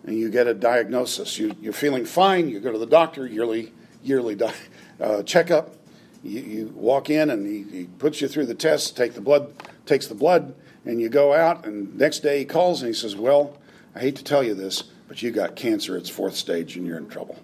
And 0.05 0.19
you 0.19 0.31
get 0.31 0.47
a 0.47 0.55
diagnosis. 0.55 1.39
You, 1.39 1.57
you're 1.61 1.73
feeling 1.73 2.05
fine. 2.05 2.49
You 2.49 2.61
go 2.61 2.73
to 2.73 2.79
the 2.79 2.87
doctor 2.87 3.27
yearly, 3.27 3.73
yearly 4.03 4.35
di- 4.35 4.53
uh, 5.01 5.23
checkup. 5.23 5.75
You, 6.23 6.41
you 6.41 6.67
walk 6.75 7.11
in 7.11 7.31
and 7.31 7.47
he, 7.47 7.79
he 7.79 7.85
puts 7.87 8.21
you 8.21 8.29
through 8.29 8.47
the 8.47 8.55
tests, 8.55 8.91
take 8.91 9.15
the 9.15 9.21
blood 9.21 9.53
takes 9.87 10.07
the 10.07 10.15
blood, 10.15 10.55
and 10.85 11.01
you 11.01 11.09
go 11.09 11.35
out, 11.35 11.67
and 11.67 11.97
next 11.97 12.21
day 12.21 12.39
he 12.39 12.45
calls 12.45 12.83
and 12.83 12.89
he 12.89 12.95
says, 12.95 13.17
Well, 13.17 13.57
I 13.95 14.01
hate 14.01 14.17
to 14.17 14.25
tell 14.25 14.43
you 14.43 14.55
this, 14.55 14.83
but 15.09 15.23
you 15.23 15.31
got 15.31 15.57
cancer, 15.57 15.97
it's 15.97 16.09
fourth 16.09 16.37
stage, 16.37 16.77
and 16.77 16.87
you're 16.87 16.99
in 16.99 17.09
trouble. 17.09 17.39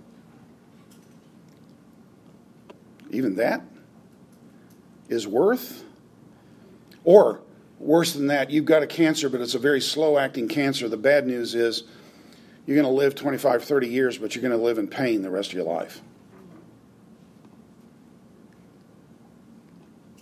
Even 3.11 3.37
that 3.37 3.63
is 5.09 5.27
worth? 5.27 5.85
Or 7.03 7.41
worse 7.79 8.13
than 8.13 8.29
that, 8.29 8.51
you've 8.51 8.67
got 8.67 8.83
a 8.83 8.87
cancer, 8.87 9.29
but 9.29 9.41
it's 9.41 9.55
a 9.55 9.59
very 9.59 9.81
slow 9.81 10.19
acting 10.19 10.49
cancer. 10.49 10.89
The 10.89 10.97
bad 10.97 11.27
news 11.27 11.55
is 11.55 11.85
you're 12.67 12.77
going 12.77 12.87
to 12.87 12.93
live 12.93 13.15
25, 13.15 13.65
30 13.65 13.89
years, 13.89 14.19
but 14.19 14.35
you're 14.35 14.43
going 14.43 14.57
to 14.57 14.65
live 14.65 14.79
in 14.79 14.89
pain 14.89 15.23
the 15.23 15.31
rest 15.31 15.51
of 15.51 15.55
your 15.55 15.65
life. 15.65 16.01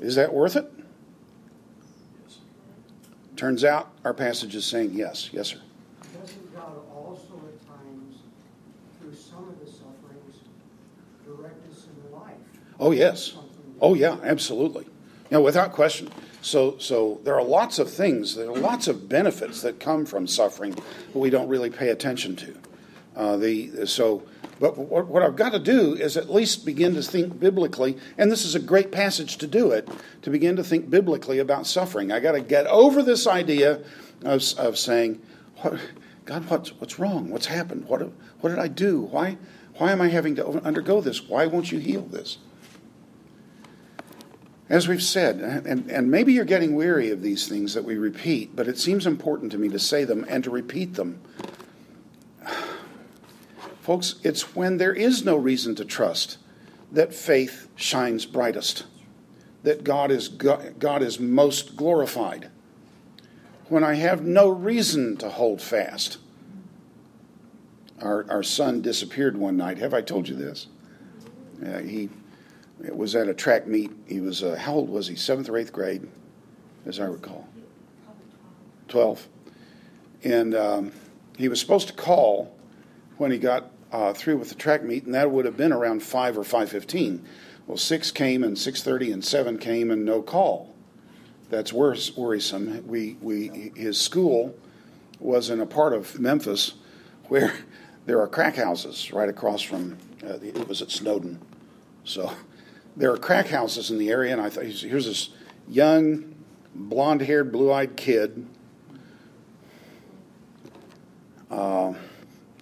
Is 0.00 0.14
that 0.14 0.32
worth 0.32 0.56
it? 0.56 0.70
Turns 3.36 3.64
out 3.64 3.92
our 4.04 4.14
passage 4.14 4.54
is 4.54 4.64
saying 4.64 4.92
yes. 4.94 5.30
Yes, 5.32 5.48
sir. 5.48 5.60
Doesn't 6.20 6.54
God 6.54 6.72
also 6.92 7.34
at 7.46 7.66
times, 7.68 8.16
through 9.00 9.14
some 9.14 9.48
of 9.48 9.60
the 9.60 9.66
sufferings, 9.66 10.36
direct 11.24 11.70
us 11.70 11.86
in 11.86 12.12
life? 12.12 12.34
Oh, 12.80 12.90
yes. 12.90 13.34
Oh, 13.80 13.94
yeah, 13.94 14.16
absolutely. 14.22 14.84
You 14.84 15.38
know, 15.38 15.40
without 15.40 15.72
question. 15.72 16.08
So, 16.40 16.78
so 16.78 17.20
there 17.24 17.34
are 17.34 17.42
lots 17.42 17.78
of 17.78 17.90
things, 17.90 18.36
there 18.36 18.48
are 18.48 18.56
lots 18.56 18.86
of 18.88 19.08
benefits 19.08 19.62
that 19.62 19.80
come 19.80 20.06
from 20.06 20.26
suffering 20.26 20.72
that 20.72 21.18
we 21.18 21.30
don't 21.30 21.48
really 21.48 21.70
pay 21.70 21.88
attention 21.88 22.36
to. 22.36 22.54
Uh, 23.16 23.36
the, 23.36 23.86
so, 23.86 24.22
but 24.60 24.78
what, 24.78 25.06
what 25.08 25.22
I've 25.22 25.34
got 25.34 25.50
to 25.52 25.58
do 25.58 25.94
is 25.94 26.16
at 26.16 26.30
least 26.30 26.64
begin 26.64 26.94
to 26.94 27.02
think 27.02 27.40
biblically, 27.40 27.98
and 28.16 28.30
this 28.30 28.44
is 28.44 28.54
a 28.54 28.60
great 28.60 28.92
passage 28.92 29.36
to 29.38 29.46
do 29.46 29.72
it, 29.72 29.88
to 30.22 30.30
begin 30.30 30.54
to 30.56 30.64
think 30.64 30.88
biblically 30.88 31.40
about 31.40 31.66
suffering. 31.66 32.12
I 32.12 32.20
got 32.20 32.32
to 32.32 32.40
get 32.40 32.66
over 32.68 33.02
this 33.02 33.26
idea 33.26 33.82
of, 34.24 34.42
of 34.58 34.78
saying, 34.78 35.20
God, 36.24 36.48
what's, 36.48 36.70
what's 36.78 36.98
wrong? 36.98 37.30
What's 37.30 37.46
happened? 37.46 37.86
What, 37.86 38.02
what 38.40 38.50
did 38.50 38.60
I 38.60 38.68
do? 38.68 39.00
Why, 39.00 39.38
why 39.78 39.90
am 39.90 40.00
I 40.00 40.08
having 40.08 40.36
to 40.36 40.46
undergo 40.64 41.00
this? 41.00 41.28
Why 41.28 41.46
won't 41.46 41.72
you 41.72 41.78
heal 41.78 42.02
this? 42.02 42.38
As 44.68 44.86
we've 44.86 45.02
said, 45.02 45.40
and, 45.40 45.90
and 45.90 46.10
maybe 46.10 46.34
you're 46.34 46.44
getting 46.44 46.74
weary 46.74 47.10
of 47.10 47.22
these 47.22 47.48
things 47.48 47.72
that 47.72 47.84
we 47.84 47.96
repeat, 47.96 48.54
but 48.54 48.68
it 48.68 48.78
seems 48.78 49.06
important 49.06 49.50
to 49.52 49.58
me 49.58 49.68
to 49.70 49.78
say 49.78 50.04
them 50.04 50.26
and 50.28 50.44
to 50.44 50.50
repeat 50.50 50.94
them. 50.94 51.20
Folks, 53.80 54.16
it's 54.22 54.54
when 54.54 54.76
there 54.76 54.92
is 54.92 55.24
no 55.24 55.36
reason 55.36 55.74
to 55.76 55.86
trust 55.86 56.36
that 56.92 57.14
faith 57.14 57.68
shines 57.76 58.26
brightest, 58.26 58.84
that 59.62 59.84
God 59.84 60.10
is, 60.10 60.28
God 60.28 61.02
is 61.02 61.18
most 61.18 61.74
glorified. 61.74 62.50
When 63.68 63.84
I 63.84 63.94
have 63.94 64.22
no 64.22 64.48
reason 64.48 65.16
to 65.18 65.30
hold 65.30 65.60
fast. 65.62 66.18
Our, 68.00 68.30
our 68.30 68.42
son 68.42 68.80
disappeared 68.80 69.36
one 69.36 69.56
night. 69.56 69.78
Have 69.78 69.92
I 69.92 70.02
told 70.02 70.28
you 70.28 70.36
this? 70.36 70.68
Uh, 71.64 71.78
he 71.78 72.08
it 72.84 72.96
was 72.96 73.16
at 73.16 73.28
a 73.28 73.34
track 73.34 73.66
meet. 73.66 73.90
He 74.06 74.20
was, 74.20 74.42
uh, 74.42 74.56
how 74.56 74.74
old 74.74 74.88
was 74.88 75.06
he? 75.06 75.16
Seventh 75.16 75.48
or 75.48 75.56
eighth 75.56 75.72
grade, 75.72 76.08
as 76.86 77.00
I 77.00 77.06
recall. 77.06 77.48
12. 78.88 79.28
And 80.24 80.54
um, 80.54 80.92
he 81.36 81.48
was 81.48 81.60
supposed 81.60 81.88
to 81.88 81.94
call 81.94 82.54
when 83.16 83.30
he 83.30 83.38
got 83.38 83.70
uh, 83.92 84.12
through 84.12 84.36
with 84.36 84.48
the 84.50 84.54
track 84.54 84.82
meet, 84.82 85.04
and 85.04 85.14
that 85.14 85.30
would 85.30 85.44
have 85.44 85.56
been 85.56 85.72
around 85.72 86.02
5 86.02 86.38
or 86.38 86.42
5.15. 86.42 87.20
Well, 87.66 87.76
6 87.76 88.10
came, 88.12 88.44
and 88.44 88.56
6.30 88.56 89.12
and 89.12 89.24
7 89.24 89.58
came, 89.58 89.90
and 89.90 90.04
no 90.04 90.22
call. 90.22 90.74
That's 91.50 91.72
worse, 91.72 92.16
worrisome. 92.16 92.86
We, 92.86 93.16
we, 93.20 93.72
his 93.74 93.98
school 94.00 94.54
was 95.18 95.50
in 95.50 95.60
a 95.60 95.66
part 95.66 95.92
of 95.92 96.18
Memphis 96.18 96.74
where 97.24 97.52
there 98.06 98.20
are 98.20 98.28
crack 98.28 98.56
houses 98.56 99.12
right 99.12 99.28
across 99.28 99.62
from, 99.62 99.98
uh, 100.24 100.38
it 100.42 100.68
was 100.68 100.82
at 100.82 100.90
Snowden. 100.90 101.40
So 102.04 102.32
there 102.98 103.12
are 103.12 103.16
crack 103.16 103.46
houses 103.46 103.90
in 103.90 103.98
the 103.98 104.10
area, 104.10 104.32
and 104.32 104.42
I 104.42 104.50
thought, 104.50 104.64
here's 104.64 105.06
this 105.06 105.30
young, 105.68 106.34
blonde 106.74 107.22
haired, 107.22 107.52
blue 107.52 107.72
eyed 107.72 107.96
kid, 107.96 108.44
uh, 111.48 111.94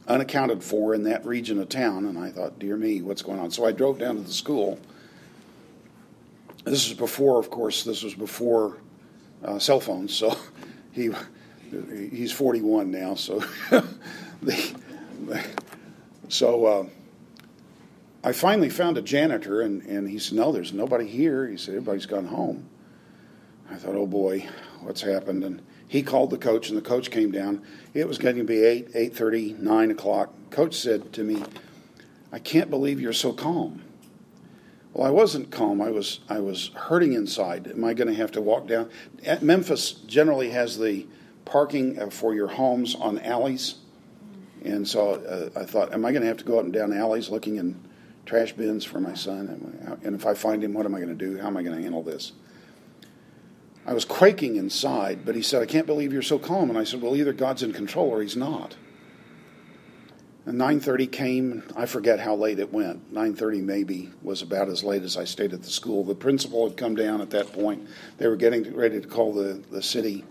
unaccounted 0.06 0.62
for 0.62 0.94
in 0.94 1.04
that 1.04 1.24
region 1.24 1.58
of 1.58 1.70
town. 1.70 2.04
And 2.04 2.18
I 2.18 2.30
thought, 2.30 2.58
dear 2.58 2.76
me, 2.76 3.00
what's 3.00 3.22
going 3.22 3.40
on? 3.40 3.50
So 3.50 3.64
I 3.64 3.72
drove 3.72 3.98
down 3.98 4.16
to 4.16 4.22
the 4.22 4.32
school. 4.32 4.78
This 6.64 6.86
is 6.86 6.92
before, 6.92 7.38
of 7.38 7.50
course, 7.50 7.82
this 7.84 8.02
was 8.02 8.14
before 8.14 8.76
uh, 9.42 9.58
cell 9.58 9.80
phones. 9.80 10.14
So 10.14 10.36
he 10.92 11.10
he's 12.10 12.30
41 12.30 12.90
now. 12.90 13.14
So 13.14 13.42
the, 14.42 14.74
so 16.28 16.66
uh, 16.66 16.86
I 18.26 18.32
finally 18.32 18.70
found 18.70 18.98
a 18.98 19.02
janitor, 19.02 19.60
and, 19.60 19.82
and 19.82 20.10
he 20.10 20.18
said, 20.18 20.36
No, 20.36 20.50
there's 20.50 20.72
nobody 20.72 21.06
here. 21.06 21.46
He 21.46 21.56
said, 21.56 21.76
Everybody's 21.76 22.06
gone 22.06 22.26
home. 22.26 22.68
I 23.70 23.76
thought, 23.76 23.94
Oh 23.94 24.08
boy, 24.08 24.48
what's 24.80 25.02
happened? 25.02 25.44
And 25.44 25.62
he 25.86 26.02
called 26.02 26.30
the 26.30 26.36
coach, 26.36 26.68
and 26.68 26.76
the 26.76 26.82
coach 26.82 27.12
came 27.12 27.30
down. 27.30 27.62
It 27.94 28.08
was 28.08 28.18
getting 28.18 28.40
to 28.40 28.44
be 28.44 28.64
8, 28.64 28.92
8.30, 28.94 29.60
9 29.60 29.90
o'clock. 29.92 30.34
Coach 30.50 30.74
said 30.74 31.12
to 31.12 31.22
me, 31.22 31.40
I 32.32 32.40
can't 32.40 32.68
believe 32.68 33.00
you're 33.00 33.12
so 33.12 33.32
calm. 33.32 33.84
Well, 34.92 35.06
I 35.06 35.10
wasn't 35.10 35.52
calm. 35.52 35.80
I 35.80 35.90
was 35.90 36.18
I 36.28 36.40
was 36.40 36.72
hurting 36.74 37.12
inside. 37.12 37.68
Am 37.68 37.84
I 37.84 37.94
going 37.94 38.08
to 38.08 38.14
have 38.14 38.32
to 38.32 38.40
walk 38.40 38.66
down? 38.66 38.90
Memphis 39.40 39.92
generally 39.92 40.50
has 40.50 40.80
the 40.80 41.06
parking 41.44 42.00
uh, 42.00 42.10
for 42.10 42.34
your 42.34 42.48
homes 42.48 42.96
on 42.96 43.20
alleys, 43.20 43.76
and 44.64 44.88
so 44.88 45.12
uh, 45.12 45.60
I 45.60 45.64
thought, 45.64 45.92
am 45.92 46.04
I 46.04 46.10
going 46.10 46.22
to 46.22 46.28
have 46.28 46.38
to 46.38 46.44
go 46.44 46.58
up 46.58 46.64
and 46.64 46.72
down 46.72 46.92
alleys 46.92 47.28
looking 47.28 47.56
in 47.56 47.85
trash 48.26 48.52
bins 48.52 48.84
for 48.84 49.00
my 49.00 49.14
son. 49.14 49.98
And 50.02 50.14
if 50.14 50.26
I 50.26 50.34
find 50.34 50.62
him, 50.62 50.74
what 50.74 50.84
am 50.84 50.94
I 50.94 50.98
going 50.98 51.16
to 51.16 51.24
do? 51.26 51.38
How 51.38 51.46
am 51.46 51.56
I 51.56 51.62
going 51.62 51.76
to 51.76 51.82
handle 51.82 52.02
this? 52.02 52.32
I 53.86 53.94
was 53.94 54.04
quaking 54.04 54.56
inside, 54.56 55.24
but 55.24 55.36
he 55.36 55.42
said, 55.42 55.62
I 55.62 55.66
can't 55.66 55.86
believe 55.86 56.12
you're 56.12 56.20
so 56.20 56.40
calm. 56.40 56.68
And 56.68 56.78
I 56.78 56.82
said, 56.82 57.00
Well, 57.00 57.14
either 57.14 57.32
God's 57.32 57.62
in 57.62 57.72
control 57.72 58.08
or 58.08 58.20
he's 58.20 58.36
not. 58.36 58.74
And 60.44 60.60
9:30 60.60 61.10
came. 61.10 61.62
I 61.74 61.86
forget 61.86 62.20
how 62.20 62.36
late 62.36 62.60
it 62.60 62.72
went. 62.72 63.12
9:30 63.12 63.62
maybe 63.62 64.10
was 64.22 64.42
about 64.42 64.68
as 64.68 64.84
late 64.84 65.02
as 65.02 65.16
I 65.16 65.24
stayed 65.24 65.52
at 65.52 65.62
the 65.62 65.70
school. 65.70 66.04
The 66.04 66.14
principal 66.14 66.68
had 66.68 66.76
come 66.76 66.94
down 66.94 67.20
at 67.20 67.30
that 67.30 67.52
point. 67.52 67.88
They 68.18 68.28
were 68.28 68.36
getting 68.36 68.72
ready 68.74 69.00
to 69.00 69.08
call 69.08 69.32
the 69.32 69.60
the 69.72 69.82
city 69.82 70.24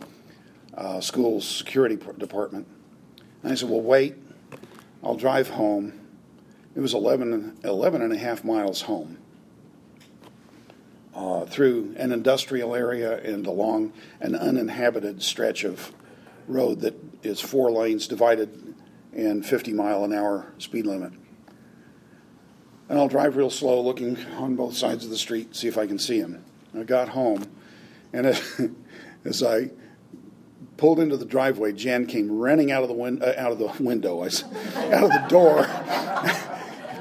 uh, 0.74 1.02
school's 1.02 1.46
security 1.46 1.98
department. 2.18 2.66
And 3.44 3.52
I 3.52 3.56
said, 3.56 3.70
"Well, 3.70 3.82
wait. 3.82 4.16
I'll 5.04 5.16
drive 5.16 5.50
home 5.50 6.05
it 6.76 6.80
was 6.80 6.94
11, 6.94 7.60
11 7.64 8.02
and 8.02 8.12
a 8.12 8.18
half 8.18 8.44
miles 8.44 8.82
home 8.84 9.18
uh, 11.16 11.46
through 11.46 11.96
an 11.98 12.12
industrial 12.12 12.76
area 12.76 13.22
and 13.22 13.48
along 13.48 13.94
an 14.20 14.36
uninhabited 14.36 15.22
stretch 15.22 15.64
of 15.64 15.94
road 16.48 16.82
that 16.82 16.94
is 17.24 17.40
four 17.40 17.72
lanes 17.72 18.08
divided 18.08 18.76
and 19.14 19.46
50 19.46 19.74
mile 19.74 20.04
an 20.04 20.14
hour 20.14 20.54
speed 20.58 20.86
limit. 20.86 21.14
And 22.90 23.00
I'll 23.00 23.08
drive 23.08 23.36
real 23.36 23.50
slow, 23.50 23.82
looking 23.82 24.18
on 24.38 24.56
both 24.56 24.76
sides 24.76 25.06
of 25.06 25.10
the 25.10 25.18
street, 25.18 25.56
see 25.56 25.68
if 25.68 25.78
I 25.78 25.88
can 25.88 25.98
see 25.98 26.20
him. 26.20 26.44
I 26.78 26.84
got 26.84 27.10
home, 27.10 27.50
and 28.14 28.28
as 29.26 29.42
I 29.42 29.72
pulled 30.78 31.00
into 31.00 31.18
the 31.18 31.26
driveway, 31.26 31.72
Jan 31.72 32.06
came 32.06 32.30
running 32.38 32.72
out 32.72 32.84
of 32.84 32.90
the 32.90 32.94
win- 32.94 33.24
uh, 33.24 33.34
out 33.38 33.52
of 33.52 33.60
the 33.60 33.72
window, 33.82 34.22
out 34.24 35.04
of 35.04 35.10
the 35.10 35.26
door, 35.30 35.66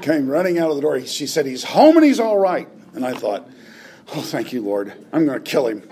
came 0.05 0.27
running 0.29 0.59
out 0.59 0.69
of 0.69 0.75
the 0.75 0.83
door. 0.83 1.01
She 1.01 1.25
said, 1.25 1.47
He's 1.47 1.63
home 1.63 1.97
and 1.97 2.05
he's 2.05 2.19
all 2.19 2.37
right. 2.37 2.67
And 2.93 3.03
I 3.03 3.13
thought, 3.13 3.49
Oh, 4.13 4.21
thank 4.21 4.53
you, 4.53 4.61
Lord. 4.61 4.93
I'm 5.11 5.25
going 5.25 5.43
to 5.43 5.49
kill 5.49 5.65
him. 5.65 5.81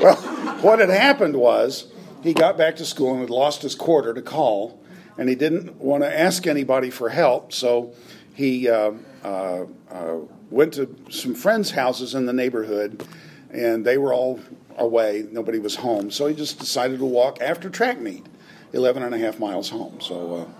well, 0.00 0.14
what 0.62 0.78
had 0.78 0.88
happened 0.88 1.34
was 1.34 1.88
he 2.22 2.32
got 2.32 2.56
back 2.56 2.76
to 2.76 2.84
school 2.84 3.10
and 3.10 3.20
had 3.22 3.30
lost 3.30 3.62
his 3.62 3.74
quarter 3.74 4.14
to 4.14 4.22
call, 4.22 4.80
and 5.18 5.28
he 5.28 5.34
didn't 5.34 5.80
want 5.80 6.04
to 6.04 6.18
ask 6.18 6.46
anybody 6.46 6.90
for 6.90 7.08
help, 7.08 7.52
so 7.52 7.92
he 8.34 8.68
uh, 8.68 8.92
uh, 9.24 9.64
uh, 9.90 10.16
went 10.48 10.74
to 10.74 10.94
some 11.10 11.34
friends' 11.34 11.72
houses 11.72 12.14
in 12.14 12.26
the 12.26 12.32
neighborhood, 12.32 13.04
and 13.50 13.84
they 13.84 13.98
were 13.98 14.14
all 14.14 14.38
away. 14.76 15.26
Nobody 15.28 15.58
was 15.58 15.74
home, 15.74 16.12
so 16.12 16.28
he 16.28 16.36
just 16.36 16.60
decided 16.60 17.00
to 17.00 17.04
walk 17.04 17.40
after 17.40 17.68
track 17.68 17.98
meet, 17.98 18.24
11 18.74 19.02
and 19.02 19.12
a 19.12 19.18
half 19.18 19.40
miles 19.40 19.70
home. 19.70 20.00
So, 20.00 20.36
uh, 20.36 20.59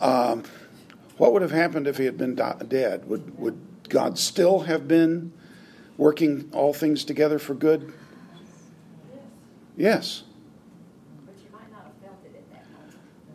um, 0.00 0.44
what 1.16 1.32
would 1.32 1.42
have 1.42 1.50
happened 1.50 1.86
if 1.86 1.98
he 1.98 2.04
had 2.04 2.16
been 2.16 2.34
dead? 2.34 3.08
Would, 3.08 3.38
would 3.38 3.58
God 3.88 4.18
still 4.18 4.60
have 4.60 4.86
been 4.86 5.32
working 5.96 6.48
all 6.52 6.72
things 6.72 7.04
together 7.04 7.38
for 7.38 7.54
good? 7.54 7.92
Yes. 9.76 10.24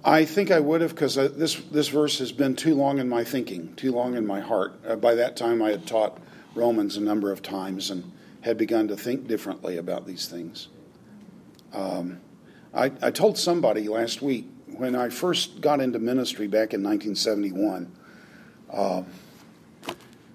I 0.06 0.26
think 0.26 0.52
I 0.52 0.60
would 0.60 0.82
have 0.82 0.92
because 0.92 1.16
this 1.16 1.56
this 1.56 1.88
verse 1.88 2.20
has 2.20 2.34
been 2.34 2.58
too 2.58 2.76
long 2.76 3.00
in 3.00 3.08
my 3.08 3.24
thinking, 3.24 3.74
too 3.76 3.94
long 3.94 4.16
in 4.16 4.28
my 4.28 4.42
heart. 4.42 4.74
Uh, 4.86 4.98
by 4.98 5.16
that 5.16 5.38
time, 5.38 5.62
I 5.62 5.72
had 5.72 5.88
taught 5.88 6.18
Romans 6.56 6.98
a 6.98 7.02
number 7.02 7.32
of 7.32 7.42
times 7.42 7.90
and 7.90 8.12
had 8.42 8.58
begun 8.58 8.90
to 8.90 8.98
think 8.98 9.28
differently 9.28 9.78
about 9.78 10.06
these 10.06 10.28
things. 10.28 10.68
Um, 11.72 12.20
I, 12.74 12.92
I 13.02 13.12
told 13.12 13.38
somebody 13.38 13.88
last 13.88 14.22
week 14.22 14.48
when 14.68 14.96
I 14.96 15.10
first 15.10 15.62
got 15.62 15.80
into 15.80 16.00
ministry 16.00 16.48
back 16.48 16.74
in 16.74 16.82
1971. 16.82 17.92
Uh, 18.72 19.04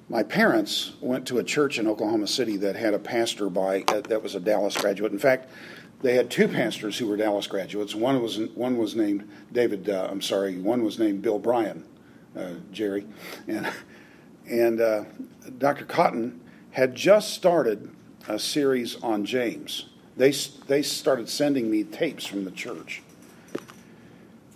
my 0.09 0.23
parents 0.23 0.93
went 1.01 1.27
to 1.27 1.39
a 1.39 1.45
church 1.45 1.79
in 1.79 1.89
Oklahoma 1.89 2.29
City 2.29 2.57
that 2.59 2.77
had 2.77 2.95
a 2.95 2.99
pastor 2.99 3.51
by 3.51 3.83
uh, 3.89 4.01
that 4.03 4.23
was 4.23 4.35
a 4.35 4.41
Dallas 4.41 4.77
graduate. 4.77 5.13
In 5.13 5.19
fact, 5.19 5.51
they 6.01 6.15
had 6.15 6.31
two 6.31 6.47
pastors 6.47 6.97
who 6.97 7.09
were 7.09 7.17
Dallas 7.17 7.49
graduates. 7.49 7.95
One 7.95 8.23
was 8.23 8.39
one 8.39 8.79
was 8.79 8.95
named 8.95 9.29
David. 9.53 9.91
Uh, 9.91 10.09
I'm 10.09 10.23
sorry, 10.23 10.59
one 10.59 10.85
was 10.85 10.99
named 10.99 11.21
Bill 11.23 11.39
Bryan, 11.41 11.85
uh, 12.37 12.53
Jerry, 12.73 13.07
and 13.49 13.69
and 14.49 14.81
uh, 14.81 15.05
Dr. 15.59 15.85
Cotton 15.85 16.41
had 16.71 16.95
just 16.95 17.35
started 17.35 17.91
a 18.29 18.39
series 18.39 18.97
on 19.03 19.25
James. 19.25 19.88
They 20.19 20.33
they 20.67 20.83
started 20.83 21.29
sending 21.29 21.71
me 21.71 21.85
tapes 21.85 22.27
from 22.27 22.45
the 22.45 22.51
church. 22.51 23.03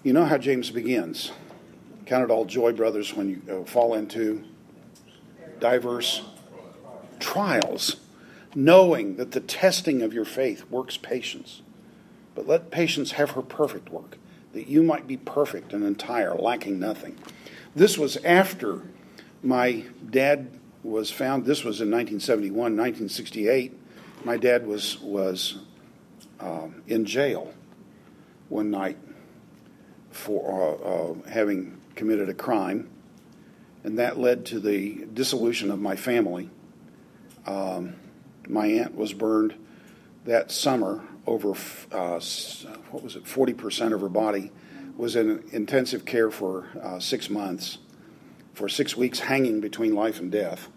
You 0.03 0.13
know 0.13 0.25
how 0.25 0.37
James 0.37 0.71
begins. 0.71 1.31
Count 2.05 2.25
it 2.25 2.31
all 2.31 2.45
joy, 2.45 2.73
brothers, 2.73 3.15
when 3.15 3.29
you 3.31 3.43
uh, 3.49 3.65
fall 3.65 3.95
into 3.95 4.43
diverse 5.61 6.23
trials, 7.21 7.97
knowing 8.57 9.17
that 9.17 9.31
the 9.31 9.41
testing 9.41 10.03
of 10.03 10.13
your 10.13 10.25
faith 10.25 10.69
works 10.69 10.97
patience. 10.97 11.63
But 12.35 12.49
let 12.49 12.73
patience 12.73 13.13
have 13.13 13.31
her 13.31 13.43
perfect 13.43 13.89
work, 13.91 14.19
that 14.55 14.67
you 14.67 14.83
might 14.83 15.07
be 15.07 15.17
perfect 15.17 15.73
and 15.73 15.85
entire, 15.85 16.35
lacking 16.35 16.81
nothing. 16.81 17.17
This 17.77 17.97
was 17.97 18.17
after 18.25 18.83
my 19.45 19.85
dad 20.11 20.51
was 20.83 21.13
found. 21.13 21.45
This 21.45 21.63
was 21.63 21.81
in 21.81 21.89
1971, 21.89 22.57
1968. 22.77 23.79
My 24.25 24.37
dad 24.37 24.67
was 24.67 25.01
was 25.01 25.59
um, 26.41 26.83
in 26.87 27.05
jail 27.05 27.53
one 28.49 28.71
night 28.71 28.99
for 30.11 30.79
uh, 30.79 30.89
uh, 30.89 31.29
having 31.29 31.81
committed 31.95 32.29
a 32.29 32.35
crime 32.35 32.89
and 33.85 33.99
that 33.99 34.19
led 34.19 34.45
to 34.47 34.61
the 34.61 35.07
dissolution 35.13 35.71
of 35.71 35.81
my 35.81 35.97
family. 35.97 36.51
Um, 37.47 37.95
my 38.49 38.67
aunt 38.67 38.95
was 38.95 39.13
burned 39.13 39.55
that 40.25 40.51
summer. 40.51 41.03
Over 41.25 41.53
uh, 41.93 42.21
what 42.91 43.03
was 43.03 43.15
it? 43.15 43.27
Forty 43.27 43.55
percent 43.55 43.95
of 43.95 44.01
her 44.01 44.09
body 44.09 44.51
was 44.97 45.15
in 45.15 45.45
intensive 45.53 46.05
care 46.05 46.31
for 46.33 46.67
uh, 46.83 46.99
six 46.99 47.31
months, 47.31 47.79
for 48.55 48.69
six 48.69 48.97
weeks, 48.97 49.21
hanging 49.21 49.61
between 49.61 49.95
life 49.95 50.19
and 50.19 50.33
death. 50.33 50.69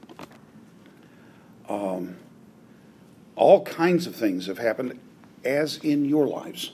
Um, 1.68 2.18
all 3.36 3.64
kinds 3.64 4.08
of 4.08 4.16
things 4.16 4.48
have 4.48 4.58
happened, 4.58 5.00
as 5.44 5.78
in 5.78 6.06
your 6.06 6.28
lives. 6.28 6.72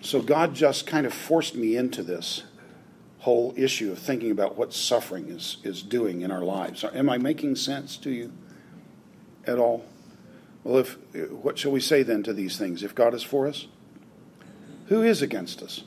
So 0.00 0.22
God 0.22 0.54
just 0.54 0.86
kind 0.86 1.06
of 1.06 1.12
forced 1.12 1.54
me 1.54 1.76
into 1.76 2.02
this 2.02 2.44
whole 3.20 3.52
issue 3.56 3.90
of 3.90 3.98
thinking 3.98 4.30
about 4.30 4.56
what 4.56 4.72
suffering 4.72 5.28
is, 5.28 5.56
is 5.64 5.82
doing 5.82 6.20
in 6.20 6.30
our 6.30 6.42
lives. 6.42 6.84
Am 6.84 7.10
I 7.10 7.18
making 7.18 7.56
sense 7.56 7.96
to 7.98 8.10
you 8.10 8.32
at 9.46 9.58
all? 9.58 9.84
Well, 10.62 10.78
if 10.78 10.96
what 11.30 11.58
shall 11.58 11.72
we 11.72 11.80
say 11.80 12.02
then 12.02 12.22
to 12.22 12.32
these 12.32 12.56
things? 12.56 12.82
If 12.82 12.94
God 12.94 13.14
is 13.14 13.22
for 13.22 13.46
us, 13.46 13.66
who 14.86 15.02
is 15.02 15.22
against 15.22 15.62
us? 15.62 15.82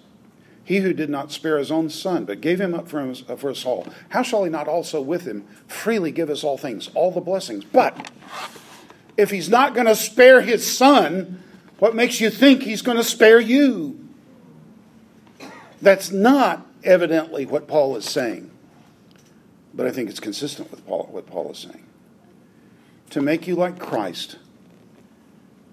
He 0.64 0.78
who 0.78 0.93
did 0.93 1.10
not 1.10 1.32
spare 1.32 1.57
his 1.57 1.72
own 1.72 1.89
son, 1.89 2.26
but 2.26 2.41
gave 2.41 2.62
him 2.62 2.76
up 2.76 2.88
for 2.88 2.99
us, 3.01 3.24
uh, 3.28 3.36
for 3.36 3.49
us 3.49 3.66
all, 3.66 3.88
how 4.10 4.22
shall 4.22 4.43
he 4.43 4.49
not 4.49 4.68
also 4.68 5.01
with 5.01 5.26
him 5.26 5.47
freely 5.68 6.12
give 6.12 6.30
us 6.30 6.43
all 6.43 6.57
things, 6.57 6.89
all 6.93 7.12
the 7.12 7.22
blessings? 7.22 7.66
But 7.66 8.12
if 9.20 9.30
he's 9.32 9.49
not 9.49 9.74
going 9.74 9.86
to 9.86 9.97
spare 9.97 10.39
his 10.39 10.65
son, 10.65 11.43
what 11.80 11.93
makes 11.93 12.22
you 12.22 12.30
think 12.30 12.63
he's 12.63 12.82
going 12.82 12.95
to 12.95 13.03
spare 13.03 13.39
you? 13.39 14.07
That's 15.82 16.09
not 16.09 16.65
evidently 16.86 17.45
what 17.45 17.67
Paul 17.67 17.97
is 17.97 18.05
saying, 18.05 18.49
but 19.74 19.86
I 19.86 19.91
think 19.91 20.09
it's 20.09 20.22
consistent 20.22 20.72
with 20.72 20.86
Paul, 20.88 21.09
what 21.11 21.28
Paul 21.28 21.51
is 21.51 21.57
saying. 21.59 21.84
To 23.11 23.22
make 23.22 23.45
you 23.45 23.55
like 23.55 23.78
Christ, 23.78 24.38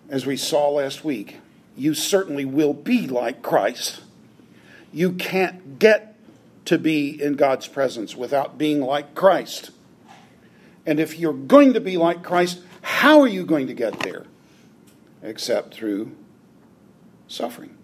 as 0.09 0.27
we 0.27 0.37
saw 0.37 0.71
last 0.71 1.05
week, 1.05 1.39
you 1.77 1.95
certainly 1.95 2.45
will 2.45 2.75
be 2.75 3.07
like 3.07 3.43
Christ. 3.43 4.01
You 4.93 5.13
can't 5.13 5.79
get 5.79 6.17
to 6.65 6.79
be 6.79 7.23
in 7.23 7.35
God's 7.35 7.69
presence 7.69 8.17
without 8.17 8.59
being 8.59 8.81
like 8.81 9.15
Christ. 9.15 9.71
And 10.85 10.99
if 10.99 11.19
you're 11.19 11.33
going 11.33 11.75
to 11.75 11.81
be 11.81 11.97
like 11.97 12.25
Christ, 12.25 12.61
how 12.87 13.21
are 13.21 13.29
you 13.29 13.45
going 13.45 13.67
to 13.67 13.75
get 13.75 14.01
there? 14.01 14.25
Except 15.23 15.75
through 15.75 16.17
suffering 17.29 17.77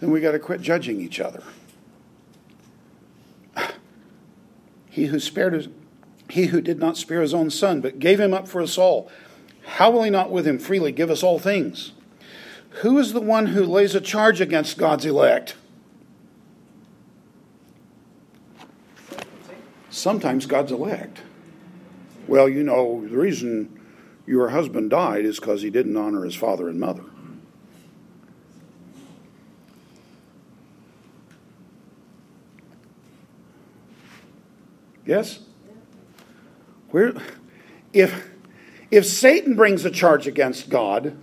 then 0.00 0.10
we 0.10 0.20
got 0.20 0.32
to 0.32 0.38
quit 0.38 0.60
judging 0.60 1.00
each 1.00 1.20
other. 1.20 1.42
He 4.92 5.06
who 5.06 5.20
spared 5.20 5.52
his, 5.52 5.68
he 6.28 6.46
who 6.46 6.60
did 6.60 6.80
not 6.80 6.96
spare 6.96 7.20
his 7.20 7.32
own 7.32 7.48
son, 7.48 7.80
but 7.80 8.00
gave 8.00 8.18
him 8.18 8.34
up 8.34 8.48
for 8.48 8.60
us 8.60 8.76
all, 8.76 9.08
how 9.64 9.88
will 9.88 10.02
he 10.02 10.10
not 10.10 10.32
with 10.32 10.48
him 10.48 10.58
freely 10.58 10.90
give 10.90 11.10
us 11.10 11.22
all 11.22 11.38
things? 11.38 11.92
Who 12.82 12.98
is 12.98 13.12
the 13.12 13.20
one 13.20 13.46
who 13.46 13.64
lays 13.64 13.94
a 13.94 14.00
charge 14.00 14.40
against 14.40 14.78
God's 14.78 15.06
elect? 15.06 15.54
Sometimes 19.90 20.46
God's 20.46 20.72
elect. 20.72 21.20
Well, 22.30 22.48
you 22.48 22.62
know, 22.62 23.04
the 23.08 23.16
reason 23.16 23.80
your 24.24 24.50
husband 24.50 24.90
died 24.90 25.24
is 25.24 25.40
because 25.40 25.62
he 25.62 25.70
didn't 25.70 25.96
honor 25.96 26.24
his 26.24 26.36
father 26.36 26.68
and 26.68 26.78
mother. 26.78 27.02
Yes? 35.04 35.40
Where, 36.90 37.14
if, 37.92 38.30
if 38.92 39.04
Satan 39.06 39.56
brings 39.56 39.84
a 39.84 39.90
charge 39.90 40.28
against 40.28 40.68
God, 40.68 41.18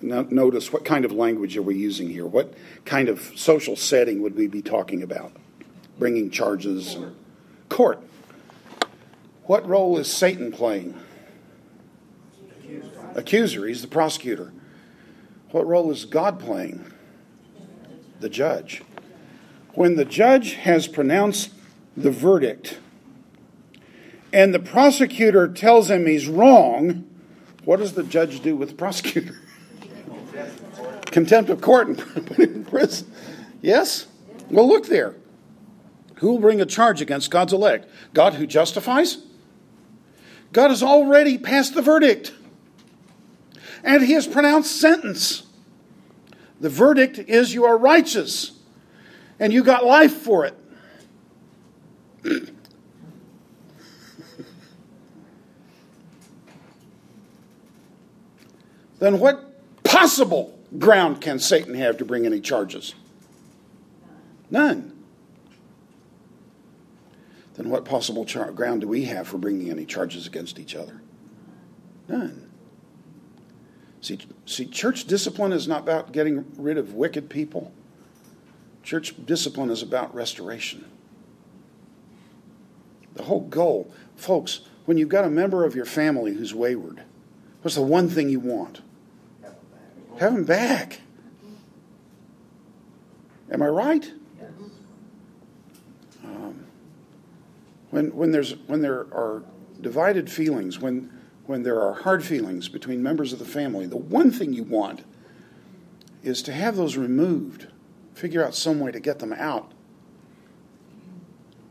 notice 0.00 0.72
what 0.72 0.84
kind 0.84 1.04
of 1.04 1.10
language 1.10 1.56
are 1.56 1.62
we 1.62 1.74
using 1.74 2.08
here? 2.08 2.26
What 2.26 2.54
kind 2.84 3.08
of 3.08 3.32
social 3.34 3.74
setting 3.74 4.22
would 4.22 4.36
we 4.36 4.46
be 4.46 4.62
talking 4.62 5.02
about? 5.02 5.32
Bringing 5.98 6.30
charges? 6.30 6.96
Court. 7.68 8.00
What 9.46 9.68
role 9.68 9.98
is 9.98 10.10
Satan 10.10 10.50
playing? 10.52 10.98
Accuser. 12.50 12.90
Accuser. 13.14 13.66
He's 13.66 13.82
the 13.82 13.88
prosecutor. 13.88 14.52
What 15.50 15.66
role 15.66 15.90
is 15.90 16.06
God 16.06 16.40
playing? 16.40 16.90
The 18.20 18.30
judge. 18.30 18.82
When 19.74 19.96
the 19.96 20.04
judge 20.04 20.54
has 20.54 20.88
pronounced 20.88 21.50
the 21.96 22.10
verdict, 22.10 22.78
and 24.32 24.54
the 24.54 24.60
prosecutor 24.60 25.46
tells 25.46 25.90
him 25.90 26.06
he's 26.06 26.26
wrong, 26.26 27.04
what 27.64 27.80
does 27.80 27.92
the 27.92 28.02
judge 28.02 28.40
do 28.40 28.56
with 28.56 28.70
the 28.70 28.74
prosecutor? 28.74 29.38
Contempt 31.06 31.50
of 31.50 31.60
court 31.60 31.88
and 31.88 31.98
put 32.26 32.38
in 32.38 32.64
prison. 32.64 33.12
Yes? 33.60 34.06
Well, 34.50 34.66
look 34.66 34.86
there. 34.86 35.16
Who 36.16 36.30
will 36.30 36.40
bring 36.40 36.60
a 36.60 36.66
charge 36.66 37.00
against 37.00 37.30
God's 37.30 37.52
elect? 37.52 37.88
God 38.14 38.34
who 38.34 38.46
justifies? 38.46 39.18
God 40.54 40.70
has 40.70 40.82
already 40.84 41.36
passed 41.36 41.74
the 41.74 41.82
verdict. 41.82 42.32
And 43.82 44.02
he 44.04 44.12
has 44.12 44.26
pronounced 44.26 44.80
sentence. 44.80 45.42
The 46.60 46.70
verdict 46.70 47.18
is 47.18 47.52
you 47.52 47.64
are 47.64 47.76
righteous 47.76 48.52
and 49.40 49.52
you 49.52 49.64
got 49.64 49.84
life 49.84 50.14
for 50.14 50.46
it. 50.46 50.56
then 59.00 59.18
what 59.18 59.82
possible 59.82 60.56
ground 60.78 61.20
can 61.20 61.40
Satan 61.40 61.74
have 61.74 61.98
to 61.98 62.04
bring 62.04 62.24
any 62.26 62.40
charges? 62.40 62.94
None. 64.50 64.93
Then 67.54 67.70
what 67.70 67.84
possible 67.84 68.24
char- 68.24 68.50
ground 68.52 68.80
do 68.80 68.88
we 68.88 69.04
have 69.04 69.28
for 69.28 69.38
bringing 69.38 69.70
any 69.70 69.86
charges 69.86 70.26
against 70.26 70.58
each 70.58 70.74
other? 70.74 71.00
None. 72.08 72.50
See, 74.00 74.18
see, 74.44 74.66
church 74.66 75.04
discipline 75.06 75.52
is 75.52 75.66
not 75.66 75.82
about 75.82 76.12
getting 76.12 76.44
rid 76.58 76.76
of 76.76 76.94
wicked 76.94 77.30
people. 77.30 77.72
Church 78.82 79.14
discipline 79.24 79.70
is 79.70 79.82
about 79.82 80.14
restoration. 80.14 80.84
The 83.14 83.22
whole 83.22 83.40
goal, 83.40 83.90
folks, 84.16 84.60
when 84.84 84.98
you've 84.98 85.08
got 85.08 85.24
a 85.24 85.30
member 85.30 85.64
of 85.64 85.74
your 85.74 85.86
family 85.86 86.34
who's 86.34 86.52
wayward, 86.54 87.02
what's 87.62 87.76
the 87.76 87.82
one 87.82 88.10
thing 88.10 88.28
you 88.28 88.40
want? 88.40 88.82
Have 90.18 90.34
him 90.34 90.44
back. 90.44 91.00
Am 93.50 93.62
I 93.62 93.68
right? 93.68 94.12
Um, 96.24 96.63
When, 97.94 98.12
when, 98.16 98.32
there's, 98.32 98.56
when 98.66 98.82
there 98.82 99.06
are 99.12 99.44
divided 99.80 100.28
feelings, 100.28 100.80
when, 100.80 101.12
when 101.46 101.62
there 101.62 101.80
are 101.80 101.92
hard 101.92 102.24
feelings 102.24 102.68
between 102.68 103.00
members 103.04 103.32
of 103.32 103.38
the 103.38 103.44
family, 103.44 103.86
the 103.86 103.96
one 103.96 104.32
thing 104.32 104.52
you 104.52 104.64
want 104.64 105.04
is 106.24 106.42
to 106.42 106.52
have 106.52 106.74
those 106.74 106.96
removed, 106.96 107.68
figure 108.12 108.44
out 108.44 108.56
some 108.56 108.80
way 108.80 108.90
to 108.90 108.98
get 108.98 109.20
them 109.20 109.32
out. 109.32 109.70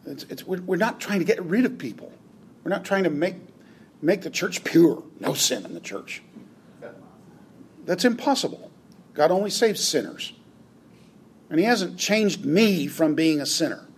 It's, 0.05 0.23
it's, 0.29 0.47
we're, 0.47 0.61
we're 0.61 0.77
not 0.77 1.01
trying 1.01 1.19
to 1.19 1.25
get 1.25 1.43
rid 1.43 1.65
of 1.65 1.77
people. 1.77 2.13
We're 2.63 2.71
not 2.71 2.85
trying 2.85 3.03
to 3.03 3.09
make, 3.09 3.35
make 4.01 4.21
the 4.21 4.29
church 4.29 4.63
pure. 4.63 5.03
No 5.19 5.33
sin 5.33 5.65
in 5.65 5.73
the 5.73 5.81
church. 5.81 6.23
That's 7.83 8.05
impossible. 8.05 8.71
God 9.13 9.29
only 9.29 9.49
saves 9.49 9.83
sinners. 9.83 10.31
And 11.49 11.59
He 11.59 11.65
hasn't 11.65 11.99
changed 11.99 12.45
me 12.45 12.87
from 12.87 13.13
being 13.13 13.41
a 13.41 13.45
sinner, 13.45 13.89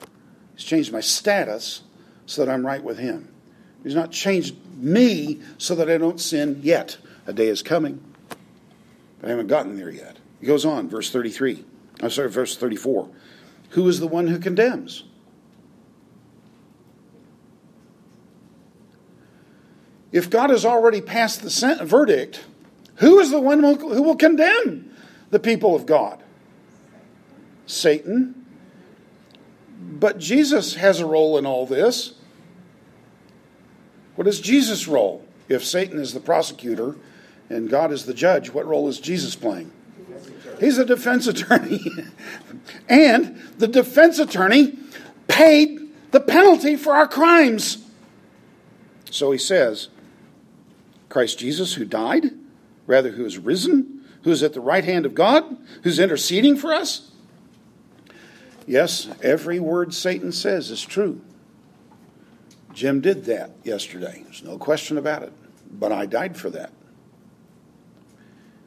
He's 0.56 0.66
changed 0.66 0.92
my 0.92 1.02
status 1.02 1.84
so 2.26 2.44
that 2.44 2.52
I'm 2.52 2.66
right 2.66 2.84
with 2.84 2.98
Him. 2.98 3.30
He's 3.84 3.96
not 3.96 4.12
changed 4.12 4.56
me 4.78 5.42
so 5.58 5.76
that 5.76 5.90
I 5.90 5.98
don't 5.98 6.20
sin 6.20 6.60
yet. 6.64 6.98
A 7.28 7.34
day 7.34 7.48
is 7.48 7.64
coming, 7.64 8.04
but 9.20 9.28
I 9.28 9.30
haven't 9.30 9.48
gotten 9.48 9.78
there 9.78 9.90
yet. 9.90 10.18
He 10.40 10.46
goes 10.46 10.66
on, 10.66 10.90
verse 10.90 11.10
33. 11.12 11.64
I'm 12.02 12.10
sorry, 12.10 12.30
verse 12.30 12.56
34. 12.56 13.10
Who 13.70 13.88
is 13.88 14.00
the 14.00 14.08
one 14.08 14.28
who 14.28 14.38
condemns? 14.38 15.04
If 20.12 20.30
God 20.30 20.50
has 20.50 20.66
already 20.66 21.02
passed 21.02 21.42
the 21.42 21.80
verdict, 21.84 22.46
who 22.96 23.20
is 23.20 23.32
the 23.32 23.40
one 23.40 23.62
who 23.62 24.02
will 24.02 24.16
condemn 24.16 24.96
the 25.30 25.40
people 25.40 25.76
of 25.76 25.86
God? 25.86 26.24
Satan. 27.66 28.46
But 29.80 30.18
Jesus 30.18 30.76
has 30.76 31.00
a 31.00 31.06
role 31.06 31.38
in 31.38 31.46
all 31.46 31.66
this. 31.66 32.14
What 34.16 34.28
is 34.28 34.40
Jesus' 34.40 34.88
role? 34.88 35.26
If 35.48 35.64
Satan 35.64 36.00
is 36.00 36.14
the 36.14 36.20
prosecutor 36.20 36.96
and 37.50 37.70
God 37.70 37.92
is 37.92 38.06
the 38.06 38.14
judge, 38.14 38.50
what 38.50 38.66
role 38.66 38.88
is 38.88 39.00
Jesus 39.00 39.36
playing? 39.36 39.72
He's 40.60 40.78
a 40.78 40.86
defense 40.86 41.28
attorney. 41.28 41.82
and 42.90 43.38
the 43.58 43.68
defense 43.68 44.20
attorney 44.20 44.78
paid 45.28 45.80
the 46.12 46.20
penalty 46.20 46.76
for 46.76 46.94
our 46.94 47.08
crimes. 47.08 47.86
So 49.12 49.32
he 49.32 49.38
says, 49.38 49.90
Christ 51.10 51.40
Jesus, 51.40 51.76
who 51.76 51.86
died, 51.86 52.32
rather, 52.88 53.12
who 53.12 53.26
is 53.26 53.38
risen, 53.38 54.04
who 54.24 54.32
is 54.32 54.44
at 54.44 54.54
the 54.54 54.62
right 54.62 54.84
hand 54.84 55.06
of 55.06 55.14
God, 55.14 55.58
who's 55.84 56.00
interceding 56.00 56.58
for 56.58 56.74
us. 56.74 57.12
Yes, 58.68 59.08
every 59.22 59.60
word 59.60 59.94
Satan 59.94 60.32
says 60.32 60.72
is 60.72 60.84
true. 60.84 61.22
Jim 62.76 63.00
did 63.00 63.26
that 63.26 63.52
yesterday. 63.64 64.22
There's 64.26 64.44
no 64.44 64.58
question 64.58 64.98
about 64.98 65.24
it. 65.24 65.34
But 65.72 65.92
I 65.92 66.06
died 66.06 66.38
for 66.38 66.50
that. 66.52 66.72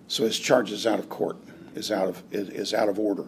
So 0.09 0.25
his 0.25 0.39
charge 0.39 0.73
is 0.73 0.87
out 0.87 0.99
of 0.99 1.09
court, 1.09 1.37
is 1.75 1.93
out 1.93 2.09
of, 2.09 2.23
is 2.33 2.73
out 2.75 2.89
of 2.89 2.99
order. 2.99 3.27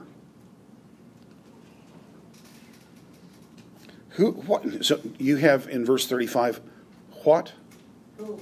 Who, 4.11 4.33
what, 4.33 4.85
so 4.85 5.01
you 5.19 5.37
have 5.37 5.69
in 5.69 5.85
verse 5.85 6.07
35, 6.07 6.61
what? 7.23 7.53
Who? 8.17 8.41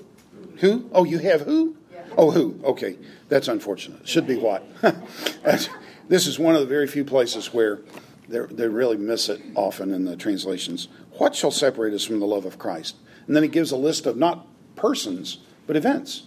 Who? 0.59 0.89
Oh, 0.93 1.05
you 1.05 1.19
have 1.19 1.43
who? 1.43 1.77
Yeah. 1.93 2.03
Oh, 2.17 2.31
who? 2.31 2.61
Okay. 2.65 2.97
That's 3.29 3.49
unfortunate. 3.49 4.09
Should 4.09 4.27
be 4.27 4.37
what? 4.37 4.65
this 6.09 6.27
is 6.27 6.39
one 6.39 6.55
of 6.55 6.61
the 6.61 6.67
very 6.67 6.87
few 6.87 7.05
places 7.05 7.53
where 7.53 7.81
they 8.29 8.69
really 8.69 8.97
miss 8.97 9.29
it 9.29 9.41
often 9.55 9.93
in 9.93 10.05
the 10.05 10.17
translations. 10.17 10.89
What 11.19 11.35
shall 11.35 11.51
separate 11.51 11.93
us 11.93 12.05
from 12.05 12.21
the 12.21 12.27
love 12.27 12.45
of 12.45 12.59
Christ? 12.59 12.97
And 13.27 13.37
then 13.37 13.43
he 13.43 13.49
gives 13.49 13.71
a 13.73 13.77
list 13.77 14.07
of 14.07 14.17
not 14.17 14.47
persons, 14.77 15.39
but 15.67 15.77
events. 15.77 16.25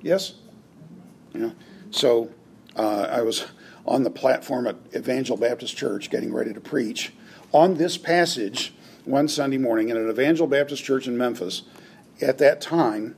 Yes? 0.00 0.34
Yeah. 1.34 1.50
So 1.90 2.30
uh, 2.76 3.08
I 3.10 3.22
was 3.22 3.46
on 3.84 4.04
the 4.04 4.10
platform 4.10 4.66
at 4.66 4.76
Evangel 4.94 5.36
Baptist 5.36 5.76
Church 5.76 6.10
getting 6.10 6.32
ready 6.32 6.52
to 6.54 6.60
preach 6.60 7.12
on 7.52 7.74
this 7.74 7.98
passage 7.98 8.72
one 9.04 9.28
Sunday 9.28 9.58
morning 9.58 9.88
in 9.88 9.96
an 9.96 10.08
Evangel 10.08 10.46
Baptist 10.46 10.84
church 10.84 11.06
in 11.06 11.16
Memphis. 11.16 11.62
At 12.20 12.38
that 12.38 12.60
time, 12.60 13.16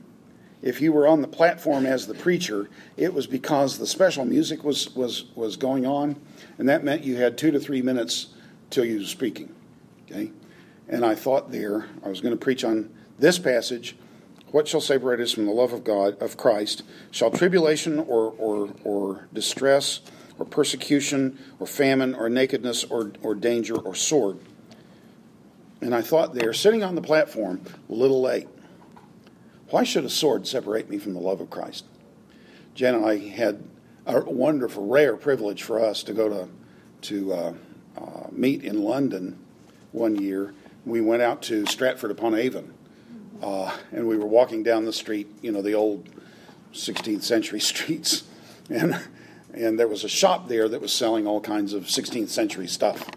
if 0.61 0.81
you 0.81 0.91
were 0.91 1.07
on 1.07 1.21
the 1.21 1.27
platform 1.27 1.85
as 1.85 2.05
the 2.05 2.13
preacher, 2.13 2.69
it 2.97 3.13
was 3.13 3.27
because 3.27 3.77
the 3.77 3.87
special 3.87 4.25
music 4.25 4.63
was, 4.63 4.93
was, 4.95 5.25
was 5.35 5.55
going 5.55 5.85
on, 5.85 6.19
and 6.57 6.67
that 6.67 6.83
meant 6.83 7.03
you 7.03 7.15
had 7.15 7.37
two 7.37 7.51
to 7.51 7.59
three 7.59 7.81
minutes 7.81 8.27
till 8.69 8.85
you 8.85 8.99
were 8.99 9.05
speaking. 9.05 9.53
Okay? 10.05 10.31
And 10.89 11.05
I 11.05 11.15
thought 11.15 11.51
there, 11.51 11.85
I 12.03 12.09
was 12.09 12.19
going 12.19 12.33
to 12.33 12.43
preach 12.43 12.63
on 12.63 12.89
this 13.17 13.39
passage 13.39 13.95
what 14.51 14.67
shall 14.67 14.81
separate 14.81 15.19
us 15.19 15.31
from 15.31 15.45
the 15.45 15.51
love 15.51 15.73
of 15.73 15.83
God, 15.83 16.19
of 16.19 16.35
Christ? 16.35 16.81
Shall 17.11 17.29
tribulation 17.29 17.99
or, 17.99 18.33
or, 18.37 18.69
or 18.83 19.27
distress 19.31 20.01
or 20.39 20.45
persecution 20.45 21.37
or 21.59 21.67
famine 21.67 22.15
or 22.15 22.29
nakedness 22.29 22.83
or, 22.85 23.11
or 23.21 23.35
danger 23.35 23.75
or 23.75 23.93
sword? 23.93 24.39
And 25.81 25.93
I 25.93 26.01
thought 26.01 26.33
there, 26.33 26.51
sitting 26.51 26.83
on 26.83 26.95
the 26.95 27.01
platform, 27.01 27.61
a 27.89 27.93
little 27.93 28.21
late, 28.21 28.47
why 29.69 29.83
should 29.83 30.03
a 30.03 30.09
sword 30.09 30.47
separate 30.47 30.89
me 30.89 30.97
from 30.97 31.13
the 31.13 31.19
love 31.19 31.41
of 31.41 31.51
Christ? 31.51 31.85
Jen 32.73 32.95
and 32.95 33.05
I 33.05 33.17
had 33.17 33.63
a 34.07 34.21
wonderful, 34.21 34.87
rare 34.87 35.15
privilege 35.15 35.61
for 35.61 35.79
us 35.79 36.01
to 36.03 36.13
go 36.13 36.27
to, 36.27 36.49
to 37.01 37.33
uh, 37.33 37.53
uh, 37.97 38.27
meet 38.31 38.63
in 38.63 38.81
London 38.81 39.37
one 39.91 40.15
year. 40.19 40.55
We 40.85 41.01
went 41.01 41.21
out 41.21 41.41
to 41.43 41.65
Stratford 41.65 42.11
upon 42.11 42.35
Avon 42.35 42.73
uh, 43.41 43.75
and 43.91 44.07
we 44.07 44.17
were 44.17 44.25
walking 44.25 44.63
down 44.63 44.85
the 44.85 44.93
street, 44.93 45.27
you 45.41 45.51
know, 45.51 45.61
the 45.61 45.73
old 45.73 46.09
16th 46.73 47.23
century 47.23 47.59
streets, 47.59 48.23
and 48.69 48.99
and 49.51 49.79
there 49.79 49.87
was 49.87 50.03
a 50.03 50.09
shop 50.09 50.47
there 50.47 50.69
that 50.69 50.79
was 50.79 50.93
selling 50.93 51.25
all 51.25 51.41
kinds 51.41 51.73
of 51.73 51.85
16th 51.85 52.29
century 52.29 52.67
stuff, 52.67 53.09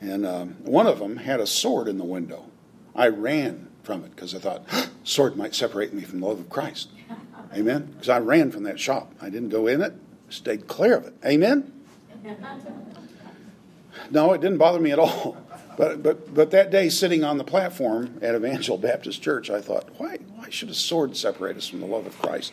and 0.00 0.24
um, 0.24 0.56
one 0.62 0.86
of 0.86 0.98
them 0.98 1.18
had 1.18 1.40
a 1.40 1.46
sword 1.46 1.88
in 1.88 1.98
the 1.98 2.04
window. 2.04 2.46
I 2.96 3.08
ran 3.08 3.68
from 3.82 4.04
it 4.04 4.14
because 4.14 4.34
I 4.34 4.38
thought 4.38 4.62
sword 5.04 5.36
might 5.36 5.54
separate 5.54 5.92
me 5.92 6.02
from 6.02 6.20
the 6.20 6.26
love 6.26 6.40
of 6.40 6.48
Christ. 6.48 6.88
Amen. 7.52 7.86
Because 7.92 8.08
I 8.08 8.18
ran 8.18 8.50
from 8.50 8.64
that 8.64 8.80
shop. 8.80 9.12
I 9.20 9.28
didn't 9.28 9.50
go 9.50 9.66
in 9.66 9.80
it. 9.82 9.92
Stayed 10.28 10.66
clear 10.66 10.96
of 10.96 11.06
it. 11.06 11.14
Amen. 11.24 11.70
No, 14.10 14.32
it 14.32 14.40
didn't 14.40 14.58
bother 14.58 14.80
me 14.80 14.90
at 14.90 14.98
all. 14.98 15.36
But, 15.76 16.02
but, 16.02 16.32
but 16.32 16.50
that 16.52 16.70
day, 16.70 16.88
sitting 16.88 17.24
on 17.24 17.38
the 17.38 17.44
platform 17.44 18.18
at 18.22 18.34
Evangel 18.34 18.78
Baptist 18.78 19.22
Church, 19.22 19.50
I 19.50 19.60
thought, 19.60 19.88
why, 19.98 20.18
why 20.34 20.48
should 20.50 20.70
a 20.70 20.74
sword 20.74 21.16
separate 21.16 21.56
us 21.56 21.66
from 21.66 21.80
the 21.80 21.86
love 21.86 22.06
of 22.06 22.16
Christ? 22.18 22.52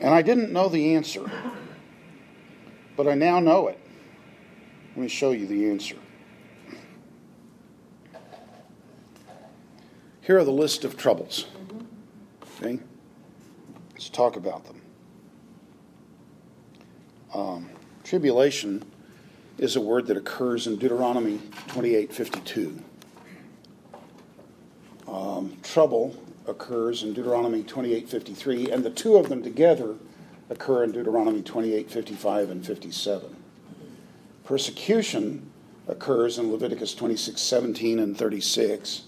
And 0.00 0.12
I 0.14 0.22
didn't 0.22 0.52
know 0.52 0.68
the 0.68 0.94
answer, 0.94 1.30
but 2.96 3.06
I 3.06 3.14
now 3.14 3.40
know 3.40 3.68
it. 3.68 3.78
Let 4.90 5.02
me 5.02 5.08
show 5.08 5.30
you 5.30 5.46
the 5.46 5.70
answer. 5.70 5.96
Here 10.20 10.38
are 10.38 10.44
the 10.44 10.52
list 10.52 10.84
of 10.84 10.96
troubles. 10.96 11.46
Okay? 12.62 12.80
Let's 13.92 14.08
talk 14.08 14.36
about 14.36 14.64
them. 14.64 14.80
Um, 17.34 17.70
tribulation 18.04 18.84
is 19.60 19.76
a 19.76 19.80
word 19.80 20.06
that 20.06 20.16
occurs 20.16 20.66
in 20.66 20.76
Deuteronomy 20.76 21.38
28:52. 21.68 22.82
Um, 25.06 25.58
trouble 25.62 26.16
occurs 26.46 27.02
in 27.02 27.12
Deuteronomy 27.12 27.62
28:53, 27.62 28.70
and 28.70 28.82
the 28.82 28.90
two 28.90 29.16
of 29.16 29.28
them 29.28 29.42
together 29.42 29.96
occur 30.48 30.82
in 30.82 30.92
Deuteronomy 30.92 31.42
28:55 31.42 32.50
and 32.50 32.66
57. 32.66 33.36
Persecution 34.44 35.50
occurs 35.86 36.38
in 36.38 36.50
Leviticus 36.50 36.94
26:17 36.94 37.98
and 37.98 38.16
36. 38.16 39.02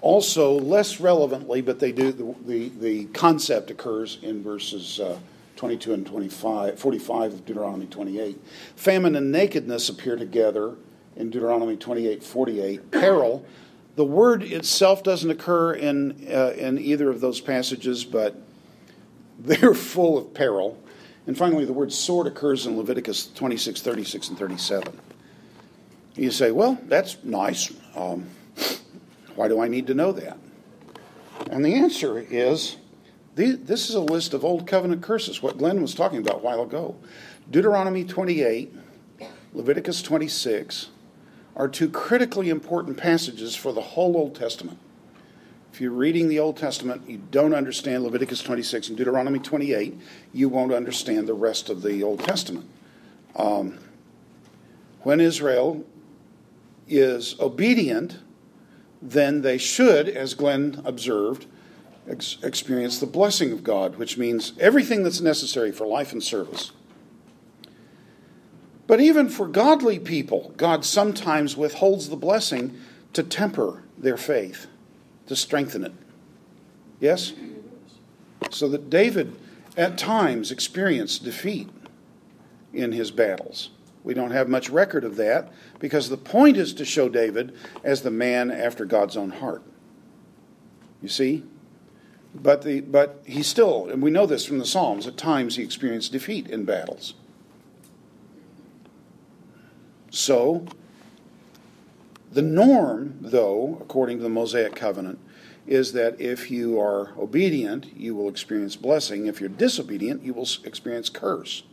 Also, 0.00 0.58
less 0.58 1.00
relevantly, 1.00 1.60
but 1.60 1.80
they 1.80 1.92
do 1.92 2.10
the, 2.12 2.34
the, 2.46 2.68
the 2.80 3.04
concept 3.12 3.70
occurs 3.70 4.16
in 4.22 4.42
verses 4.42 4.98
uh, 4.98 5.18
22 5.60 5.92
and 5.92 6.06
25, 6.06 6.78
45 6.78 7.34
of 7.34 7.44
Deuteronomy 7.44 7.84
28. 7.84 8.40
Famine 8.76 9.14
and 9.14 9.30
nakedness 9.30 9.90
appear 9.90 10.16
together 10.16 10.74
in 11.16 11.28
Deuteronomy 11.28 11.76
28, 11.76 12.22
48. 12.24 12.90
Peril, 12.90 13.44
the 13.94 14.04
word 14.06 14.42
itself 14.42 15.02
doesn't 15.02 15.28
occur 15.28 15.74
in, 15.74 16.26
uh, 16.32 16.54
in 16.56 16.78
either 16.78 17.10
of 17.10 17.20
those 17.20 17.42
passages, 17.42 18.06
but 18.06 18.40
they're 19.38 19.74
full 19.74 20.16
of 20.16 20.32
peril. 20.32 20.82
And 21.26 21.36
finally, 21.36 21.66
the 21.66 21.74
word 21.74 21.92
sword 21.92 22.26
occurs 22.26 22.64
in 22.64 22.78
Leviticus 22.78 23.26
26, 23.26 23.82
36, 23.82 24.30
and 24.30 24.38
37. 24.38 24.98
You 26.14 26.30
say, 26.30 26.52
well, 26.52 26.78
that's 26.86 27.22
nice. 27.22 27.70
Um, 27.94 28.30
why 29.34 29.48
do 29.48 29.60
I 29.60 29.68
need 29.68 29.88
to 29.88 29.94
know 29.94 30.12
that? 30.12 30.38
And 31.50 31.62
the 31.62 31.74
answer 31.74 32.18
is 32.18 32.78
this 33.34 33.88
is 33.88 33.94
a 33.94 34.00
list 34.00 34.34
of 34.34 34.44
Old 34.44 34.66
Covenant 34.66 35.02
curses, 35.02 35.42
what 35.42 35.58
Glenn 35.58 35.80
was 35.80 35.94
talking 35.94 36.18
about 36.18 36.36
a 36.36 36.38
while 36.38 36.62
ago. 36.62 36.96
Deuteronomy 37.50 38.04
28, 38.04 38.74
Leviticus 39.52 40.02
26 40.02 40.88
are 41.56 41.68
two 41.68 41.88
critically 41.88 42.48
important 42.48 42.96
passages 42.96 43.56
for 43.56 43.72
the 43.72 43.80
whole 43.80 44.16
Old 44.16 44.34
Testament. 44.34 44.78
If 45.72 45.80
you're 45.80 45.92
reading 45.92 46.28
the 46.28 46.38
Old 46.38 46.56
Testament, 46.56 47.08
you 47.08 47.22
don't 47.30 47.54
understand 47.54 48.02
Leviticus 48.02 48.42
26 48.42 48.88
and 48.88 48.98
Deuteronomy 48.98 49.38
28, 49.38 49.98
you 50.32 50.48
won't 50.48 50.72
understand 50.72 51.26
the 51.26 51.34
rest 51.34 51.70
of 51.70 51.82
the 51.82 52.02
Old 52.02 52.20
Testament. 52.20 52.68
Um, 53.36 53.78
when 55.02 55.20
Israel 55.20 55.84
is 56.88 57.38
obedient, 57.38 58.18
then 59.00 59.42
they 59.42 59.58
should, 59.58 60.08
as 60.08 60.34
Glenn 60.34 60.82
observed, 60.84 61.46
ex- 62.08 62.38
experience 62.42 62.98
the 62.98 63.06
blessing 63.06 63.52
of 63.52 63.64
God, 63.64 63.96
which 63.96 64.18
means 64.18 64.52
everything 64.58 65.02
that's 65.02 65.20
necessary 65.20 65.72
for 65.72 65.86
life 65.86 66.12
and 66.12 66.22
service. 66.22 66.72
But 68.86 69.00
even 69.00 69.28
for 69.28 69.46
godly 69.46 69.98
people, 69.98 70.52
God 70.56 70.84
sometimes 70.84 71.56
withholds 71.56 72.08
the 72.08 72.16
blessing 72.16 72.76
to 73.12 73.22
temper 73.22 73.84
their 73.96 74.16
faith, 74.16 74.66
to 75.26 75.36
strengthen 75.36 75.84
it. 75.84 75.92
Yes? 76.98 77.32
So 78.50 78.68
that 78.68 78.90
David 78.90 79.36
at 79.76 79.96
times 79.96 80.50
experienced 80.50 81.24
defeat 81.24 81.68
in 82.72 82.92
his 82.92 83.10
battles. 83.10 83.70
We 84.02 84.14
don't 84.14 84.30
have 84.30 84.48
much 84.48 84.70
record 84.70 85.04
of 85.04 85.16
that 85.16 85.52
because 85.78 86.08
the 86.08 86.16
point 86.16 86.56
is 86.56 86.72
to 86.74 86.84
show 86.84 87.08
David 87.08 87.54
as 87.84 88.02
the 88.02 88.10
man 88.10 88.50
after 88.50 88.84
God's 88.84 89.16
own 89.16 89.30
heart. 89.30 89.62
You 91.02 91.08
see? 91.08 91.44
But, 92.34 92.62
the, 92.62 92.80
but 92.80 93.22
he 93.26 93.42
still, 93.42 93.88
and 93.88 94.02
we 94.02 94.10
know 94.10 94.26
this 94.26 94.44
from 94.44 94.58
the 94.58 94.66
Psalms, 94.66 95.06
at 95.06 95.16
times 95.16 95.56
he 95.56 95.62
experienced 95.62 96.12
defeat 96.12 96.48
in 96.48 96.64
battles. 96.64 97.14
So, 100.10 100.66
the 102.32 102.42
norm, 102.42 103.18
though, 103.20 103.78
according 103.80 104.18
to 104.18 104.22
the 104.22 104.28
Mosaic 104.28 104.76
covenant, 104.76 105.18
is 105.66 105.92
that 105.92 106.20
if 106.20 106.50
you 106.50 106.80
are 106.80 107.12
obedient, 107.18 107.96
you 107.96 108.14
will 108.14 108.28
experience 108.28 108.76
blessing. 108.76 109.26
If 109.26 109.40
you're 109.40 109.48
disobedient, 109.48 110.22
you 110.22 110.32
will 110.32 110.48
experience 110.64 111.08
curse. 111.08 111.64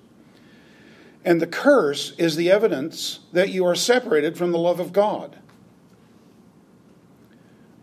And 1.23 1.41
the 1.41 1.47
curse 1.47 2.13
is 2.17 2.35
the 2.35 2.51
evidence 2.51 3.19
that 3.33 3.49
you 3.49 3.65
are 3.65 3.75
separated 3.75 4.37
from 4.37 4.51
the 4.51 4.57
love 4.57 4.79
of 4.79 4.93
God. 4.93 5.37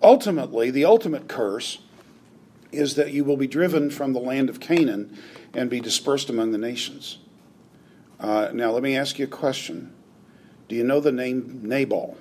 Ultimately, 0.03 0.71
the 0.71 0.85
ultimate 0.85 1.29
curse 1.29 1.79
is 2.75 2.95
that 2.97 3.13
you 3.13 3.25
will 3.25 3.37
be 3.37 3.47
driven 3.47 3.91
from 3.91 4.13
the 4.13 4.21
land 4.21 4.49
of 4.49 4.61
Canaan 4.61 5.17
and 5.53 5.71
be 5.71 5.81
dispersed 5.81 6.29
among 6.31 6.53
the 6.53 6.59
nations. 6.59 7.19
Uh, 8.21 8.51
now, 8.53 8.71
let 8.71 8.83
me 8.83 8.97
ask 8.97 9.19
you 9.19 9.25
a 9.25 9.29
question. 9.29 9.93
Do 10.69 10.77
you 10.77 10.85
know 10.85 11.01
the 11.01 11.13
name 11.13 11.61
Nabal? 11.63 12.17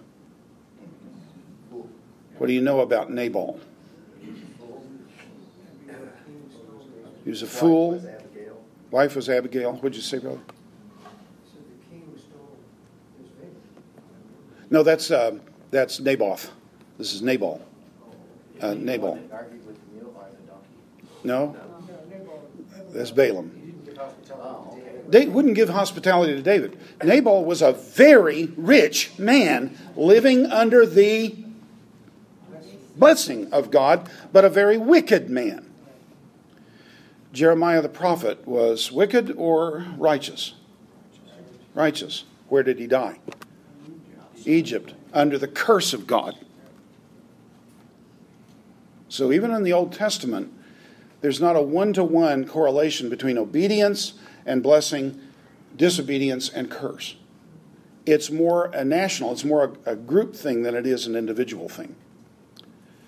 What 2.38 2.48
do 2.48 2.54
you 2.54 2.62
know 2.62 2.82
about 2.82 3.12
Nabal? 3.12 3.60
He 7.24 7.30
was 7.30 7.42
a 7.42 7.48
fool. 7.48 8.04
Wife 8.92 9.16
was 9.16 9.30
Abigail. 9.30 9.74
What'd 9.74 9.96
you 9.96 10.02
say, 10.02 10.20
brother? 10.20 10.40
No, 14.70 14.84
that's 14.84 15.12
uh, 15.12 15.38
that's 15.72 16.00
Naboth. 16.00 16.52
This 16.98 17.14
is 17.14 17.22
Nabal. 17.22 17.62
Uh, 18.60 18.74
Nabal. 18.74 19.20
Argued 19.32 19.66
with 19.68 19.76
the 19.76 19.96
mule 19.96 20.16
or 20.18 20.26
the 20.30 20.52
donkey. 20.52 20.68
No, 21.24 21.56
that's 22.92 23.12
Balaam. 23.12 23.60
They 25.08 25.28
wouldn't 25.28 25.56
give 25.56 25.70
hospitality 25.70 26.34
to 26.34 26.42
David. 26.42 26.78
Nabal 27.04 27.46
was 27.46 27.62
a 27.62 27.74
very 27.74 28.46
rich 28.58 29.12
man 29.20 29.78
living 29.96 30.46
under 30.48 30.86
the 30.86 31.36
blessing 32.96 33.52
of 33.52 33.70
God, 33.70 34.10
but 34.32 34.46
a 34.46 34.50
very 34.50 34.78
wicked 34.78 35.30
man. 35.30 35.70
Jeremiah 37.32 37.82
the 37.82 37.90
prophet 37.90 38.48
was 38.48 38.92
wicked 38.92 39.34
or 39.36 39.86
righteous? 39.98 40.54
Righteous. 41.74 42.26
Where 42.48 42.64
did 42.64 42.80
he 42.80 42.88
die? 42.88 43.20
Egypt, 44.46 44.94
under 45.14 45.38
the 45.38 45.48
curse 45.48 45.94
of 45.94 46.06
God. 46.06 46.38
So 49.10 49.32
even 49.32 49.52
in 49.52 49.64
the 49.64 49.74
Old 49.74 49.94
Testament, 49.94 50.54
there's 51.24 51.40
not 51.40 51.56
a 51.56 51.62
one 51.62 51.94
to 51.94 52.04
one 52.04 52.46
correlation 52.46 53.10
between 53.10 53.38
obedience 53.38 54.16
and 54.46 54.62
blessing, 54.62 55.22
disobedience 55.78 56.50
and 56.50 56.70
curse. 56.70 57.16
It's 58.06 58.30
more 58.30 58.66
a 58.74 58.84
national, 58.84 59.32
it's 59.32 59.46
more 59.46 59.74
a, 59.86 59.92
a 59.92 59.96
group 59.96 60.36
thing 60.36 60.64
than 60.64 60.76
it 60.76 60.86
is 60.86 61.08
an 61.08 61.16
individual 61.16 61.70
thing. 61.70 61.96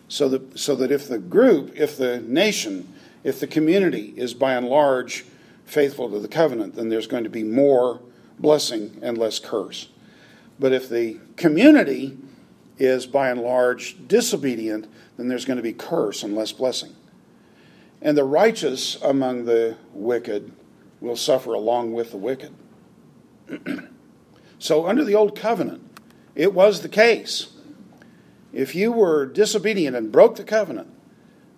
So 0.08 0.30
that, 0.30 0.58
so 0.58 0.78
that 0.78 0.94
if 0.94 1.10
the 1.10 1.20
group, 1.20 1.74
if 1.76 1.98
the 1.98 2.22
nation, 2.22 2.88
if 3.26 3.42
the 3.42 3.48
community 3.48 4.14
is 4.16 4.34
by 4.34 4.54
and 4.54 4.70
large 4.70 5.26
faithful 5.66 6.10
to 6.12 6.20
the 6.20 6.30
covenant, 6.30 6.76
then 6.76 6.88
there's 6.88 7.08
going 7.08 7.26
to 7.26 7.30
be 7.30 7.44
more 7.44 8.00
blessing 8.40 8.98
and 9.02 9.18
less 9.18 9.40
curse. 9.40 9.90
But 10.58 10.72
if 10.72 10.88
the 10.88 11.20
community 11.36 12.18
is 12.78 13.08
by 13.08 13.30
and 13.30 13.42
large 13.42 14.08
disobedient, 14.08 14.88
then 15.18 15.28
there's 15.28 15.44
going 15.44 15.58
to 15.58 15.64
be 15.64 15.74
curse 15.74 16.24
and 16.24 16.34
less 16.34 16.54
blessing. 16.54 16.96
And 18.06 18.16
the 18.16 18.24
righteous 18.24 19.02
among 19.02 19.46
the 19.46 19.78
wicked 19.92 20.52
will 21.02 21.16
suffer 21.16 21.54
along 21.54 21.94
with 21.94 22.12
the 22.12 22.18
wicked. 22.18 22.54
so, 24.60 24.86
under 24.86 25.04
the 25.04 25.16
old 25.16 25.36
covenant, 25.36 25.82
it 26.36 26.54
was 26.54 26.82
the 26.82 26.88
case. 26.88 27.48
If 28.54 28.76
you 28.76 28.92
were 28.92 29.26
disobedient 29.26 29.96
and 29.96 30.12
broke 30.12 30.36
the 30.36 30.44
covenant, 30.44 30.88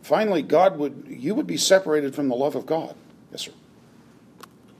finally 0.01 0.41
God 0.41 0.77
would 0.77 1.03
you 1.09 1.35
would 1.35 1.47
be 1.47 1.57
separated 1.57 2.15
from 2.15 2.29
the 2.29 2.35
love 2.35 2.55
of 2.55 2.65
God. 2.65 2.95
Yes, 3.29 3.41
sir. 3.41 3.51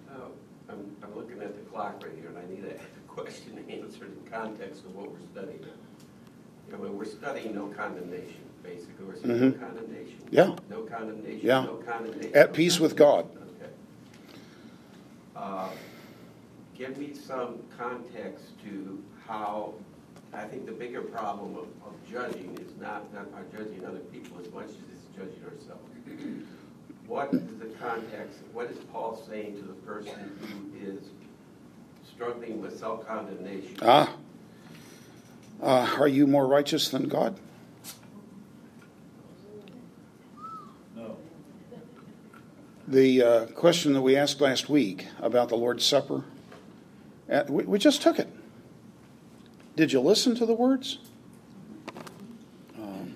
Oh, 0.09 0.31
I'm, 0.69 0.95
I'm 1.03 1.13
looking 1.17 1.41
at 1.41 1.53
the 1.53 1.69
clock 1.69 2.01
right 2.01 2.13
here, 2.17 2.29
and 2.29 2.37
I 2.37 2.45
need 2.49 2.63
a 2.63 3.11
question 3.11 3.65
answered 3.67 4.13
in 4.17 4.31
context 4.31 4.85
of 4.85 4.95
what 4.95 5.11
we're 5.11 5.19
studying. 5.33 5.65
You 6.69 6.77
know, 6.77 6.91
we're 6.91 7.03
studying 7.03 7.55
no 7.55 7.67
condemnation, 7.67 8.46
basically, 8.67 9.05
we're 9.05 9.15
saying 9.15 9.27
no 9.39 9.51
Mhm. 9.51 9.59
condemnation. 9.59 10.19
Yeah. 10.29 10.55
No 10.69 10.81
condemnation, 10.83 11.39
Yeah. 11.47 11.63
no 11.63 11.75
condemnation. 11.85 12.35
At 12.35 12.53
peace 12.53 12.79
with 12.79 12.95
God. 12.95 13.25
Okay. 13.61 13.71
Uh, 15.35 15.69
Give 16.77 16.95
me 16.99 17.11
some 17.15 17.57
context 17.75 18.45
to 18.63 19.01
how, 19.25 19.73
I 20.31 20.43
think 20.43 20.67
the 20.67 20.71
bigger 20.73 21.01
problem 21.01 21.55
of, 21.55 21.63
of 21.87 21.93
judging 22.07 22.55
is 22.61 22.71
not, 22.79 23.11
not 23.15 23.31
by 23.31 23.39
judging 23.57 23.83
other 23.83 23.97
people 24.13 24.37
as 24.39 24.53
much 24.53 24.65
as 24.65 24.75
it's 24.93 25.07
judging 25.17 25.43
ourselves. 25.43 25.81
What 27.07 27.33
is 27.33 27.41
the 27.59 27.65
context, 27.83 28.39
what 28.53 28.69
is 28.69 28.77
Paul 28.93 29.19
saying 29.27 29.55
to 29.55 29.63
the 29.63 29.73
person 29.73 30.13
who 30.39 30.87
is 30.87 30.99
struggling 32.13 32.61
with 32.61 32.77
self-condemnation? 32.77 33.77
Ah. 33.81 34.13
Uh, 35.59 35.95
are 35.99 36.07
you 36.07 36.27
more 36.27 36.45
righteous 36.45 36.89
than 36.89 37.07
God? 37.07 37.39
The 42.87 43.21
uh, 43.21 43.45
question 43.47 43.91
that 43.93 44.01
we 44.01 44.15
asked 44.15 44.39
last 44.39 44.69
week 44.69 45.07
about 45.19 45.49
the 45.49 45.57
Lord's 45.57 45.83
Supper, 45.83 46.23
uh, 47.29 47.43
we, 47.49 47.65
we 47.65 47.79
just 47.79 48.01
took 48.01 48.17
it. 48.17 48.29
Did 49.75 49.91
you 49.91 49.99
listen 49.99 50.35
to 50.35 50.45
the 50.45 50.53
words? 50.53 50.97
Um, 52.77 53.15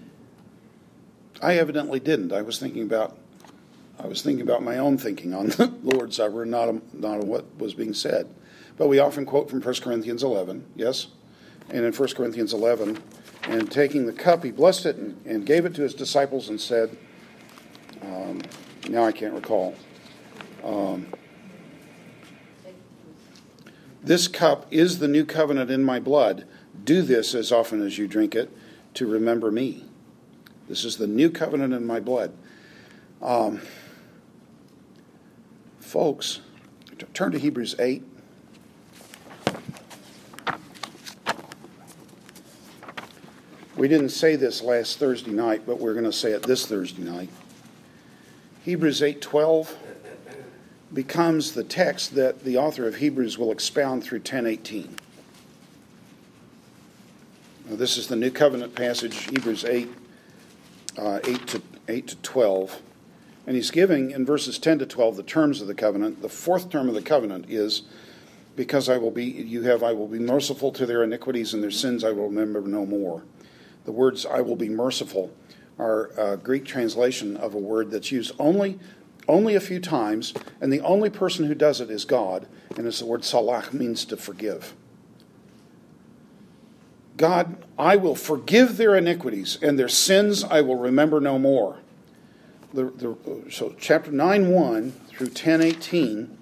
I 1.41 1.55
evidently 1.55 2.01
didn't. 2.01 2.33
I 2.33 2.41
was 2.41 2.59
thinking 2.59 2.83
about, 2.83 3.17
I 3.97 4.07
was 4.07 4.21
thinking 4.21 4.41
about 4.41 4.61
my 4.61 4.77
own 4.77 4.97
thinking 4.97 5.33
on 5.33 5.47
the 5.47 5.73
Lord's 5.83 6.17
Supper, 6.17 6.45
not 6.45 6.67
on, 6.67 6.81
not 6.91 7.21
on 7.21 7.27
what 7.27 7.45
was 7.57 7.73
being 7.73 7.93
said. 7.93 8.27
But 8.77 8.89
we 8.89 8.99
often 8.99 9.25
quote 9.25 9.49
from 9.49 9.61
1 9.61 9.75
Corinthians 9.75 10.21
11, 10.21 10.65
yes, 10.75 11.07
and 11.69 11.85
in 11.85 11.93
1 11.93 12.09
Corinthians 12.09 12.53
11, 12.53 13.01
and 13.43 13.71
taking 13.71 14.05
the 14.05 14.11
cup, 14.11 14.43
he 14.43 14.51
blessed 14.51 14.85
it 14.85 14.97
and, 14.97 15.25
and 15.25 15.45
gave 15.45 15.65
it 15.65 15.73
to 15.75 15.81
his 15.81 15.93
disciples 15.93 16.49
and 16.49 16.59
said, 16.59 16.97
um, 18.01 18.41
now 18.89 19.03
I 19.03 19.11
can't 19.11 19.33
recall. 19.33 19.75
Um, 20.63 21.07
this 24.03 24.27
cup 24.27 24.65
is 24.71 24.99
the 24.99 25.07
new 25.07 25.25
covenant 25.25 25.69
in 25.69 25.83
my 25.83 25.99
blood. 25.99 26.47
Do 26.83 27.01
this 27.01 27.35
as 27.35 27.51
often 27.51 27.85
as 27.85 27.97
you 27.97 28.07
drink 28.07 28.35
it 28.35 28.51
to 28.95 29.05
remember 29.05 29.51
me. 29.51 29.85
This 30.67 30.83
is 30.83 30.97
the 30.97 31.07
new 31.07 31.29
covenant 31.29 31.73
in 31.73 31.85
my 31.85 31.99
blood. 31.99 32.33
Um, 33.21 33.61
folks, 35.79 36.41
turn 37.13 37.31
to 37.33 37.39
Hebrews 37.39 37.75
8. 37.77 38.03
We 43.75 43.87
didn't 43.87 44.09
say 44.09 44.35
this 44.35 44.61
last 44.61 44.99
Thursday 44.99 45.31
night, 45.31 45.63
but 45.65 45.79
we're 45.79 45.93
going 45.93 46.05
to 46.05 46.13
say 46.13 46.31
it 46.31 46.43
this 46.43 46.65
Thursday 46.65 47.03
night. 47.03 47.29
Hebrews 48.63 49.01
8:12 49.01 49.75
becomes 50.93 51.53
the 51.53 51.63
text 51.63 52.13
that 52.13 52.43
the 52.43 52.57
author 52.57 52.87
of 52.87 52.97
Hebrews 52.97 53.37
will 53.37 53.51
expound 53.51 54.03
through 54.03 54.19
10:18. 54.19 54.97
This 57.67 57.97
is 57.97 58.07
the 58.07 58.15
New 58.15 58.29
Covenant 58.29 58.75
passage, 58.75 59.29
Hebrews 59.29 59.65
8, 59.65 59.89
uh, 60.97 61.19
8, 61.25 61.47
to, 61.47 61.61
8 61.87 62.07
to 62.09 62.15
12. 62.17 62.81
And 63.47 63.55
he's 63.55 63.71
giving 63.71 64.11
in 64.11 64.25
verses 64.25 64.59
10 64.59 64.79
to 64.79 64.85
12 64.85 65.15
the 65.17 65.23
terms 65.23 65.61
of 65.61 65.67
the 65.67 65.73
covenant. 65.73 66.21
The 66.21 66.29
fourth 66.29 66.69
term 66.69 66.87
of 66.87 66.93
the 66.93 67.01
covenant 67.01 67.45
is 67.49 67.83
because 68.55 68.89
I 68.89 68.97
will 68.97 69.09
be 69.09 69.23
you 69.23 69.63
have 69.63 69.81
I 69.81 69.93
will 69.93 70.07
be 70.07 70.19
merciful 70.19 70.71
to 70.73 70.85
their 70.85 71.01
iniquities 71.01 71.53
and 71.53 71.63
their 71.63 71.71
sins 71.71 72.03
I 72.03 72.11
will 72.11 72.27
remember 72.27 72.61
no 72.61 72.85
more. 72.85 73.23
The 73.85 73.91
words 73.91 74.25
I 74.25 74.41
will 74.41 74.55
be 74.55 74.69
merciful 74.69 75.31
are 75.81 76.11
a 76.17 76.21
uh, 76.21 76.35
Greek 76.37 76.63
translation 76.63 77.35
of 77.35 77.55
a 77.55 77.57
word 77.57 77.91
that's 77.91 78.11
used 78.11 78.31
only 78.39 78.79
only 79.27 79.55
a 79.55 79.61
few 79.61 79.79
times, 79.79 80.33
and 80.59 80.73
the 80.73 80.81
only 80.81 81.09
person 81.09 81.45
who 81.45 81.55
does 81.55 81.79
it 81.79 81.89
is 81.89 82.05
God, 82.05 82.47
and 82.75 82.87
it's 82.87 82.99
the 82.99 83.05
word 83.05 83.21
salach 83.21 83.71
means 83.71 84.03
to 84.05 84.17
forgive. 84.17 84.73
God, 87.17 87.55
I 87.77 87.97
will 87.97 88.15
forgive 88.15 88.77
their 88.77 88.95
iniquities, 88.95 89.57
and 89.61 89.77
their 89.77 89.87
sins 89.87 90.43
I 90.43 90.61
will 90.61 90.75
remember 90.75 91.21
no 91.21 91.37
more. 91.37 91.77
The, 92.73 92.85
the, 92.85 93.51
so 93.51 93.75
chapter 93.79 94.11
9 94.11 94.49
1 94.49 94.91
through 95.09 95.29
10 95.29 95.61
18 95.61 96.37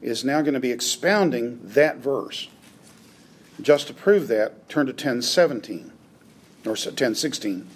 is 0.00 0.24
now 0.24 0.40
going 0.40 0.54
to 0.54 0.60
be 0.60 0.72
expounding 0.72 1.60
that 1.62 1.98
verse. 1.98 2.48
Just 3.60 3.86
to 3.88 3.94
prove 3.94 4.28
that, 4.28 4.68
turn 4.68 4.86
to 4.86 4.92
10 4.92 5.22
17 5.22 5.92
or 6.66 6.74
10 6.74 7.14
16. 7.14 7.66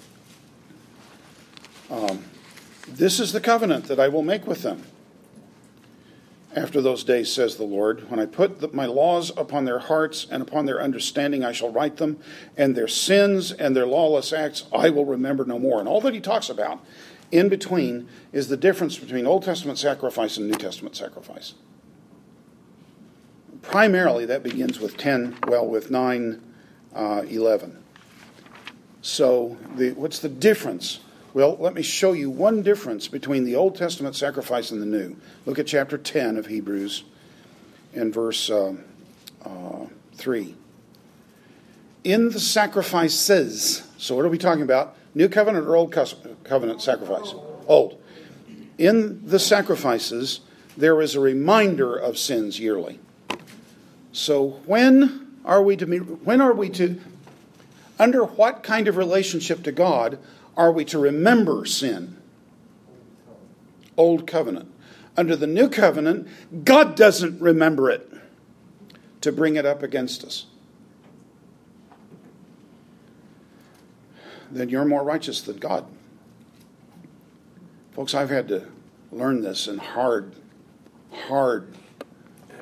Um, 1.93 2.25
this 2.89 3.21
is 3.21 3.33
the 3.33 3.41
covenant 3.41 3.85
that 3.85 4.01
I 4.01 4.09
will 4.09 4.23
make 4.23 4.47
with 4.47 4.63
them. 4.63 4.83
After 6.57 6.81
those 6.81 7.05
days, 7.05 7.33
says 7.33 7.57
the 7.57 7.65
Lord, 7.65 8.11
when 8.11 8.19
I 8.19 8.27
put 8.27 8.61
the, 8.61 8.69
my 8.69 8.87
laws 8.87 9.31
upon 9.37 9.67
their 9.67 9.79
hearts 9.79 10.27
and 10.31 10.43
upon 10.43 10.65
their 10.65 10.81
understanding, 10.81 11.45
I 11.45 11.53
shall 11.53 11.71
write 11.71 11.99
them, 11.99 12.19
and 12.57 12.75
their 12.75 12.89
sins 12.89 13.53
and 13.53 13.77
their 13.77 13.87
lawless 13.87 14.33
acts 14.33 14.65
I 14.73 14.89
will 14.89 15.05
remember 15.05 15.45
no 15.45 15.59
more. 15.59 15.81
And 15.81 15.89
all 15.89 16.01
that 16.01 16.15
he 16.15 16.21
talks 16.21 16.49
about 16.49 16.83
in 17.31 17.49
between 17.49 18.09
is 18.33 18.49
the 18.49 18.57
difference 18.57 18.99
between 18.99 19.27
Old 19.27 19.45
Testament 19.45 19.79
sacrifice 19.79 20.37
and 20.39 20.51
New 20.51 20.57
Testament 20.57 20.97
sacrifice. 20.97 21.55
Primarily, 23.61 24.27
that 24.27 24.43
begins 24.43 24.81
with 24.81 24.97
10, 24.97 25.39
well, 25.47 25.67
with 25.67 25.91
9, 25.91 26.43
uh, 26.95 27.23
11. 27.29 27.83
So, 29.03 29.57
the, 29.77 29.93
what's 29.93 30.19
the 30.19 30.29
difference 30.29 31.01
well, 31.35 31.57
let 31.59 31.75
me 31.75 31.83
show 31.83 32.13
you 32.13 32.31
one 32.31 32.63
difference 32.63 33.09
between 33.09 33.45
the 33.45 33.57
Old 33.57 33.77
Testament 33.77 34.15
sacrifice 34.17 34.71
and 34.71 34.83
the 34.83 34.87
New. 34.87 35.17
Look 35.47 35.59
at 35.59 35.67
chapter 35.67 35.97
10 35.97 36.37
of 36.37 36.47
Hebrews 36.47 37.05
and 37.95 38.13
verse 38.13 38.51
uh, 38.51 38.75
uh, 39.45 39.87
3. 40.15 40.55
In 42.05 42.31
the 42.31 42.41
sacrifices, 42.41 43.87
so 43.97 44.17
what 44.17 44.25
are 44.25 44.29
we 44.29 44.39
talking 44.39 44.63
about? 44.63 44.97
New 45.15 45.29
covenant 45.29 45.67
or 45.67 45.77
old 45.77 45.93
covenant 45.93 46.83
sacrifice? 46.83 47.35
Old. 47.67 48.01
In 48.79 49.27
the 49.27 49.39
sacrifices, 49.39 50.41
there 50.77 51.01
is 51.01 51.15
a 51.15 51.21
reminder 51.21 51.95
of 51.97 52.19
sins 52.19 52.59
yearly. 52.59 52.99
So 54.13 54.61
when 54.67 55.37
are 55.45 55.63
we 55.63 55.77
to 55.77 55.87
meet 55.87 55.99
when 55.99 56.41
are 56.41 56.53
we 56.53 56.69
to 56.71 57.01
under 57.99 58.25
what 58.25 58.63
kind 58.63 58.89
of 58.89 58.97
relationship 58.97 59.63
to 59.65 59.73
God 59.73 60.19
are 60.57 60.73
we 60.73 60.85
to 60.87 60.99
remember 60.99 61.65
sin? 61.65 62.17
Old 63.97 64.27
covenant. 64.27 64.73
Under 65.17 65.37
the 65.37 65.47
new 65.47 65.69
covenant, 65.69 66.29
God 66.65 66.97
doesn't 66.97 67.41
remember 67.41 67.91
it 67.91 68.11
to 69.21 69.33
bring 69.33 69.57
it 69.57 69.67
up 69.67 69.83
against 69.83 70.25
us. 70.25 70.47
Then 74.51 74.69
you're 74.69 74.85
more 74.85 75.03
righteous 75.03 75.41
than 75.41 75.59
God. 75.59 75.87
Folks, 77.93 78.15
I've 78.15 78.31
had 78.31 78.49
to 78.49 78.67
learn 79.11 79.43
this 79.43 79.69
in 79.69 79.79
hard, 79.79 80.35
hard 81.11 81.75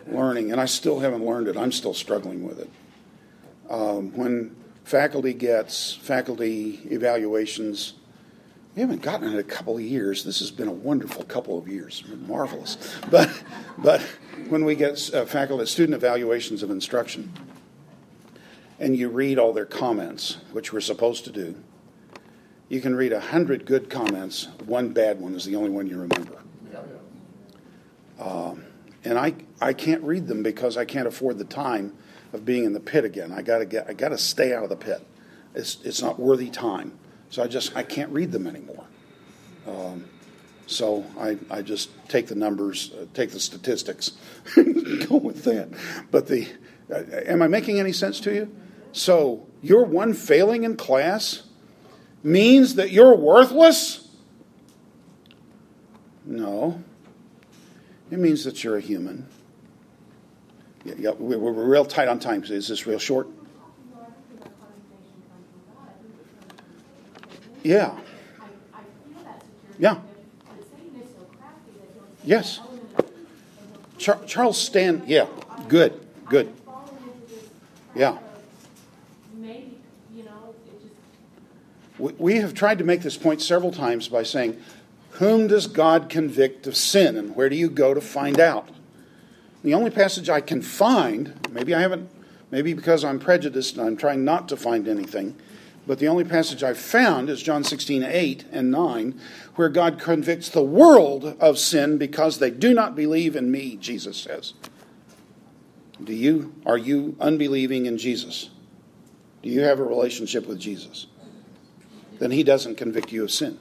learning, 0.06 0.52
and 0.52 0.60
I 0.60 0.66
still 0.66 1.00
haven't 1.00 1.24
learned 1.24 1.48
it. 1.48 1.56
I'm 1.56 1.72
still 1.72 1.94
struggling 1.94 2.46
with 2.46 2.58
it. 2.58 2.70
Um, 3.68 4.12
when 4.16 4.56
faculty 4.90 5.32
gets 5.32 5.94
faculty 5.94 6.80
evaluations. 6.90 7.94
We 8.74 8.82
haven't 8.82 9.02
gotten 9.02 9.28
it 9.28 9.34
in 9.34 9.38
a 9.38 9.44
couple 9.44 9.76
of 9.76 9.82
years. 9.82 10.24
This 10.24 10.40
has 10.40 10.50
been 10.50 10.66
a 10.66 10.72
wonderful 10.72 11.22
couple 11.22 11.56
of 11.56 11.68
years, 11.68 12.02
marvelous. 12.26 12.76
But, 13.08 13.30
but 13.78 14.00
when 14.48 14.64
we 14.64 14.74
get 14.74 15.14
uh, 15.14 15.26
faculty 15.26 15.66
student 15.66 15.94
evaluations 15.94 16.64
of 16.64 16.70
instruction, 16.70 17.32
and 18.80 18.96
you 18.96 19.08
read 19.08 19.38
all 19.38 19.52
their 19.52 19.64
comments, 19.64 20.38
which 20.50 20.72
we're 20.72 20.80
supposed 20.80 21.24
to 21.26 21.30
do, 21.30 21.54
you 22.68 22.80
can 22.80 22.96
read 22.96 23.12
a 23.12 23.20
hundred 23.20 23.66
good 23.66 23.90
comments. 23.90 24.48
One 24.66 24.88
bad 24.88 25.20
one 25.20 25.36
is 25.36 25.44
the 25.44 25.54
only 25.54 25.70
one 25.70 25.86
you 25.86 26.00
remember. 26.00 26.42
Um, 28.18 28.64
and 29.04 29.16
I, 29.16 29.34
I 29.60 29.72
can't 29.72 30.02
read 30.02 30.26
them 30.26 30.42
because 30.42 30.76
I 30.76 30.84
can't 30.84 31.06
afford 31.06 31.38
the 31.38 31.44
time 31.44 31.96
of 32.32 32.44
being 32.44 32.64
in 32.64 32.72
the 32.72 32.80
pit 32.80 33.04
again. 33.04 33.32
I 33.32 33.42
gotta 33.42 33.66
get 33.66 33.88
I 33.88 33.94
gotta 33.94 34.18
stay 34.18 34.54
out 34.54 34.62
of 34.62 34.70
the 34.70 34.76
pit. 34.76 35.06
It's 35.54 35.78
it's 35.84 36.02
not 36.02 36.18
worthy 36.18 36.50
time. 36.50 36.98
So 37.30 37.42
I 37.42 37.46
just 37.46 37.76
I 37.76 37.82
can't 37.82 38.10
read 38.12 38.32
them 38.32 38.46
anymore. 38.46 38.84
Um, 39.66 40.04
so 40.66 41.04
I, 41.18 41.36
I 41.50 41.62
just 41.62 41.90
take 42.08 42.28
the 42.28 42.36
numbers, 42.36 42.92
uh, 42.92 43.06
take 43.12 43.30
the 43.30 43.40
statistics, 43.40 44.12
go 44.54 45.16
with 45.16 45.42
that. 45.44 45.68
But 46.10 46.28
the 46.28 46.46
uh, 46.92 47.02
am 47.26 47.42
I 47.42 47.48
making 47.48 47.80
any 47.80 47.92
sense 47.92 48.20
to 48.20 48.34
you? 48.34 48.54
So 48.92 49.46
your 49.62 49.84
one 49.84 50.14
failing 50.14 50.64
in 50.64 50.76
class 50.76 51.42
means 52.22 52.76
that 52.76 52.90
you're 52.90 53.14
worthless? 53.16 54.08
No. 56.24 56.82
It 58.10 58.18
means 58.18 58.44
that 58.44 58.62
you're 58.64 58.76
a 58.76 58.80
human 58.80 59.26
yeah, 60.84 61.10
we're, 61.10 61.38
we're 61.38 61.52
real 61.52 61.84
tight 61.84 62.08
on 62.08 62.18
time. 62.18 62.42
Is 62.44 62.68
this 62.68 62.86
real 62.86 62.98
short? 62.98 63.28
Yeah. 67.62 67.98
Yeah. 69.78 69.98
Yes. 72.24 72.60
Char- 73.98 74.24
Charles 74.26 74.58
Stan, 74.60 75.02
yeah, 75.06 75.26
good, 75.68 76.00
good. 76.28 76.52
Yeah. 77.94 78.18
We, 81.98 82.12
we 82.18 82.36
have 82.36 82.54
tried 82.54 82.78
to 82.78 82.84
make 82.84 83.02
this 83.02 83.18
point 83.18 83.42
several 83.42 83.72
times 83.72 84.08
by 84.08 84.22
saying, 84.22 84.58
Whom 85.12 85.48
does 85.48 85.66
God 85.66 86.08
convict 86.08 86.66
of 86.66 86.76
sin, 86.76 87.16
and 87.16 87.36
where 87.36 87.50
do 87.50 87.56
you 87.56 87.68
go 87.68 87.92
to 87.92 88.00
find 88.00 88.40
out? 88.40 88.70
The 89.62 89.74
only 89.74 89.90
passage 89.90 90.30
I 90.30 90.40
can 90.40 90.62
find, 90.62 91.34
maybe 91.50 91.74
I 91.74 91.80
haven't, 91.80 92.08
maybe 92.50 92.72
because 92.72 93.04
I'm 93.04 93.18
prejudiced 93.18 93.76
and 93.76 93.86
I'm 93.86 93.96
trying 93.96 94.24
not 94.24 94.48
to 94.48 94.56
find 94.56 94.88
anything, 94.88 95.36
but 95.86 95.98
the 95.98 96.08
only 96.08 96.24
passage 96.24 96.62
I've 96.62 96.78
found 96.78 97.28
is 97.28 97.42
John 97.42 97.64
16, 97.64 98.04
8 98.04 98.44
and 98.52 98.70
9, 98.70 99.20
where 99.56 99.68
God 99.68 99.98
convicts 99.98 100.48
the 100.48 100.62
world 100.62 101.36
of 101.40 101.58
sin 101.58 101.98
because 101.98 102.38
they 102.38 102.50
do 102.50 102.72
not 102.72 102.94
believe 102.94 103.34
in 103.36 103.50
me, 103.50 103.76
Jesus 103.76 104.16
says. 104.16 104.54
Do 106.02 106.14
you, 106.14 106.54
are 106.64 106.78
you 106.78 107.16
unbelieving 107.20 107.86
in 107.86 107.98
Jesus? 107.98 108.50
Do 109.42 109.48
you 109.48 109.62
have 109.62 109.80
a 109.80 109.84
relationship 109.84 110.46
with 110.46 110.58
Jesus? 110.58 111.06
Then 112.18 112.30
he 112.30 112.42
doesn't 112.42 112.76
convict 112.76 113.12
you 113.12 113.24
of 113.24 113.30
sin. 113.30 113.58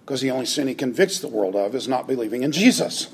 Because 0.00 0.20
the 0.22 0.30
only 0.30 0.46
sin 0.46 0.68
he 0.68 0.74
convicts 0.74 1.20
the 1.20 1.28
world 1.28 1.54
of 1.54 1.74
is 1.74 1.86
not 1.86 2.06
believing 2.06 2.42
in 2.42 2.52
Jesus. 2.52 3.08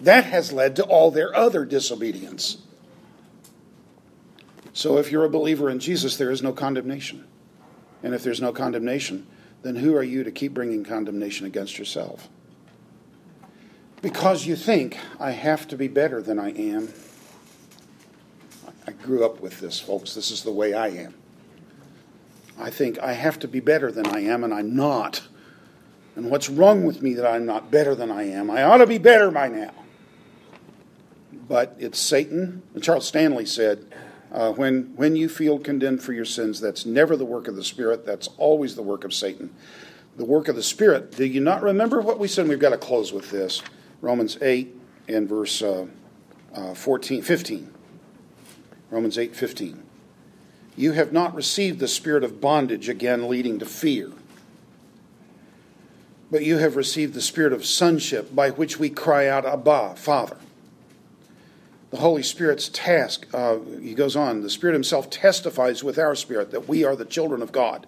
That 0.00 0.24
has 0.24 0.52
led 0.52 0.76
to 0.76 0.84
all 0.84 1.10
their 1.10 1.34
other 1.34 1.64
disobedience. 1.64 2.58
So 4.72 4.98
if 4.98 5.10
you're 5.10 5.24
a 5.24 5.30
believer 5.30 5.68
in 5.70 5.80
Jesus, 5.80 6.16
there 6.16 6.30
is 6.30 6.42
no 6.42 6.52
condemnation. 6.52 7.26
And 8.02 8.14
if 8.14 8.22
there's 8.22 8.40
no 8.40 8.52
condemnation, 8.52 9.26
then 9.62 9.74
who 9.74 9.96
are 9.96 10.04
you 10.04 10.22
to 10.22 10.30
keep 10.30 10.54
bringing 10.54 10.84
condemnation 10.84 11.46
against 11.46 11.78
yourself? 11.78 12.28
Because 14.00 14.46
you 14.46 14.54
think, 14.54 14.96
I 15.18 15.32
have 15.32 15.66
to 15.68 15.76
be 15.76 15.88
better 15.88 16.22
than 16.22 16.38
I 16.38 16.52
am. 16.52 16.92
I 18.86 18.92
grew 18.92 19.24
up 19.24 19.40
with 19.40 19.58
this, 19.58 19.80
folks. 19.80 20.14
This 20.14 20.30
is 20.30 20.44
the 20.44 20.52
way 20.52 20.74
I 20.74 20.88
am. 20.88 21.14
I 22.56 22.70
think 22.70 23.00
I 23.00 23.14
have 23.14 23.40
to 23.40 23.48
be 23.48 23.58
better 23.58 23.90
than 23.90 24.06
I 24.06 24.20
am, 24.20 24.44
and 24.44 24.54
I'm 24.54 24.76
not. 24.76 25.22
And 26.14 26.30
what's 26.30 26.48
wrong 26.48 26.84
with 26.84 27.02
me 27.02 27.14
that 27.14 27.26
I'm 27.26 27.46
not 27.46 27.72
better 27.72 27.96
than 27.96 28.12
I 28.12 28.24
am? 28.24 28.48
I 28.48 28.62
ought 28.62 28.78
to 28.78 28.86
be 28.86 28.98
better 28.98 29.32
by 29.32 29.48
now 29.48 29.72
but 31.48 31.74
it's 31.78 31.98
Satan. 31.98 32.62
And 32.74 32.82
Charles 32.82 33.06
Stanley 33.06 33.46
said, 33.46 33.86
uh, 34.30 34.52
when, 34.52 34.92
when 34.96 35.16
you 35.16 35.28
feel 35.28 35.58
condemned 35.58 36.02
for 36.02 36.12
your 36.12 36.24
sins, 36.24 36.60
that's 36.60 36.84
never 36.84 37.16
the 37.16 37.24
work 37.24 37.48
of 37.48 37.56
the 37.56 37.64
Spirit, 37.64 38.04
that's 38.04 38.28
always 38.36 38.74
the 38.74 38.82
work 38.82 39.04
of 39.04 39.14
Satan. 39.14 39.54
The 40.16 40.24
work 40.24 40.48
of 40.48 40.56
the 40.56 40.62
Spirit, 40.62 41.12
do 41.12 41.24
you 41.24 41.40
not 41.40 41.62
remember 41.62 42.00
what 42.00 42.18
we 42.18 42.28
said? 42.28 42.48
We've 42.48 42.58
got 42.58 42.70
to 42.70 42.78
close 42.78 43.12
with 43.12 43.30
this. 43.30 43.62
Romans 44.02 44.36
8 44.42 44.74
and 45.08 45.28
verse 45.28 45.62
uh, 45.62 45.86
uh, 46.54 46.74
14, 46.74 47.22
15. 47.22 47.72
Romans 48.90 49.16
8:15. 49.16 49.78
You 50.76 50.92
have 50.92 51.12
not 51.12 51.34
received 51.34 51.78
the 51.78 51.88
spirit 51.88 52.24
of 52.24 52.40
bondage 52.40 52.88
again 52.88 53.28
leading 53.28 53.58
to 53.58 53.66
fear. 53.66 54.10
But 56.30 56.44
you 56.44 56.58
have 56.58 56.76
received 56.76 57.14
the 57.14 57.20
spirit 57.20 57.52
of 57.52 57.64
sonship 57.64 58.34
by 58.34 58.50
which 58.50 58.78
we 58.78 58.90
cry 58.90 59.26
out 59.26 59.44
abba 59.44 59.94
father. 59.96 60.36
The 61.90 61.98
Holy 61.98 62.22
Spirit's 62.22 62.68
task, 62.68 63.26
uh, 63.32 63.58
he 63.80 63.94
goes 63.94 64.14
on, 64.14 64.42
the 64.42 64.50
Spirit 64.50 64.74
Himself 64.74 65.08
testifies 65.08 65.82
with 65.82 65.98
our 65.98 66.14
spirit 66.14 66.50
that 66.50 66.68
we 66.68 66.84
are 66.84 66.94
the 66.94 67.06
children 67.06 67.40
of 67.40 67.50
God. 67.50 67.86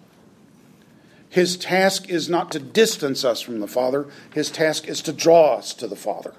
His 1.29 1.57
task 1.57 2.09
is 2.09 2.29
not 2.29 2.51
to 2.53 2.59
distance 2.59 3.25
us 3.25 3.41
from 3.41 3.61
the 3.61 3.69
Father, 3.69 4.09
His 4.33 4.51
task 4.51 4.89
is 4.89 5.03
to 5.03 5.13
draw 5.13 5.57
us 5.57 5.75
to 5.75 5.87
the 5.87 5.97
Father. 5.97 6.35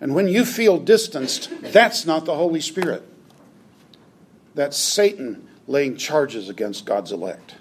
And 0.00 0.14
when 0.14 0.28
you 0.28 0.44
feel 0.44 0.78
distanced, 0.78 1.50
that's 1.60 2.06
not 2.06 2.24
the 2.24 2.34
Holy 2.34 2.60
Spirit. 2.60 3.06
That's 4.54 4.76
Satan 4.76 5.48
laying 5.66 5.96
charges 5.96 6.48
against 6.48 6.84
God's 6.84 7.12
elect. 7.12 7.54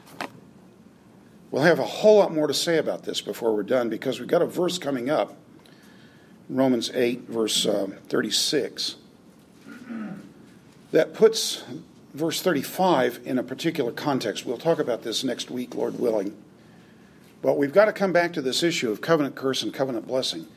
We'll 1.52 1.64
have 1.64 1.80
a 1.80 1.84
whole 1.84 2.18
lot 2.18 2.34
more 2.34 2.48
to 2.48 2.54
say 2.54 2.78
about 2.78 3.04
this 3.04 3.22
before 3.22 3.56
we're 3.56 3.64
done 3.64 3.90
because 3.90 4.20
we've 4.20 4.30
got 4.30 4.42
a 4.42 4.46
verse 4.46 4.78
coming 4.78 5.10
up 5.10 5.36
Romans 6.50 6.90
8, 6.94 7.30
verse 7.30 7.66
uh, 7.68 7.88
36, 8.08 8.96
that 10.92 11.14
puts 11.14 11.64
verse 12.16 12.42
35 12.42 13.20
in 13.24 13.38
a 13.38 13.44
particular 13.44 13.92
context. 13.92 14.46
We'll 14.46 14.58
talk 14.58 14.80
about 14.80 15.04
this 15.04 15.24
next 15.24 15.52
week, 15.52 15.76
Lord 15.76 16.00
willing. 16.00 16.36
But 17.44 17.58
we've 17.58 17.72
got 17.72 17.86
to 17.86 17.94
come 17.94 18.12
back 18.12 18.34
to 18.34 18.42
this 18.42 18.64
issue 18.64 18.92
of 18.92 19.00
covenant 19.00 19.36
curse 19.36 19.62
and 19.62 19.74
covenant 19.74 20.08
blessing. 20.08 20.48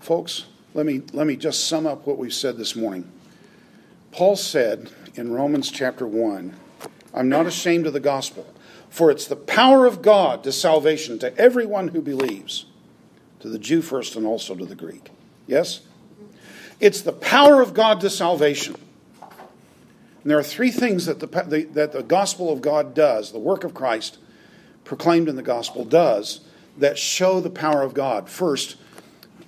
Folks, 0.00 0.44
let 0.74 0.86
me, 0.86 1.02
let 1.12 1.26
me 1.26 1.36
just 1.36 1.66
sum 1.66 1.86
up 1.86 2.06
what 2.06 2.18
we've 2.18 2.32
said 2.32 2.56
this 2.56 2.76
morning. 2.76 3.10
Paul 4.12 4.36
said 4.36 4.90
in 5.14 5.32
Romans 5.32 5.70
chapter 5.70 6.06
1, 6.06 6.54
I'm 7.12 7.28
not 7.28 7.46
ashamed 7.46 7.86
of 7.86 7.92
the 7.92 8.00
gospel, 8.00 8.46
for 8.88 9.10
it's 9.10 9.26
the 9.26 9.36
power 9.36 9.86
of 9.86 10.02
God 10.02 10.44
to 10.44 10.52
salvation 10.52 11.18
to 11.18 11.36
everyone 11.36 11.88
who 11.88 12.00
believes, 12.00 12.66
to 13.40 13.48
the 13.48 13.58
Jew 13.58 13.82
first 13.82 14.16
and 14.16 14.24
also 14.24 14.54
to 14.54 14.64
the 14.64 14.74
Greek. 14.74 15.10
Yes? 15.52 15.82
It's 16.80 17.02
the 17.02 17.12
power 17.12 17.60
of 17.60 17.74
God 17.74 18.00
to 18.00 18.08
salvation. 18.08 18.74
And 19.20 20.30
there 20.30 20.38
are 20.38 20.42
three 20.42 20.70
things 20.70 21.04
that 21.04 21.20
the, 21.20 21.26
the, 21.26 21.64
that 21.74 21.92
the 21.92 22.02
gospel 22.02 22.50
of 22.50 22.62
God 22.62 22.94
does, 22.94 23.32
the 23.32 23.38
work 23.38 23.62
of 23.62 23.74
Christ 23.74 24.16
proclaimed 24.84 25.28
in 25.28 25.36
the 25.36 25.42
gospel 25.42 25.84
does, 25.84 26.40
that 26.78 26.96
show 26.96 27.38
the 27.38 27.50
power 27.50 27.82
of 27.82 27.92
God. 27.92 28.30
First, 28.30 28.76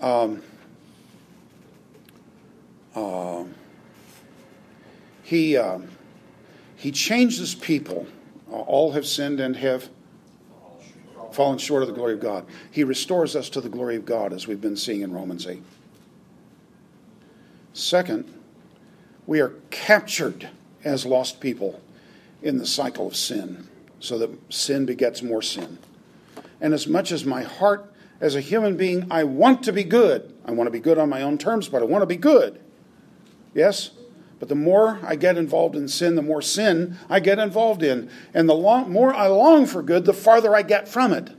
um, 0.02 0.42
uh, 2.94 3.44
he, 5.22 5.56
uh, 5.56 5.78
he 6.76 6.92
changes 6.92 7.54
people. 7.54 8.06
all 8.50 8.92
have 8.92 9.06
sinned 9.06 9.40
and 9.40 9.56
have 9.56 9.88
fallen 11.32 11.56
short 11.56 11.82
of 11.82 11.88
the 11.88 11.94
glory 11.94 12.12
of 12.12 12.20
God. 12.20 12.44
He 12.70 12.84
restores 12.84 13.34
us 13.34 13.48
to 13.50 13.62
the 13.62 13.70
glory 13.70 13.96
of 13.96 14.04
God, 14.04 14.34
as 14.34 14.46
we've 14.46 14.60
been 14.60 14.76
seeing 14.76 15.00
in 15.00 15.14
Romans 15.14 15.46
8. 15.46 15.62
Second, 17.74 18.32
we 19.26 19.40
are 19.40 19.54
captured 19.70 20.48
as 20.84 21.04
lost 21.04 21.40
people 21.40 21.82
in 22.40 22.58
the 22.58 22.66
cycle 22.66 23.06
of 23.06 23.16
sin, 23.16 23.68
so 23.98 24.16
that 24.18 24.30
sin 24.52 24.86
begets 24.86 25.22
more 25.22 25.42
sin. 25.42 25.78
And 26.60 26.72
as 26.72 26.86
much 26.86 27.10
as 27.10 27.24
my 27.24 27.42
heart 27.42 27.92
as 28.20 28.36
a 28.36 28.40
human 28.40 28.76
being, 28.76 29.08
I 29.10 29.24
want 29.24 29.64
to 29.64 29.72
be 29.72 29.82
good. 29.82 30.32
I 30.44 30.52
want 30.52 30.68
to 30.68 30.70
be 30.70 30.78
good 30.78 30.98
on 30.98 31.08
my 31.08 31.22
own 31.22 31.36
terms, 31.36 31.68
but 31.68 31.82
I 31.82 31.84
want 31.84 32.02
to 32.02 32.06
be 32.06 32.16
good. 32.16 32.60
Yes? 33.54 33.90
But 34.38 34.48
the 34.48 34.54
more 34.54 35.00
I 35.02 35.16
get 35.16 35.36
involved 35.36 35.74
in 35.74 35.88
sin, 35.88 36.14
the 36.14 36.22
more 36.22 36.42
sin 36.42 36.96
I 37.10 37.18
get 37.18 37.40
involved 37.40 37.82
in. 37.82 38.08
And 38.32 38.48
the 38.48 38.54
long, 38.54 38.90
more 38.90 39.12
I 39.12 39.26
long 39.26 39.66
for 39.66 39.82
good, 39.82 40.04
the 40.04 40.12
farther 40.12 40.54
I 40.54 40.62
get 40.62 40.86
from 40.86 41.12
it. 41.12 41.30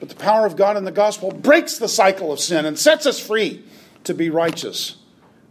But 0.00 0.08
the 0.08 0.16
power 0.16 0.44
of 0.44 0.56
God 0.56 0.76
in 0.76 0.84
the 0.84 0.90
gospel 0.90 1.30
breaks 1.30 1.78
the 1.78 1.88
cycle 1.88 2.32
of 2.32 2.40
sin 2.40 2.66
and 2.66 2.76
sets 2.76 3.06
us 3.06 3.20
free 3.20 3.64
to 4.04 4.14
be 4.14 4.28
righteous 4.28 4.96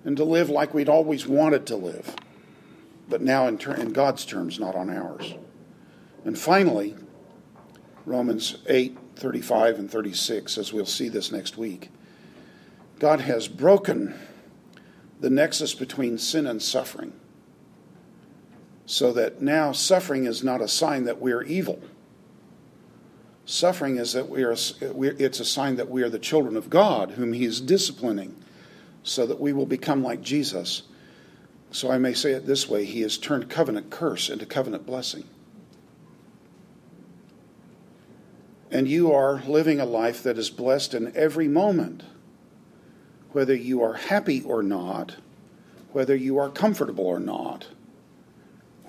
and 0.05 0.17
to 0.17 0.23
live 0.23 0.49
like 0.49 0.73
we'd 0.73 0.89
always 0.89 1.27
wanted 1.27 1.65
to 1.67 1.75
live, 1.75 2.15
but 3.07 3.21
now 3.21 3.47
in, 3.47 3.57
ter- 3.57 3.73
in 3.73 3.93
God's 3.93 4.25
terms, 4.25 4.59
not 4.59 4.75
on 4.75 4.89
ours. 4.89 5.33
And 6.25 6.37
finally, 6.37 6.95
Romans 8.05 8.57
8 8.67 8.97
35 9.15 9.79
and 9.79 9.91
36, 9.91 10.57
as 10.57 10.71
we'll 10.71 10.85
see 10.85 11.09
this 11.09 11.31
next 11.31 11.57
week. 11.57 11.89
God 12.99 13.19
has 13.21 13.49
broken 13.49 14.17
the 15.19 15.29
nexus 15.29 15.75
between 15.75 16.17
sin 16.17 16.47
and 16.47 16.61
suffering 16.61 17.13
so 18.85 19.11
that 19.13 19.41
now 19.41 19.71
suffering 19.71 20.25
is 20.25 20.43
not 20.43 20.61
a 20.61 20.67
sign 20.67 21.03
that 21.03 21.19
we're 21.19 21.43
evil. 21.43 21.81
Suffering 23.45 23.97
is 23.97 24.13
that 24.13 24.29
we 24.29 24.43
are, 24.43 24.53
it's 24.53 25.39
a 25.39 25.45
sign 25.45 25.75
that 25.75 25.89
we 25.89 26.01
are 26.01 26.09
the 26.09 26.17
children 26.17 26.55
of 26.55 26.69
God, 26.69 27.11
whom 27.11 27.33
He 27.33 27.45
is 27.45 27.61
disciplining 27.61 28.35
so 29.03 29.25
that 29.25 29.39
we 29.39 29.53
will 29.53 29.65
become 29.65 30.03
like 30.03 30.21
Jesus. 30.21 30.83
So 31.71 31.91
I 31.91 31.97
may 31.97 32.13
say 32.13 32.31
it 32.31 32.45
this 32.45 32.67
way 32.67 32.85
He 32.85 33.01
has 33.01 33.17
turned 33.17 33.49
covenant 33.49 33.89
curse 33.89 34.29
into 34.29 34.45
covenant 34.45 34.85
blessing. 34.85 35.25
And 38.71 38.87
you 38.87 39.11
are 39.11 39.41
living 39.47 39.79
a 39.79 39.85
life 39.85 40.21
that 40.23 40.37
is 40.37 40.49
blessed 40.49 40.93
in 40.93 41.15
every 41.15 41.47
moment, 41.47 42.03
whether 43.31 43.55
you 43.55 43.81
are 43.81 43.93
happy 43.93 44.41
or 44.41 44.61
not, 44.61 45.15
whether 45.91 46.15
you 46.15 46.37
are 46.37 46.49
comfortable 46.49 47.07
or 47.07 47.19
not, 47.19 47.67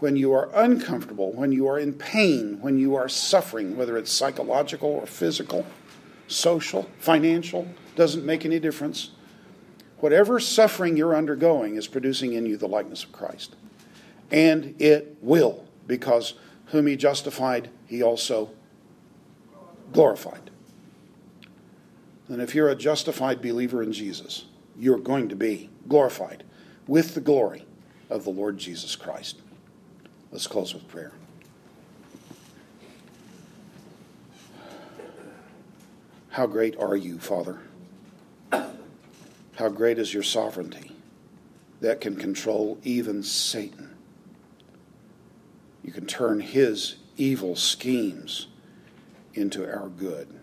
when 0.01 0.17
you 0.17 0.33
are 0.33 0.51
uncomfortable, 0.55 1.33
when 1.33 1.53
you 1.53 1.67
are 1.67 1.79
in 1.79 1.93
pain, 1.93 2.59
when 2.61 2.79
you 2.79 2.95
are 2.95 3.09
suffering, 3.09 3.77
whether 3.77 3.97
it's 3.97 4.13
psychological 4.13 4.91
or 4.91 5.07
physical, 5.07 5.65
social, 6.27 6.89
financial, 6.99 7.67
doesn't 7.97 8.25
make 8.25 8.45
any 8.45 8.59
difference. 8.59 9.11
Whatever 10.01 10.41
suffering 10.41 10.97
you're 10.97 11.15
undergoing 11.15 11.77
is 11.77 11.87
producing 11.87 12.33
in 12.33 12.47
you 12.47 12.57
the 12.57 12.67
likeness 12.67 13.05
of 13.05 13.13
Christ. 13.13 13.55
And 14.31 14.75
it 14.81 15.17
will, 15.21 15.65
because 15.87 16.35
whom 16.67 16.87
he 16.87 16.97
justified, 16.97 17.69
he 17.87 18.03
also 18.03 18.51
glorified. 19.93 20.51
And 22.29 22.41
if 22.41 22.55
you're 22.55 22.69
a 22.69 22.77
justified 22.77 23.43
believer 23.43 23.83
in 23.83 23.93
Jesus, 23.93 24.47
you're 24.79 24.99
going 24.99 25.29
to 25.29 25.37
be 25.37 25.69
glorified 25.89 26.45
with 26.87 27.15
the 27.15 27.21
glory 27.21 27.67
of 28.09 28.25
the 28.25 28.31
Lord 28.31 28.57
Jesus 28.57 28.97
Christ. 28.97 29.41
Let's 30.33 30.47
close 30.47 30.73
with 30.73 30.87
prayer. 30.89 31.13
How 36.31 36.47
great 36.47 36.79
are 36.79 36.97
you, 36.97 37.19
Father? 37.19 37.59
How 39.61 39.69
great 39.69 39.99
is 39.99 40.15
your 40.15 40.23
sovereignty 40.23 40.91
that 41.83 42.01
can 42.01 42.17
control 42.17 42.79
even 42.83 43.23
Satan? 43.23 43.95
You 45.85 45.93
can 45.93 46.07
turn 46.07 46.41
his 46.41 46.97
evil 47.19 47.55
schemes 47.57 48.47
into 49.35 49.71
our 49.71 49.91
good. 49.91 50.35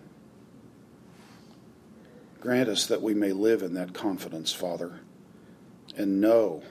Grant 2.40 2.70
us 2.70 2.86
that 2.86 3.02
we 3.02 3.16
may 3.16 3.32
live 3.32 3.64
in 3.64 3.74
that 3.74 3.96
confidence, 3.96 4.54
Father, 4.54 5.00
and 5.98 6.22
know 6.22 6.62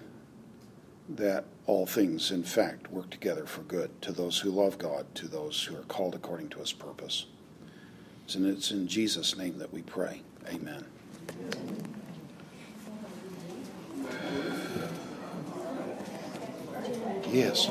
that 1.08 1.46
all 1.66 1.84
things, 1.84 2.30
in 2.30 2.44
fact, 2.44 2.92
work 2.92 3.10
together 3.10 3.44
for 3.44 3.62
good 3.62 4.00
to 4.02 4.12
those 4.12 4.38
who 4.38 4.50
love 4.50 4.78
God, 4.78 5.12
to 5.16 5.26
those 5.26 5.64
who 5.64 5.74
are 5.74 5.82
called 5.82 6.14
according 6.14 6.50
to 6.50 6.60
his 6.60 6.72
purpose. 6.72 7.26
And 8.36 8.46
it's 8.46 8.70
in 8.70 8.86
Jesus' 8.86 9.36
name 9.36 9.58
that 9.58 9.72
we 9.72 9.82
pray. 9.82 10.22
Amen. 10.48 10.84
Amen. 11.28 12.05
Yes. 17.32 17.70